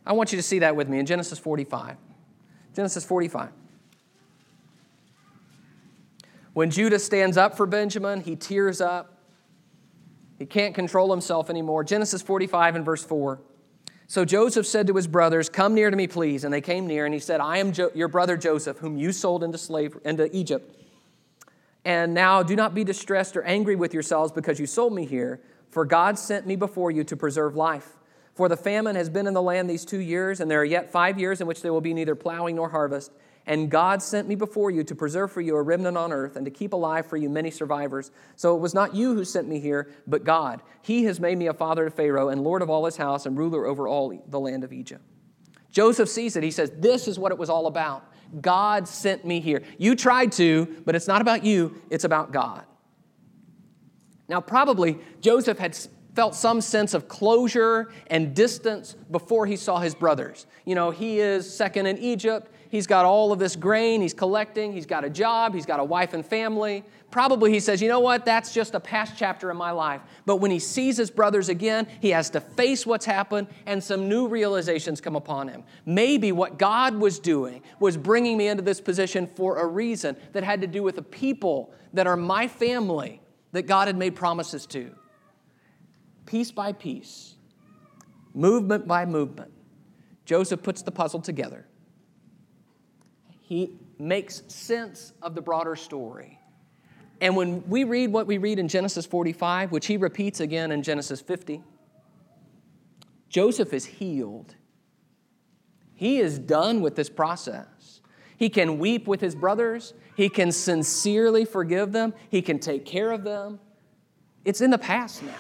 I 0.05 0.15
want 0.15 0.33
you 0.33 0.37
to 0.37 0.43
see 0.43 0.59
that 0.59 0.75
with 0.75 0.89
me 0.89 0.99
in 0.99 1.07
Genesis 1.07 1.39
45. 1.39 1.97
Genesis 2.75 3.05
45. 3.05 3.51
When 6.55 6.73
Judah 6.73 6.99
stands 6.99 7.37
up 7.37 7.57
for 7.57 7.67
Benjamin, 7.67 8.21
he 8.21 8.35
tears 8.35 8.81
up. 8.81 9.17
He 10.41 10.47
can't 10.47 10.75
control 10.75 11.09
himself 11.13 11.51
anymore. 11.51 11.85
Genesis 11.85 12.21
45 12.21 12.75
and 12.75 12.85
verse 12.85 13.05
4. 13.05 13.41
So 14.13 14.27
Joseph 14.27 14.67
said 14.67 14.89
to 14.89 14.95
his 14.95 15.07
brothers, 15.07 15.49
Come 15.49 15.73
near 15.75 15.89
to 15.91 15.97
me, 15.97 16.07
please. 16.07 16.45
And 16.45 16.53
they 16.53 16.61
came 16.61 16.87
near, 16.87 17.07
and 17.07 17.15
he 17.15 17.19
said, 17.19 17.41
I 17.41 17.57
am 17.57 17.73
jo- 17.73 17.91
your 17.95 18.09
brother 18.09 18.37
Joseph, 18.37 18.77
whom 18.77 18.99
you 18.99 19.11
sold 19.11 19.43
into, 19.43 19.57
slavery, 19.57 20.03
into 20.05 20.29
Egypt. 20.37 20.71
And 21.87 22.13
now 22.13 22.43
do 22.43 22.55
not 22.55 22.75
be 22.75 22.85
distressed 22.85 23.39
or 23.39 23.43
angry 23.45 23.75
with 23.75 23.95
yourselves 23.95 24.31
because 24.31 24.61
you 24.61 24.67
sold 24.67 24.93
me 24.93 25.07
here, 25.07 25.41
for 25.71 25.87
God 25.87 26.19
sent 26.19 26.47
me 26.47 26.57
before 26.57 26.91
you 26.91 27.05
to 27.05 27.17
preserve 27.17 27.57
life. 27.57 27.97
For 28.35 28.51
the 28.51 28.57
famine 28.57 28.97
has 28.97 29.09
been 29.09 29.27
in 29.27 29.33
the 29.33 29.41
land 29.41 29.71
these 29.71 29.87
two 29.87 30.01
years, 30.01 30.41
and 30.41 30.51
there 30.51 30.61
are 30.61 30.67
yet 30.67 30.93
five 30.93 31.19
years 31.19 31.41
in 31.41 31.47
which 31.47 31.63
there 31.63 31.73
will 31.73 31.81
be 31.81 31.95
neither 31.95 32.15
plowing 32.15 32.57
nor 32.57 32.69
harvest. 32.69 33.13
And 33.47 33.71
God 33.71 34.03
sent 34.03 34.29
me 34.29 34.35
before 34.35 34.71
you 34.71 34.85
to 34.85 34.95
preserve 34.95 35.33
for 35.33 35.41
you 35.41 35.57
a 35.57 35.63
remnant 35.63 35.97
on 35.97 36.13
earth 36.13 36.37
and 36.37 36.45
to 36.45 36.51
keep 36.51 36.73
alive 36.73 37.07
for 37.07 37.17
you 37.17 37.29
many 37.29 37.51
survivors. 37.51 38.13
So 38.37 38.57
it 38.57 38.61
was 38.61 38.73
not 38.73 38.95
you 38.95 39.15
who 39.15 39.25
sent 39.25 39.49
me 39.49 39.59
here, 39.59 39.91
but 40.07 40.25
God. 40.25 40.63
He 40.83 41.05
has 41.05 41.19
made 41.19 41.39
me 41.39 41.49
a 41.49 41.55
father 41.55 41.85
to 41.85 41.91
Pharaoh 41.91 42.29
and 42.29 42.43
lord 42.43 42.63
of 42.63 42.71
all 42.71 42.85
his 42.85 42.97
house 42.97 43.27
and 43.27 43.37
ruler 43.37 43.67
over 43.67 43.89
all 43.89 44.17
the 44.29 44.41
land 44.41 44.63
of 44.63 44.73
Egypt. 44.73 45.03
Joseph 45.73 46.09
sees 46.09 46.37
it. 46.37 46.45
He 46.45 46.51
says, 46.51 46.71
This 46.79 47.09
is 47.09 47.19
what 47.19 47.33
it 47.33 47.39
was 47.39 47.51
all 47.51 47.67
about. 47.67 48.13
God 48.41 48.87
sent 48.87 49.25
me 49.25 49.41
here. 49.41 49.63
You 49.77 49.97
tried 49.97 50.33
to, 50.33 50.83
but 50.85 50.95
it's 50.95 51.09
not 51.09 51.21
about 51.21 51.45
you, 51.45 51.83
it's 51.91 52.05
about 52.05 52.33
God. 52.33 52.65
Now, 54.29 54.41
probably 54.41 54.99
Joseph 55.21 55.59
had 55.59 55.77
felt 56.15 56.35
some 56.35 56.61
sense 56.61 56.95
of 56.95 57.09
closure 57.09 57.91
and 58.09 58.35
distance 58.35 58.95
before 59.11 59.47
he 59.47 59.57
saw 59.57 59.79
his 59.79 59.95
brothers. 59.95 60.47
You 60.65 60.75
know, 60.75 60.91
he 60.91 61.21
is 61.21 61.53
second 61.53 61.87
in 61.87 61.99
Egypt. 61.99 62.51
He's 62.73 62.87
got 62.87 63.05
all 63.05 63.33
of 63.33 63.39
this 63.39 63.55
grain, 63.55 64.01
he's 64.01 64.15
collecting, 64.15 64.73
he's 64.73 64.87
got 64.87 65.05
a 65.05 65.11
job, 65.11 65.53
he's 65.55 65.67
got 65.67 65.79
a 65.79 65.85
wife 65.85 66.15
and 66.15 66.25
family. 66.25 66.85
Probably 67.11 67.53
he 67.53 67.61
says, 67.61 67.83
you 67.83 67.89
know 67.89 68.01
what, 68.01 68.25
that's 68.25 68.55
just 68.55 68.75
a 68.75 68.81
past 68.81 69.13
chapter 69.15 69.51
in 69.51 69.59
my 69.59 69.73
life. 69.73 70.01
But 70.25 70.37
when 70.37 70.51
he 70.51 70.59
sees 70.59 70.97
his 70.97 71.11
brothers 71.11 71.51
again, 71.51 71.87
he 72.01 72.09
has 72.13 72.31
to 72.31 72.41
face 72.41 72.87
what's 72.87 73.05
happened 73.05 73.49
and 73.67 73.85
some 73.85 74.09
new 74.09 74.27
realizations 74.27 75.03
come 75.03 75.17
upon 75.17 75.49
him. 75.49 75.65
Maybe 75.85 76.33
what 76.33 76.59
God 76.59 76.95
was 76.95 77.19
doing 77.19 77.63
was 77.79 77.99
bringing 77.99 78.39
me 78.39 78.49
into 78.49 78.63
this 78.63 78.81
position 78.81 79.27
for 79.27 79.59
a 79.59 79.67
reason 79.67 80.17
that 80.33 80.43
had 80.43 80.63
to 80.63 80.67
do 80.67 80.83
with 80.83 80.97
the 80.97 81.03
people 81.03 81.75
that 81.93 82.07
are 82.07 82.17
my 82.17 82.49
family 82.49 83.21
that 83.53 83.65
God 83.65 83.87
had 83.87 83.99
made 83.99 84.17
promises 84.17 84.65
to. 84.69 84.93
Piece 86.25 86.51
by 86.51 86.73
piece, 86.73 87.35
movement 88.33 88.89
by 88.89 89.05
movement, 89.05 89.53
Joseph 90.25 90.63
puts 90.63 90.81
the 90.81 90.91
puzzle 90.91 91.21
together 91.21 91.67
he 93.43 93.79
makes 93.99 94.43
sense 94.49 95.13
of 95.21 95.35
the 95.35 95.43
broader 95.43 95.77
story. 95.77 96.39
And 97.21 97.37
when 97.37 97.69
we 97.69 97.85
read 97.85 98.13
what 98.13 98.27
we 98.27 98.39
read 98.39 98.59
in 98.59 98.69
Genesis 98.69 99.07
45, 99.07 99.71
which 99.71 99.87
he 99.87 99.97
repeats 99.97 100.41
again 100.41 100.73
in 100.73 100.83
Genesis 100.83 101.21
50, 101.21 101.63
Joseph 103.29 103.73
is 103.73 103.85
healed. 103.85 104.55
He 105.95 106.19
is 106.19 106.39
done 106.39 106.81
with 106.81 106.97
this 106.97 107.09
process. 107.09 108.01
He 108.37 108.49
can 108.49 108.79
weep 108.79 109.07
with 109.07 109.21
his 109.21 109.37
brothers, 109.37 109.95
he 110.17 110.29
can 110.29 110.51
sincerely 110.51 111.45
forgive 111.45 111.93
them, 111.93 112.13
he 112.29 112.43
can 112.43 112.59
take 112.59 112.85
care 112.85 113.13
of 113.13 113.23
them. 113.23 113.61
It's 114.45 114.61
in 114.61 114.71
the 114.71 114.79
past 114.79 115.23
now. 115.23 115.35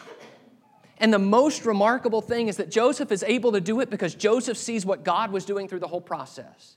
And 0.98 1.12
the 1.12 1.18
most 1.18 1.66
remarkable 1.66 2.20
thing 2.20 2.46
is 2.46 2.58
that 2.58 2.70
Joseph 2.70 3.10
is 3.10 3.24
able 3.24 3.50
to 3.52 3.60
do 3.60 3.80
it 3.80 3.90
because 3.90 4.14
Joseph 4.14 4.56
sees 4.56 4.86
what 4.86 5.02
God 5.02 5.32
was 5.32 5.44
doing 5.44 5.66
through 5.66 5.80
the 5.80 5.88
whole 5.88 6.00
process. 6.00 6.76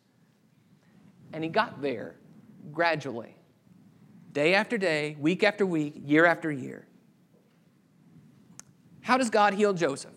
And 1.36 1.44
he 1.44 1.50
got 1.50 1.82
there 1.82 2.16
gradually, 2.72 3.36
day 4.32 4.54
after 4.54 4.78
day, 4.78 5.18
week 5.20 5.44
after 5.44 5.66
week, 5.66 5.96
year 6.06 6.26
after 6.26 6.50
year. 6.50 6.88
How 9.02 9.18
does 9.18 9.30
God 9.30 9.54
heal 9.54 9.74
Joseph? 9.74 10.14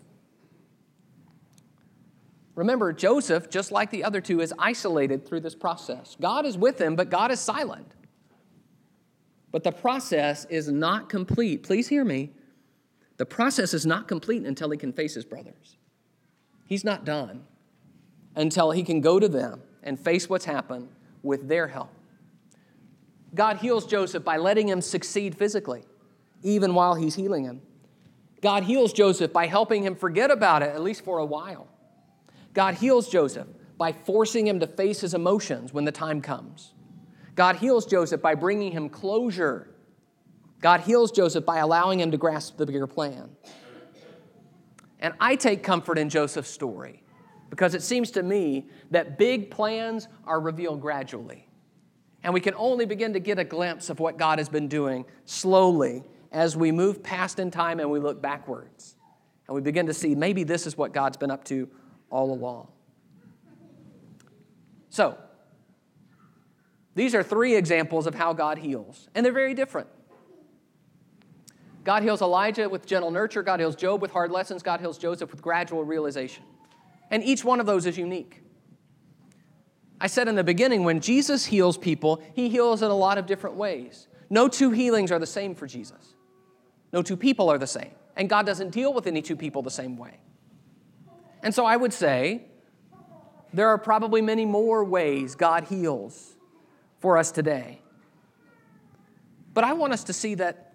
Remember, 2.55 2.93
Joseph, 2.93 3.51
just 3.51 3.73
like 3.73 3.91
the 3.91 4.05
other 4.05 4.21
two, 4.21 4.41
is 4.41 4.55
isolated 4.61 5.27
through 5.27 5.41
this 5.41 5.57
process. 5.57 6.17
God 6.21 6.47
is 6.47 6.57
with 6.57 6.81
him, 6.81 6.95
but 6.95 7.11
God 7.11 7.33
is 7.33 7.41
silent. 7.41 7.97
But 9.51 9.65
the 9.65 9.73
process 9.73 10.45
is 10.45 10.69
not 10.69 11.09
complete. 11.09 11.65
Please 11.65 11.89
hear 11.89 12.05
me. 12.05 12.31
The 13.17 13.27
process 13.27 13.75
is 13.75 13.85
not 13.85 14.07
complete 14.07 14.45
until 14.45 14.71
he 14.71 14.79
can 14.79 14.93
face 14.93 15.15
his 15.15 15.25
brothers. 15.25 15.79
He's 16.67 16.85
not 16.85 17.05
done 17.05 17.43
until 18.37 18.71
he 18.71 18.85
can 18.85 19.01
go 19.01 19.19
to 19.19 19.27
them 19.27 19.63
and 19.83 19.99
face 19.99 20.29
what's 20.29 20.45
happened 20.45 20.91
with 21.23 21.49
their 21.49 21.69
help. 21.69 21.93
God 23.35 23.59
heals 23.59 23.87
Joseph 23.87 24.25
by 24.25 24.37
letting 24.37 24.69
him 24.69 24.81
succeed 24.81 25.37
physically, 25.37 25.85
even 26.43 26.75
while 26.75 26.95
he's 26.95 27.15
healing 27.15 27.45
him. 27.45 27.61
God 28.41 28.63
heals 28.63 28.93
Joseph 28.93 29.33
by 29.33 29.47
helping 29.47 29.85
him 29.85 29.95
forget 29.95 30.31
about 30.31 30.63
it, 30.63 30.71
at 30.71 30.83
least 30.83 31.05
for 31.05 31.19
a 31.19 31.25
while. 31.25 31.69
God 32.55 32.75
heals 32.75 33.09
Joseph 33.09 33.47
by 33.77 33.93
forcing 33.93 34.47
him 34.47 34.61
to 34.61 34.67
face 34.67 35.01
his 35.01 35.15
emotions 35.15 35.73
when 35.73 35.85
the 35.85 35.93
time 35.93 36.21
comes. 36.21 36.73
God 37.35 37.57
heals 37.57 37.87
Joseph 37.87 38.23
by 38.23 38.35
bringing 38.35 38.73
him 38.73 38.89
closure. 38.89 39.69
God 40.61 40.81
heals 40.81 41.13
Joseph 41.13 41.45
by 41.45 41.59
allowing 41.59 42.01
him 42.01 42.11
to 42.11 42.17
grasp 42.17 42.57
the 42.57 42.67
bigger 42.67 42.87
plan. 42.87 43.31
And 44.99 45.15
I 45.21 45.37
take 45.37 45.63
comfort 45.63 45.99
in 45.99 46.09
Joseph's 46.09 46.51
story 46.51 47.03
because 47.51 47.75
it 47.75 47.83
seems 47.83 48.11
to 48.13 48.23
me 48.23 48.69
that 48.91 49.19
big 49.19 49.51
plans 49.51 50.09
are 50.27 50.41
revealed 50.41 50.81
gradually. 50.81 51.49
And 52.23 52.35
we 52.35 52.41
can 52.41 52.55
only 52.57 52.85
begin 52.85 53.13
to 53.13 53.21
get 53.21 53.39
a 53.39 53.45
glimpse 53.45 53.91
of 53.91 54.01
what 54.01 54.17
God 54.17 54.39
has 54.39 54.49
been 54.49 54.69
doing 54.69 55.05
slowly 55.25 56.03
as 56.33 56.57
we 56.57 56.73
move 56.73 57.03
past 57.03 57.39
in 57.39 57.51
time 57.51 57.81
and 57.81 57.91
we 57.91 58.01
look 58.01 58.21
backwards. 58.21 58.97
And 59.47 59.55
we 59.55 59.61
begin 59.61 59.87
to 59.87 59.95
see 59.95 60.15
maybe 60.15 60.45
this 60.45 60.67
is 60.67 60.77
what 60.77 60.93
God's 60.93 61.17
been 61.17 61.31
up 61.31 61.45
to 61.45 61.69
all 62.11 62.33
along. 62.33 62.69
So, 64.91 65.17
these 66.95 67.15
are 67.15 67.23
three 67.23 67.55
examples 67.55 68.07
of 68.07 68.15
how 68.15 68.33
God 68.33 68.59
heals, 68.59 69.09
and 69.15 69.25
they're 69.25 69.33
very 69.33 69.55
different. 69.55 69.87
God 71.85 72.03
heals 72.03 72.21
Elijah 72.21 72.69
with 72.69 72.85
gentle 72.85 73.11
nurture, 73.11 73.43
God 73.43 73.61
heals 73.61 73.77
Job 73.77 74.03
with 74.03 74.11
hard 74.11 74.33
lessons, 74.33 74.63
God 74.63 74.81
heals 74.81 74.99
Joseph 74.99 75.31
with 75.31 75.41
gradual 75.41 75.85
realization. 75.85 76.43
And 77.11 77.23
each 77.25 77.45
one 77.45 77.61
of 77.61 77.67
those 77.67 77.87
is 77.87 77.97
unique. 77.97 78.43
I 80.01 80.07
said 80.07 80.29
in 80.29 80.37
the 80.37 80.45
beginning, 80.45 80.85
when 80.85 81.01
Jesus 81.01 81.47
heals 81.47 81.77
people, 81.77 82.23
he 82.35 82.49
heals 82.49 82.83
in 82.83 82.91
a 82.91 82.95
lot 82.95 83.19
of 83.19 83.27
different 83.27 83.57
ways. 83.57 84.07
No 84.31 84.49
two 84.49 84.71
healings 84.71 85.11
are 85.11 85.19
the 85.19 85.27
same 85.27 85.55
for 85.55 85.67
Jesus. 85.67 86.15
No 86.93 87.03
two 87.03 87.17
people 87.17 87.51
are 87.51 87.59
the 87.59 87.67
same. 87.67 87.91
And 88.17 88.29
God 88.29 88.47
doesn't 88.47 88.71
deal 88.71 88.93
with 88.93 89.07
any 89.07 89.23
two 89.23 89.37
people 89.37 89.63
the 89.63 89.71
same 89.71 89.97
way. 89.97 90.21
And 91.43 91.55
so 91.55 91.65
I 91.65 91.77
would 91.77 91.93
say 91.93 92.43
there 93.53 93.69
are 93.69 93.79
probably 93.79 94.23
many 94.23 94.45
more 94.45 94.85
ways 94.85 95.35
God 95.35 95.65
heals 95.65 96.37
for 97.01 97.17
us 97.17 97.31
today. 97.31 97.81
But 99.55 99.65
I 99.65 99.73
want 99.73 99.93
us 99.93 100.05
to 100.05 100.13
see 100.13 100.35
that 100.37 100.75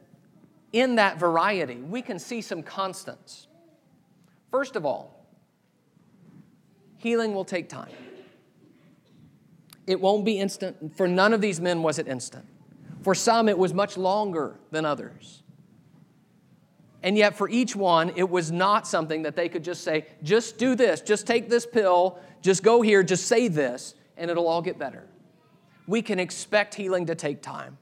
in 0.72 0.96
that 0.96 1.20
variety, 1.20 1.76
we 1.76 2.02
can 2.02 2.18
see 2.18 2.42
some 2.42 2.64
constants. 2.64 3.48
First 4.52 4.76
of 4.76 4.86
all, 4.86 5.13
Healing 7.04 7.34
will 7.34 7.44
take 7.44 7.68
time. 7.68 7.92
It 9.86 10.00
won't 10.00 10.24
be 10.24 10.40
instant. 10.40 10.96
For 10.96 11.06
none 11.06 11.34
of 11.34 11.42
these 11.42 11.60
men 11.60 11.84
was 11.84 12.00
it 12.00 12.08
instant. 12.08 12.46
For 13.02 13.14
some, 13.14 13.50
it 13.50 13.58
was 13.58 13.74
much 13.74 13.98
longer 13.98 14.58
than 14.72 14.86
others. 14.86 15.44
And 17.02 17.18
yet, 17.18 17.36
for 17.36 17.50
each 17.50 17.76
one, 17.76 18.14
it 18.16 18.30
was 18.30 18.54
not 18.54 18.88
something 18.88 19.24
that 19.24 19.36
they 19.36 19.50
could 19.50 19.66
just 19.66 19.84
say, 19.84 20.06
just 20.24 20.58
do 20.58 20.76
this, 20.76 21.02
just 21.02 21.28
take 21.28 21.50
this 21.50 21.66
pill, 21.66 22.20
just 22.42 22.64
go 22.64 22.82
here, 22.82 23.04
just 23.04 23.28
say 23.28 23.50
this, 23.50 23.96
and 24.16 24.32
it'll 24.32 24.48
all 24.48 24.62
get 24.62 24.80
better. 24.80 25.06
We 25.88 26.02
can 26.02 26.20
expect 26.20 26.74
healing 26.74 27.08
to 27.08 27.16
take 27.16 27.42
time. 27.42 27.78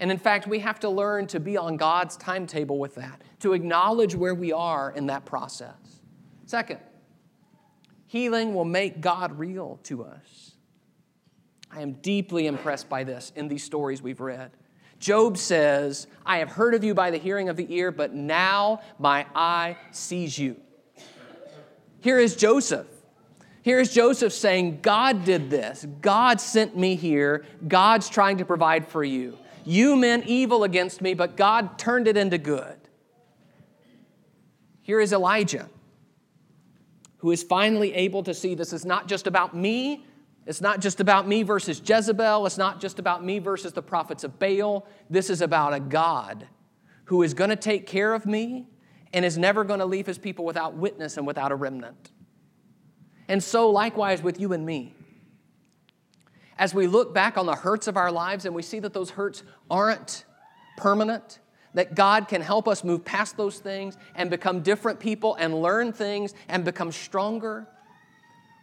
And 0.00 0.10
in 0.10 0.16
fact, 0.16 0.46
we 0.46 0.60
have 0.60 0.80
to 0.80 0.88
learn 0.88 1.26
to 1.26 1.40
be 1.40 1.58
on 1.58 1.76
God's 1.76 2.16
timetable 2.16 2.78
with 2.78 2.94
that, 2.94 3.20
to 3.40 3.52
acknowledge 3.52 4.14
where 4.14 4.34
we 4.34 4.50
are 4.50 4.92
in 4.92 5.08
that 5.08 5.26
process. 5.26 6.00
Second, 6.46 6.80
Healing 8.14 8.54
will 8.54 8.64
make 8.64 9.00
God 9.00 9.40
real 9.40 9.80
to 9.82 10.04
us. 10.04 10.52
I 11.68 11.80
am 11.80 11.94
deeply 11.94 12.46
impressed 12.46 12.88
by 12.88 13.02
this 13.02 13.32
in 13.34 13.48
these 13.48 13.64
stories 13.64 14.00
we've 14.02 14.20
read. 14.20 14.52
Job 15.00 15.36
says, 15.36 16.06
I 16.24 16.38
have 16.38 16.48
heard 16.48 16.74
of 16.74 16.84
you 16.84 16.94
by 16.94 17.10
the 17.10 17.18
hearing 17.18 17.48
of 17.48 17.56
the 17.56 17.66
ear, 17.74 17.90
but 17.90 18.14
now 18.14 18.82
my 19.00 19.26
eye 19.34 19.76
sees 19.90 20.38
you. 20.38 20.54
Here 22.02 22.20
is 22.20 22.36
Joseph. 22.36 22.86
Here 23.62 23.80
is 23.80 23.92
Joseph 23.92 24.32
saying, 24.32 24.78
God 24.80 25.24
did 25.24 25.50
this. 25.50 25.84
God 26.00 26.40
sent 26.40 26.76
me 26.76 26.94
here. 26.94 27.44
God's 27.66 28.08
trying 28.08 28.38
to 28.38 28.44
provide 28.44 28.86
for 28.86 29.02
you. 29.02 29.36
You 29.64 29.96
meant 29.96 30.26
evil 30.26 30.62
against 30.62 31.00
me, 31.00 31.14
but 31.14 31.36
God 31.36 31.80
turned 31.80 32.06
it 32.06 32.16
into 32.16 32.38
good. 32.38 32.76
Here 34.82 35.00
is 35.00 35.12
Elijah, 35.12 35.68
who 37.24 37.30
is 37.30 37.42
finally 37.42 37.94
able 37.94 38.22
to 38.22 38.34
see 38.34 38.54
this 38.54 38.74
is 38.74 38.84
not 38.84 39.08
just 39.08 39.26
about 39.26 39.56
me, 39.56 40.04
it's 40.44 40.60
not 40.60 40.80
just 40.80 41.00
about 41.00 41.26
me 41.26 41.42
versus 41.42 41.80
Jezebel. 41.82 42.44
It's 42.44 42.58
not 42.58 42.82
just 42.82 42.98
about 42.98 43.24
me 43.24 43.38
versus 43.38 43.72
the 43.72 43.80
prophets 43.80 44.24
of 44.24 44.38
Baal. 44.38 44.86
This 45.08 45.30
is 45.30 45.40
about 45.40 45.72
a 45.72 45.80
God 45.80 46.46
who 47.06 47.22
is 47.22 47.32
going 47.32 47.48
to 47.48 47.56
take 47.56 47.86
care 47.86 48.12
of 48.12 48.26
me 48.26 48.68
and 49.14 49.24
is 49.24 49.38
never 49.38 49.64
going 49.64 49.78
to 49.78 49.86
leave 49.86 50.04
his 50.04 50.18
people 50.18 50.44
without 50.44 50.74
witness 50.74 51.16
and 51.16 51.26
without 51.26 51.50
a 51.50 51.54
remnant. 51.54 52.10
And 53.26 53.42
so, 53.42 53.70
likewise, 53.70 54.22
with 54.22 54.38
you 54.38 54.52
and 54.52 54.66
me. 54.66 54.94
As 56.58 56.74
we 56.74 56.86
look 56.86 57.14
back 57.14 57.38
on 57.38 57.46
the 57.46 57.54
hurts 57.54 57.86
of 57.86 57.96
our 57.96 58.12
lives 58.12 58.44
and 58.44 58.54
we 58.54 58.60
see 58.60 58.80
that 58.80 58.92
those 58.92 59.08
hurts 59.08 59.44
aren't 59.70 60.26
permanent, 60.76 61.38
that 61.74 61.94
God 61.94 62.28
can 62.28 62.40
help 62.40 62.66
us 62.66 62.82
move 62.84 63.04
past 63.04 63.36
those 63.36 63.58
things 63.58 63.96
and 64.14 64.30
become 64.30 64.62
different 64.62 65.00
people 65.00 65.34
and 65.34 65.60
learn 65.60 65.92
things 65.92 66.32
and 66.48 66.64
become 66.64 66.90
stronger 66.92 67.68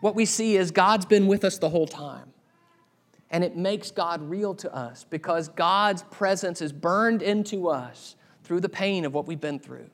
what 0.02 0.16
we 0.16 0.26
see 0.26 0.58
is 0.58 0.72
God's 0.72 1.06
been 1.06 1.28
with 1.28 1.46
us 1.46 1.60
the 1.60 1.70
whole 1.70 1.88
time. 1.88 2.34
And 3.30 3.46
it 3.46 3.56
makes 3.56 3.92
God 3.92 4.22
real 4.30 4.54
to 4.56 4.76
us 4.76 5.06
because 5.10 5.48
God's 5.48 6.04
presence 6.04 6.62
is 6.62 6.74
burned 6.74 7.22
into 7.22 7.70
us 7.70 8.16
through 8.44 8.60
the 8.60 8.68
pain 8.68 9.06
of 9.06 9.14
what 9.14 9.26
we've 9.26 9.40
been 9.40 9.60
through. 9.60 9.90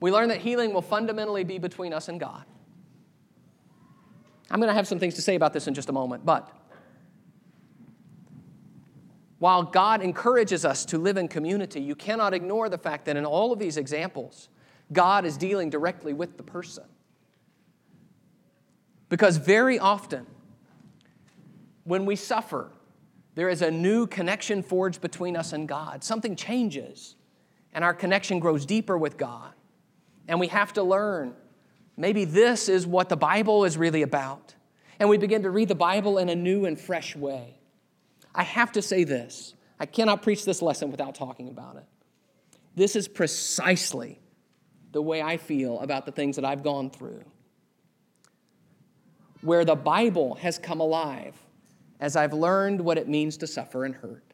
We 0.00 0.10
learn 0.10 0.30
that 0.30 0.38
healing 0.38 0.74
will 0.74 0.82
fundamentally 0.82 1.44
be 1.44 1.58
between 1.58 1.92
us 1.92 2.08
and 2.08 2.18
God. 2.18 2.44
I'm 4.50 4.58
going 4.58 4.68
to 4.68 4.74
have 4.74 4.88
some 4.88 4.98
things 4.98 5.14
to 5.14 5.22
say 5.22 5.36
about 5.36 5.52
this 5.52 5.68
in 5.68 5.74
just 5.74 5.88
a 5.88 5.92
moment, 5.92 6.26
but 6.26 6.50
while 9.44 9.62
God 9.62 10.00
encourages 10.00 10.64
us 10.64 10.86
to 10.86 10.96
live 10.96 11.18
in 11.18 11.28
community, 11.28 11.78
you 11.78 11.94
cannot 11.94 12.32
ignore 12.32 12.70
the 12.70 12.78
fact 12.78 13.04
that 13.04 13.18
in 13.18 13.26
all 13.26 13.52
of 13.52 13.58
these 13.58 13.76
examples, 13.76 14.48
God 14.90 15.26
is 15.26 15.36
dealing 15.36 15.68
directly 15.68 16.14
with 16.14 16.38
the 16.38 16.42
person. 16.42 16.84
Because 19.10 19.36
very 19.36 19.78
often, 19.78 20.24
when 21.82 22.06
we 22.06 22.16
suffer, 22.16 22.72
there 23.34 23.50
is 23.50 23.60
a 23.60 23.70
new 23.70 24.06
connection 24.06 24.62
forged 24.62 25.02
between 25.02 25.36
us 25.36 25.52
and 25.52 25.68
God. 25.68 26.02
Something 26.02 26.36
changes, 26.36 27.14
and 27.74 27.84
our 27.84 27.92
connection 27.92 28.38
grows 28.38 28.64
deeper 28.64 28.96
with 28.96 29.18
God. 29.18 29.52
And 30.26 30.40
we 30.40 30.46
have 30.46 30.72
to 30.72 30.82
learn 30.82 31.34
maybe 31.98 32.24
this 32.24 32.70
is 32.70 32.86
what 32.86 33.10
the 33.10 33.18
Bible 33.18 33.66
is 33.66 33.76
really 33.76 34.00
about. 34.00 34.54
And 34.98 35.10
we 35.10 35.18
begin 35.18 35.42
to 35.42 35.50
read 35.50 35.68
the 35.68 35.74
Bible 35.74 36.16
in 36.16 36.30
a 36.30 36.34
new 36.34 36.64
and 36.64 36.80
fresh 36.80 37.14
way. 37.14 37.53
I 38.34 38.42
have 38.42 38.72
to 38.72 38.82
say 38.82 39.04
this 39.04 39.54
I 39.78 39.86
cannot 39.86 40.22
preach 40.22 40.44
this 40.44 40.62
lesson 40.62 40.90
without 40.90 41.14
talking 41.14 41.48
about 41.48 41.76
it. 41.76 41.86
This 42.74 42.96
is 42.96 43.08
precisely 43.08 44.20
the 44.92 45.02
way 45.02 45.22
I 45.22 45.36
feel 45.36 45.80
about 45.80 46.06
the 46.06 46.12
things 46.12 46.36
that 46.36 46.44
I've 46.44 46.62
gone 46.62 46.90
through 46.90 47.24
where 49.44 49.64
the 49.64 49.76
Bible 49.76 50.36
has 50.36 50.58
come 50.58 50.80
alive 50.80 51.34
as 52.00 52.16
I've 52.16 52.32
learned 52.32 52.80
what 52.80 52.96
it 52.96 53.08
means 53.08 53.36
to 53.38 53.46
suffer 53.46 53.84
and 53.84 53.94
hurt. 53.94 54.24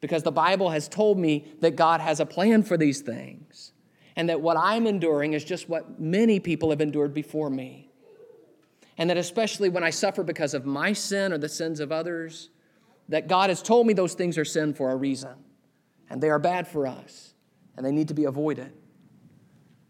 Because 0.00 0.22
the 0.22 0.32
Bible 0.32 0.68
has 0.70 0.88
told 0.88 1.18
me 1.18 1.46
that 1.60 1.76
God 1.76 2.02
has 2.02 2.20
a 2.20 2.26
plan 2.26 2.62
for 2.62 2.76
these 2.76 3.00
things 3.00 3.72
and 4.14 4.28
that 4.28 4.42
what 4.42 4.58
I'm 4.58 4.86
enduring 4.86 5.32
is 5.32 5.42
just 5.42 5.68
what 5.70 5.98
many 5.98 6.38
people 6.38 6.68
have 6.70 6.82
endured 6.82 7.14
before 7.14 7.48
me. 7.48 7.88
And 8.98 9.08
that 9.08 9.16
especially 9.16 9.70
when 9.70 9.82
I 9.82 9.90
suffer 9.90 10.22
because 10.22 10.52
of 10.52 10.66
my 10.66 10.92
sin 10.92 11.32
or 11.32 11.38
the 11.38 11.48
sins 11.48 11.80
of 11.80 11.90
others, 11.90 12.50
that 13.08 13.28
God 13.28 13.50
has 13.50 13.62
told 13.62 13.86
me 13.86 13.92
those 13.92 14.14
things 14.14 14.38
are 14.38 14.44
sin 14.44 14.74
for 14.74 14.90
a 14.90 14.96
reason 14.96 15.34
and 16.08 16.22
they 16.22 16.30
are 16.30 16.38
bad 16.38 16.66
for 16.66 16.86
us 16.86 17.34
and 17.76 17.84
they 17.84 17.92
need 17.92 18.08
to 18.08 18.14
be 18.14 18.24
avoided. 18.24 18.72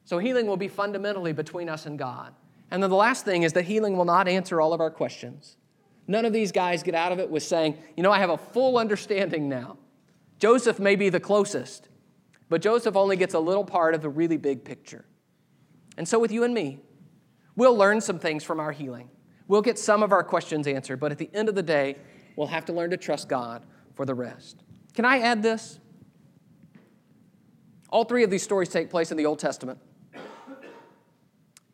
So 0.05 0.19
healing 0.19 0.47
will 0.47 0.57
be 0.57 0.69
fundamentally 0.69 1.33
between 1.33 1.69
us 1.69 1.87
and 1.87 1.99
God. 1.99 2.35
And 2.71 2.83
then 2.83 2.91
the 2.91 2.97
last 2.97 3.25
thing 3.25 3.43
is 3.43 3.53
that 3.55 3.65
healing 3.65 3.97
will 3.97 4.05
not 4.05 4.29
answer 4.29 4.61
all 4.61 4.73
of 4.73 4.81
our 4.81 4.91
questions. 4.91 5.57
None 6.07 6.25
of 6.25 6.33
these 6.33 6.53
guys 6.53 6.83
get 6.83 6.95
out 6.95 7.13
of 7.13 7.19
it 7.19 7.31
with 7.31 7.43
saying, 7.43 7.79
you 7.97 8.03
know, 8.03 8.13
I 8.13 8.19
have 8.19 8.31
a 8.31 8.37
full 8.37 8.77
understanding 8.77 9.49
now. 9.49 9.79
Joseph 10.39 10.79
may 10.79 10.97
be 10.97 11.09
the 11.09 11.21
closest, 11.21 11.89
but 12.49 12.61
Joseph 12.61 12.97
only 12.97 13.17
gets 13.17 13.35
a 13.35 13.39
little 13.39 13.65
part 13.65 13.95
of 13.95 14.03
the 14.03 14.11
really 14.11 14.37
big 14.37 14.65
picture. 14.65 15.07
And 15.97 16.07
so 16.07 16.19
with 16.19 16.33
you 16.33 16.45
and 16.45 16.53
me, 16.53 16.81
we'll 17.57 17.77
learn 17.77 18.01
some 18.01 18.19
things 18.19 18.45
from 18.45 18.61
our 18.61 18.73
healing. 18.73 19.09
We'll 19.47 19.63
get 19.63 19.79
some 19.79 20.03
of 20.03 20.13
our 20.13 20.25
questions 20.25 20.67
answered, 20.67 21.01
but 21.01 21.13
at 21.13 21.19
the 21.19 21.31
end 21.33 21.49
of 21.49 21.55
the 21.55 21.63
day, 21.63 21.97
we'll 22.37 22.49
have 22.49 22.65
to 22.67 22.73
learn 22.73 22.91
to 22.91 22.97
trust 22.97 23.29
God 23.29 23.65
for 23.95 24.05
the 24.05 24.15
rest. 24.15 24.63
Can 24.95 25.05
I 25.05 25.19
add 25.19 25.43
this? 25.43 25.79
All 27.91 28.05
three 28.05 28.25
of 28.25 28.31
these 28.31 28.43
stories 28.43 28.69
take 28.69 28.91
place 28.91 29.11
in 29.11 29.17
the 29.17 29.27
Old 29.27 29.39
Testament. 29.39 29.79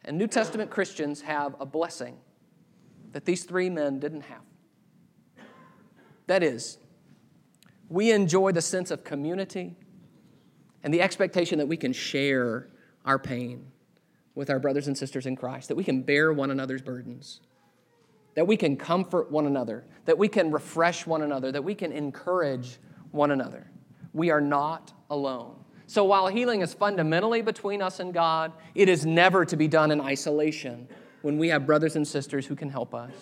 And 0.04 0.18
New 0.18 0.26
Testament 0.26 0.70
Christians 0.70 1.22
have 1.22 1.54
a 1.60 1.66
blessing 1.66 2.18
that 3.12 3.24
these 3.24 3.44
three 3.44 3.70
men 3.70 4.00
didn't 4.00 4.22
have. 4.22 4.42
That 6.26 6.42
is, 6.42 6.78
we 7.88 8.12
enjoy 8.12 8.52
the 8.52 8.62
sense 8.62 8.90
of 8.90 9.02
community 9.02 9.76
and 10.82 10.94
the 10.94 11.02
expectation 11.02 11.58
that 11.58 11.66
we 11.66 11.76
can 11.76 11.92
share 11.92 12.68
our 13.04 13.18
pain 13.18 13.66
with 14.34 14.48
our 14.48 14.58
brothers 14.58 14.86
and 14.86 14.96
sisters 14.96 15.26
in 15.26 15.36
Christ, 15.36 15.68
that 15.68 15.74
we 15.74 15.84
can 15.84 16.02
bear 16.02 16.32
one 16.32 16.50
another's 16.50 16.82
burdens, 16.82 17.40
that 18.40 18.46
we 18.46 18.56
can 18.56 18.74
comfort 18.74 19.30
one 19.30 19.44
another, 19.44 19.84
that 20.06 20.16
we 20.16 20.26
can 20.26 20.50
refresh 20.50 21.06
one 21.06 21.20
another, 21.20 21.52
that 21.52 21.62
we 21.62 21.74
can 21.74 21.92
encourage 21.92 22.78
one 23.10 23.32
another. 23.32 23.70
We 24.14 24.30
are 24.30 24.40
not 24.40 24.94
alone. 25.10 25.56
So 25.86 26.06
while 26.06 26.26
healing 26.26 26.62
is 26.62 26.72
fundamentally 26.72 27.42
between 27.42 27.82
us 27.82 28.00
and 28.00 28.14
God, 28.14 28.52
it 28.74 28.88
is 28.88 29.04
never 29.04 29.44
to 29.44 29.58
be 29.58 29.68
done 29.68 29.90
in 29.90 30.00
isolation 30.00 30.88
when 31.20 31.36
we 31.36 31.48
have 31.48 31.66
brothers 31.66 31.96
and 31.96 32.08
sisters 32.08 32.46
who 32.46 32.56
can 32.56 32.70
help 32.70 32.94
us. 32.94 33.12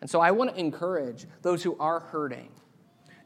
And 0.00 0.08
so 0.08 0.20
I 0.20 0.30
want 0.30 0.54
to 0.54 0.60
encourage 0.60 1.26
those 1.42 1.64
who 1.64 1.76
are 1.80 1.98
hurting 1.98 2.50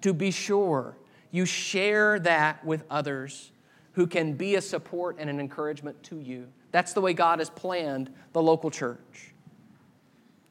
to 0.01 0.14
be 0.14 0.30
sure 0.30 0.97
you 1.30 1.44
share 1.44 2.18
that 2.20 2.64
with 2.64 2.84
others 2.88 3.53
who 3.92 4.07
can 4.07 4.32
be 4.32 4.55
a 4.55 4.62
support 4.62 5.16
and 5.18 5.28
an 5.28 5.40
encouragement 5.40 6.03
to 6.05 6.18
you. 6.18 6.49
That's 6.70 6.94
the 6.94 7.03
way 7.03 7.12
God 7.12 7.40
has 7.40 7.51
planned 7.51 8.11
the 8.32 8.40
local 8.40 8.70
church. 8.70 9.34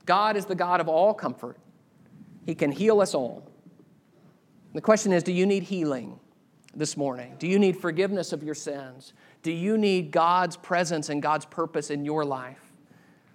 God 0.06 0.38
is 0.38 0.45
the 0.45 0.56
God 0.56 0.80
of 0.80 0.88
all 0.88 1.14
comfort, 1.14 1.58
He 2.45 2.56
can 2.56 2.72
heal 2.72 3.01
us 3.01 3.14
all. 3.14 3.49
The 4.74 4.82
question 4.82 5.14
is 5.14 5.24
do 5.24 5.32
you 5.32 5.45
need 5.45 5.64
healing? 5.64 6.20
this 6.76 6.97
morning? 6.97 7.36
Do 7.39 7.47
you 7.47 7.58
need 7.58 7.78
forgiveness 7.78 8.34
of 8.34 8.43
your 8.43 8.56
sins? 8.56 9.14
Do 9.41 9.51
you 9.51 9.78
need 9.78 10.12
God's 10.12 10.58
presence 10.58 11.10
and 11.10 11.22
God's 11.22 11.45
purpose 11.45 11.89
in 11.89 12.06
your 12.06 12.26
life? 12.26 12.60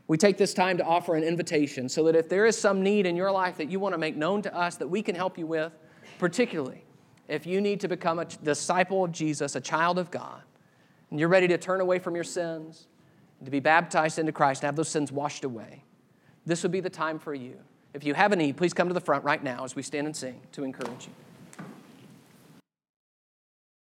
We 0.06 0.18
take 0.18 0.36
this 0.36 0.52
time 0.52 0.76
to 0.78 0.84
offer 0.84 1.14
an 1.14 1.22
invitation 1.22 1.88
so 1.88 2.04
that 2.04 2.16
if 2.16 2.28
there 2.28 2.44
is 2.44 2.58
some 2.58 2.82
need 2.82 3.06
in 3.06 3.16
your 3.16 3.30
life 3.30 3.56
that 3.58 3.70
you 3.70 3.78
want 3.80 3.94
to 3.94 3.98
make 3.98 4.16
known 4.16 4.42
to 4.42 4.54
us 4.54 4.76
that 4.76 4.88
we 4.88 5.02
can 5.02 5.14
help 5.14 5.38
you 5.38 5.46
with, 5.46 5.72
particularly 6.18 6.84
if 7.28 7.46
you 7.46 7.60
need 7.60 7.80
to 7.80 7.88
become 7.88 8.18
a 8.18 8.24
disciple 8.24 9.04
of 9.04 9.12
Jesus, 9.12 9.54
a 9.54 9.60
child 9.60 9.98
of 9.98 10.10
God, 10.10 10.42
and 11.10 11.20
you're 11.20 11.28
ready 11.28 11.46
to 11.48 11.58
turn 11.58 11.80
away 11.80 11.98
from 11.98 12.14
your 12.14 12.24
sins, 12.24 12.88
to 13.44 13.50
be 13.50 13.60
baptized 13.60 14.18
into 14.18 14.32
Christ, 14.32 14.62
and 14.62 14.66
have 14.66 14.76
those 14.76 14.88
sins 14.88 15.12
washed 15.12 15.44
away, 15.44 15.84
this 16.46 16.62
would 16.62 16.72
be 16.72 16.80
the 16.80 16.90
time 16.90 17.18
for 17.18 17.34
you. 17.34 17.56
If 17.92 18.04
you 18.04 18.14
have 18.14 18.32
a 18.32 18.36
need, 18.36 18.56
please 18.56 18.72
come 18.72 18.88
to 18.88 18.94
the 18.94 19.00
front 19.00 19.24
right 19.24 19.42
now 19.42 19.64
as 19.64 19.74
we 19.74 19.82
stand 19.82 20.06
and 20.06 20.16
sing 20.16 20.40
to 20.52 20.64
encourage 20.64 21.06
you. 21.06 21.12